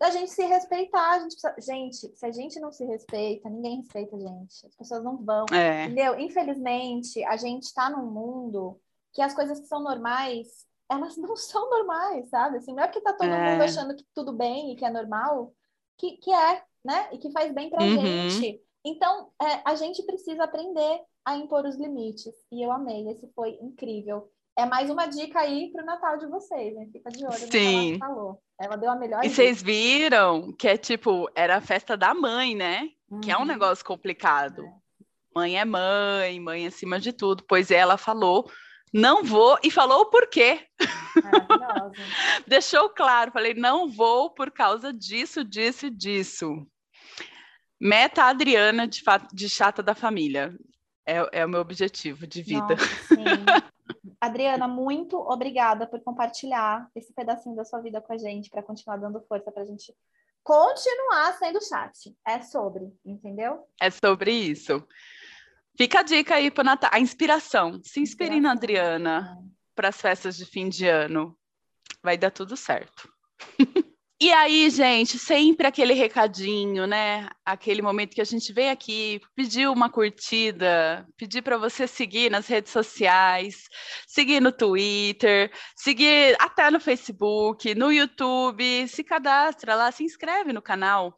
Da 0.00 0.10
gente 0.10 0.30
se 0.30 0.42
respeitar, 0.46 1.10
a 1.10 1.18
gente, 1.18 1.36
precisa... 1.36 1.54
gente, 1.60 2.16
se 2.16 2.26
a 2.26 2.32
gente 2.32 2.58
não 2.58 2.72
se 2.72 2.82
respeita, 2.86 3.50
ninguém 3.50 3.76
respeita 3.82 4.16
a 4.16 4.18
gente. 4.18 4.66
As 4.66 4.74
pessoas 4.74 5.04
não 5.04 5.18
vão, 5.18 5.44
é. 5.52 5.84
entendeu? 5.84 6.18
Infelizmente, 6.18 7.22
a 7.24 7.36
gente 7.36 7.64
está 7.64 7.90
num 7.90 8.10
mundo 8.10 8.80
que 9.12 9.20
as 9.20 9.34
coisas 9.34 9.60
que 9.60 9.66
são 9.66 9.82
normais, 9.82 10.66
elas 10.88 11.18
não 11.18 11.36
são 11.36 11.68
normais, 11.68 12.30
sabe? 12.30 12.56
Assim, 12.56 12.72
não 12.72 12.82
é 12.82 12.86
porque 12.86 13.02
tá 13.02 13.12
todo 13.12 13.28
é. 13.28 13.52
mundo 13.52 13.62
achando 13.62 13.94
que 13.94 14.04
tudo 14.14 14.32
bem 14.32 14.72
e 14.72 14.76
que 14.76 14.86
é 14.86 14.90
normal, 14.90 15.52
que, 15.98 16.16
que 16.16 16.32
é, 16.32 16.62
né? 16.82 17.10
E 17.12 17.18
que 17.18 17.30
faz 17.30 17.52
bem 17.52 17.68
pra 17.68 17.82
uhum. 17.82 18.00
gente. 18.00 18.62
Então, 18.82 19.30
é, 19.38 19.60
a 19.66 19.74
gente 19.74 20.02
precisa 20.04 20.44
aprender 20.44 21.02
a 21.26 21.36
impor 21.36 21.66
os 21.66 21.76
limites. 21.76 22.34
E 22.50 22.64
eu 22.64 22.72
amei, 22.72 23.06
esse 23.10 23.30
foi 23.34 23.58
incrível. 23.60 24.30
É 24.58 24.66
mais 24.66 24.90
uma 24.90 25.06
dica 25.06 25.40
aí 25.40 25.70
pro 25.72 25.84
Natal 25.84 26.18
de 26.18 26.26
vocês, 26.26 26.74
né? 26.74 26.86
Fica 26.92 27.10
de 27.10 27.24
olho 27.24 27.50
Sim. 27.50 27.92
no 27.92 27.98
que 27.98 28.04
ela 28.04 28.14
falou. 28.14 28.42
Ela 28.60 28.76
deu 28.76 28.90
a 28.90 28.96
melhor. 28.96 29.20
E 29.20 29.28
dica. 29.28 29.34
vocês 29.34 29.62
viram 29.62 30.52
que 30.52 30.68
é 30.68 30.76
tipo, 30.76 31.30
era 31.34 31.56
a 31.56 31.60
festa 31.60 31.96
da 31.96 32.12
mãe, 32.12 32.54
né? 32.54 32.88
Uhum. 33.10 33.20
Que 33.20 33.30
é 33.30 33.36
um 33.36 33.40
uhum. 33.40 33.46
negócio 33.46 33.84
complicado. 33.84 34.64
É. 34.64 34.72
Mãe 35.34 35.58
é 35.58 35.64
mãe, 35.64 36.40
mãe 36.40 36.66
acima 36.66 36.98
de 36.98 37.12
tudo. 37.12 37.44
Pois 37.46 37.70
é, 37.70 37.76
ela 37.76 37.96
falou 37.96 38.50
não 38.92 39.22
vou, 39.22 39.56
e 39.62 39.70
falou 39.70 40.00
o 40.00 40.06
porquê. 40.06 40.66
Deixou 42.46 42.88
claro, 42.90 43.30
falei, 43.30 43.54
não 43.54 43.88
vou 43.88 44.30
por 44.30 44.50
causa 44.50 44.92
disso, 44.92 45.44
disso 45.44 45.86
e 45.86 45.90
disso. 45.90 46.66
Meta 47.80 48.24
Adriana 48.24 48.88
de, 48.88 49.02
de 49.32 49.48
chata 49.48 49.82
da 49.82 49.94
família. 49.94 50.54
É, 51.06 51.40
é, 51.40 51.46
o 51.46 51.48
meu 51.48 51.60
objetivo 51.60 52.26
de 52.26 52.42
vida. 52.42 52.76
Nossa, 52.76 53.70
Adriana, 54.20 54.68
muito 54.68 55.16
obrigada 55.16 55.86
por 55.86 56.00
compartilhar 56.00 56.90
esse 56.94 57.12
pedacinho 57.14 57.56
da 57.56 57.64
sua 57.64 57.80
vida 57.80 58.00
com 58.00 58.12
a 58.12 58.18
gente, 58.18 58.50
para 58.50 58.62
continuar 58.62 58.98
dando 58.98 59.20
força 59.22 59.50
para 59.50 59.62
a 59.62 59.66
gente 59.66 59.94
continuar 60.42 61.32
sendo 61.38 61.62
chat. 61.62 62.14
É 62.26 62.40
sobre, 62.42 62.92
entendeu? 63.04 63.66
É 63.80 63.90
sobre 63.90 64.32
isso. 64.32 64.86
Fica 65.76 66.00
a 66.00 66.02
dica 66.02 66.34
aí 66.34 66.50
para 66.50 66.64
Natal, 66.64 66.90
a 66.92 67.00
inspiração. 67.00 67.80
Se 67.82 68.00
inspire 68.00 68.38
na 68.40 68.52
Adriana 68.52 69.38
para 69.74 69.88
as 69.88 70.00
festas 70.00 70.36
de 70.36 70.44
fim 70.44 70.68
de 70.68 70.86
ano. 70.86 71.34
Vai 72.02 72.18
dar 72.18 72.30
tudo 72.30 72.56
certo. 72.56 73.10
E 74.22 74.30
aí, 74.34 74.68
gente, 74.68 75.18
sempre 75.18 75.66
aquele 75.66 75.94
recadinho, 75.94 76.86
né? 76.86 77.26
Aquele 77.42 77.80
momento 77.80 78.14
que 78.14 78.20
a 78.20 78.24
gente 78.24 78.52
vem 78.52 78.68
aqui, 78.68 79.18
pedir 79.34 79.66
uma 79.66 79.88
curtida, 79.88 81.08
pedir 81.16 81.40
para 81.40 81.56
você 81.56 81.86
seguir 81.86 82.30
nas 82.30 82.46
redes 82.46 82.70
sociais, 82.70 83.64
seguir 84.06 84.38
no 84.42 84.52
Twitter, 84.52 85.50
seguir 85.74 86.36
até 86.38 86.70
no 86.70 86.78
Facebook, 86.78 87.74
no 87.74 87.90
YouTube, 87.90 88.86
se 88.88 89.02
cadastra 89.02 89.74
lá, 89.74 89.90
se 89.90 90.04
inscreve 90.04 90.52
no 90.52 90.60
canal 90.60 91.16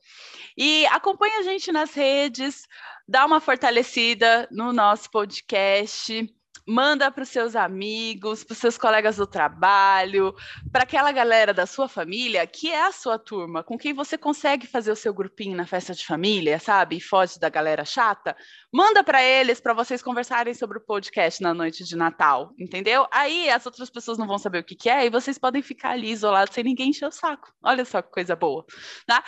e 0.57 0.87
acompanha 0.87 1.41
a 1.41 1.43
gente 1.43 1.73
nas 1.73 1.93
redes, 1.95 2.69
dá 3.09 3.27
uma 3.27 3.41
fortalecida 3.41 4.49
no 4.53 4.73
nosso 4.73 5.11
podcast 5.11 6.25
manda 6.67 7.11
para 7.11 7.23
os 7.23 7.29
seus 7.29 7.57
amigos, 7.57 8.45
para 8.45 8.53
os 8.53 8.59
seus 8.59 8.79
colegas 8.79 9.17
do 9.17 9.27
trabalho, 9.27 10.35
para 10.71 10.83
aquela 10.83 11.13
galera 11.13 11.53
da 11.53 11.67
sua 11.67 11.89
família 11.89 12.47
que 12.47 12.71
é 12.71 12.87
a 12.87 12.93
sua 12.93 13.19
turma, 13.19 13.63
com 13.63 13.77
quem 13.77 13.93
você 13.93 14.17
consegue 14.17 14.67
fazer 14.67 14.93
o 14.93 14.97
seu 14.97 15.13
grupinho 15.13 15.57
na 15.57 15.67
festa 15.67 15.95
de 15.95 16.07
família, 16.07 16.59
sabe? 16.59 16.97
E 16.97 17.01
foge 17.01 17.39
da 17.39 17.49
galera 17.49 17.85
chata. 17.85 18.37
Manda 18.73 19.03
para 19.03 19.23
eles 19.23 19.61
para 19.61 19.75
vocês 19.75 20.03
conversarem 20.03 20.55
sobre 20.55 20.79
o 20.79 20.81
podcast 20.81 21.43
na 21.43 21.53
noite 21.53 21.85
de 21.85 21.97
Natal, 21.97 22.53
entendeu? 22.59 23.07
Aí 23.13 23.51
as 23.51 23.67
outras 23.67 23.91
pessoas 23.91 24.19
não 24.19 24.27
vão 24.27 24.39
saber 24.39 24.59
o 24.59 24.65
que, 24.65 24.75
que 24.75 24.89
é 24.89 25.07
e 25.07 25.11
vocês 25.11 25.39
podem 25.39 25.63
ficar 25.63 25.91
ali 25.91 26.11
isolados 26.11 26.55
sem 26.55 26.65
ninguém 26.65 26.91
encher 26.91 27.07
o 27.07 27.13
saco. 27.13 27.53
Olha 27.63 27.85
só 27.85 28.01
que 28.01 28.11
coisa 28.11 28.37
boa, 28.37 28.65
tá? 29.07 29.23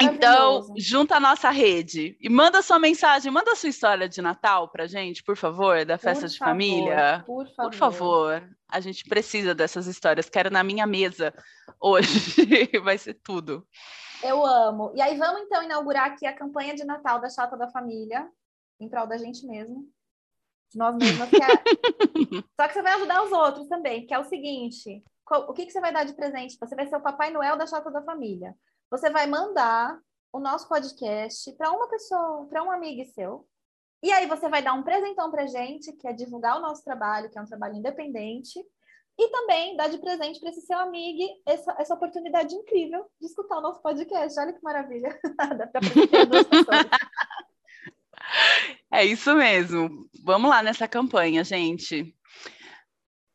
Então, 0.00 0.66
junta 0.78 1.16
a 1.16 1.20
nossa 1.20 1.50
rede 1.50 2.16
e 2.18 2.30
manda 2.30 2.62
sua 2.62 2.78
mensagem, 2.78 3.30
manda 3.30 3.54
sua 3.54 3.68
história 3.68 4.08
de 4.08 4.22
Natal 4.22 4.68
pra 4.68 4.86
gente, 4.86 5.22
por 5.22 5.36
favor, 5.36 5.84
da 5.84 5.98
festa 5.98 6.24
por 6.24 6.32
de 6.32 6.38
favor, 6.38 6.50
família. 6.50 7.22
Por 7.26 7.46
favor. 7.48 7.70
Por 7.70 7.74
favor. 7.74 8.56
A 8.66 8.80
gente 8.80 9.04
precisa 9.04 9.54
dessas 9.54 9.86
histórias. 9.86 10.28
Quero 10.30 10.50
na 10.50 10.64
minha 10.64 10.86
mesa 10.86 11.34
hoje. 11.78 12.34
Vai 12.82 12.96
ser 12.96 13.14
tudo. 13.22 13.66
Eu 14.22 14.44
amo. 14.44 14.90
E 14.94 15.02
aí 15.02 15.18
vamos 15.18 15.42
então 15.42 15.62
inaugurar 15.62 16.06
aqui 16.06 16.24
a 16.24 16.34
campanha 16.34 16.74
de 16.74 16.84
Natal 16.84 17.20
da 17.20 17.28
Chata 17.28 17.56
da 17.56 17.68
Família, 17.68 18.26
em 18.80 18.88
prol 18.88 19.06
da 19.06 19.18
gente 19.18 19.46
mesmo. 19.46 19.86
De 20.72 20.78
nós 20.78 20.96
mesmas. 20.96 21.28
Que 21.28 21.42
é... 21.42 21.46
Só 22.58 22.66
que 22.66 22.72
você 22.72 22.82
vai 22.82 22.94
ajudar 22.94 23.22
os 23.22 23.32
outros 23.32 23.68
também, 23.68 24.06
que 24.06 24.14
é 24.14 24.18
o 24.18 24.24
seguinte: 24.24 25.04
o 25.30 25.52
que, 25.52 25.66
que 25.66 25.72
você 25.72 25.80
vai 25.80 25.92
dar 25.92 26.04
de 26.04 26.14
presente? 26.14 26.56
Você 26.58 26.74
vai 26.74 26.86
ser 26.86 26.96
o 26.96 27.02
Papai 27.02 27.30
Noel 27.30 27.58
da 27.58 27.66
Chata 27.66 27.90
da 27.90 28.02
Família 28.02 28.54
você 28.90 29.10
vai 29.10 29.26
mandar 29.26 29.98
o 30.32 30.40
nosso 30.40 30.68
podcast 30.68 31.52
para 31.52 31.70
uma 31.70 31.88
pessoa, 31.88 32.46
para 32.46 32.62
um 32.62 32.70
amigo 32.70 33.04
seu. 33.12 33.46
E 34.02 34.12
aí 34.12 34.26
você 34.26 34.48
vai 34.48 34.62
dar 34.62 34.74
um 34.74 34.82
presentão 34.82 35.30
para 35.30 35.46
gente, 35.46 35.92
que 35.92 36.06
é 36.06 36.12
divulgar 36.12 36.58
o 36.58 36.60
nosso 36.60 36.84
trabalho, 36.84 37.30
que 37.30 37.38
é 37.38 37.42
um 37.42 37.46
trabalho 37.46 37.76
independente. 37.76 38.58
E 39.16 39.28
também 39.30 39.76
dar 39.76 39.88
de 39.88 39.98
presente 39.98 40.40
para 40.40 40.50
esse 40.50 40.62
seu 40.62 40.76
amigo 40.78 41.22
essa, 41.46 41.74
essa 41.78 41.94
oportunidade 41.94 42.52
incrível 42.54 43.06
de 43.20 43.26
escutar 43.26 43.58
o 43.58 43.60
nosso 43.60 43.80
podcast. 43.80 44.38
Olha 44.40 44.52
que 44.52 44.62
maravilha. 44.62 45.18
Dá 45.56 45.66
para. 45.68 45.80
É 48.90 49.04
isso 49.04 49.34
mesmo. 49.34 50.08
Vamos 50.24 50.50
lá 50.50 50.62
nessa 50.62 50.88
campanha, 50.88 51.44
gente. 51.44 52.14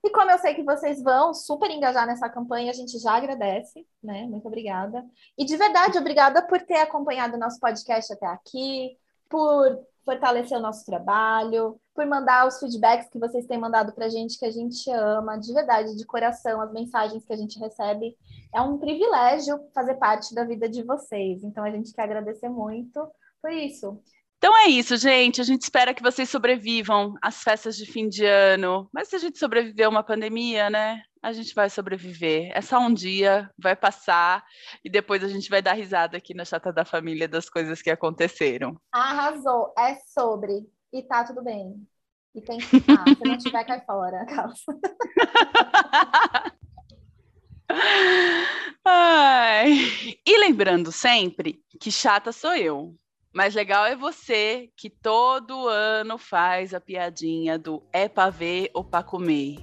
E 0.10 0.12
como 0.12 0.32
eu 0.32 0.40
sei 0.40 0.56
que 0.56 0.64
vocês 0.64 1.04
vão 1.04 1.36
super 1.36 1.70
engajar 1.70 2.08
nessa 2.08 2.28
campanha, 2.28 2.72
a 2.72 2.74
gente 2.74 2.98
já 2.98 3.14
agradece, 3.14 3.86
né? 4.04 4.24
Muito 4.24 4.48
obrigada. 4.48 5.06
E 5.38 5.46
de 5.46 5.56
verdade, 5.56 6.00
obrigada 6.00 6.42
por 6.42 6.60
ter 6.64 6.78
acompanhado 6.78 7.36
o 7.36 7.40
nosso 7.40 7.60
podcast 7.60 8.12
até 8.12 8.26
aqui, 8.26 8.98
por 9.30 9.80
fortalecer 10.04 10.58
o 10.58 10.62
nosso 10.62 10.84
trabalho, 10.84 11.80
por 11.94 12.08
mandar 12.08 12.48
os 12.48 12.58
feedbacks 12.60 13.08
que 13.08 13.20
vocês 13.20 13.46
têm 13.46 13.60
mandado 13.60 13.94
para 13.94 14.08
a 14.08 14.10
gente, 14.10 14.40
que 14.40 14.48
a 14.48 14.52
gente 14.52 14.90
ama, 14.90 15.38
de 15.38 15.54
verdade, 15.54 15.96
de 15.96 16.06
coração, 16.08 16.60
as 16.60 16.72
mensagens 16.72 17.24
que 17.24 17.34
a 17.34 17.38
gente 17.38 17.60
recebe. 17.60 18.18
É 18.52 18.60
um 18.60 18.80
privilégio 18.80 19.60
fazer 19.76 19.94
parte 19.94 20.34
da 20.34 20.44
vida 20.44 20.68
de 20.68 20.82
vocês. 20.82 21.44
Então, 21.44 21.64
a 21.64 21.70
gente 21.70 21.94
quer 21.94 22.02
agradecer 22.02 22.50
muito 22.50 23.08
por 23.40 23.52
isso. 23.52 24.02
Então 24.40 24.58
é 24.58 24.68
isso, 24.68 24.96
gente. 24.96 25.42
A 25.42 25.44
gente 25.44 25.64
espera 25.64 25.94
que 25.94 26.02
vocês 26.02 26.30
sobrevivam 26.30 27.14
às 27.22 27.44
festas 27.44 27.76
de 27.76 27.86
fim 27.86 28.08
de 28.08 28.24
ano. 28.26 28.90
Mas 28.94 29.10
se 29.10 29.18
a 29.18 29.20
gente 29.20 29.38
sobreviver 29.38 29.86
a 29.86 29.90
uma 29.90 30.02
pandemia, 30.02 30.70
né? 30.70 31.04
A 31.22 31.34
gente 31.34 31.54
vai 31.54 31.70
sobreviver. 31.70 32.50
É 32.54 32.62
só 32.62 32.80
um 32.80 32.94
dia, 32.94 33.52
vai 33.58 33.76
passar 33.76 34.42
e 34.82 34.90
depois 34.90 35.26
a 35.26 35.28
gente 35.28 35.50
vai 35.50 35.62
dar 35.62 35.74
risada 35.74 36.16
aqui 36.16 36.34
na 36.34 36.46
chata 36.46 36.72
da 36.72 36.86
família 36.86 37.28
das 37.28 37.50
coisas 37.50 37.82
que 37.82 37.90
aconteceram. 37.90 38.80
Arrasou. 38.94 39.74
É 39.78 39.96
sobre. 40.08 40.66
E 40.94 41.04
tá 41.04 41.26
tudo 41.26 41.44
bem. 41.44 41.86
E 42.34 42.42
tem 42.42 42.60
que 42.60 42.66
ficar. 42.66 43.04
se 43.04 43.22
não 43.26 43.38
tiver, 43.38 43.66
cai 43.66 43.84
fora. 43.84 44.26
Ai. 48.86 50.18
E 50.26 50.38
lembrando 50.38 50.94
sempre 50.94 51.62
que 51.78 51.92
chata 51.92 52.32
sou 52.32 52.56
eu. 52.56 52.96
Mas 53.34 53.54
legal 53.54 53.86
é 53.86 53.96
você 53.96 54.70
que 54.76 54.90
todo 54.90 55.68
ano 55.68 56.18
faz 56.18 56.74
a 56.74 56.82
piadinha 56.82 57.58
do 57.60 57.84
é 57.94 58.10
pra 58.10 58.30
ver 58.30 58.72
ou 58.74 58.84
pra 58.84 59.04
comer. 59.04 59.58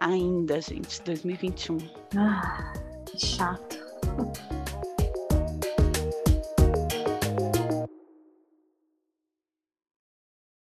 Ainda, 0.00 0.60
gente, 0.60 1.02
2021. 1.02 1.78
Ah, 2.16 2.72
que 3.06 3.18
chato. 3.18 3.76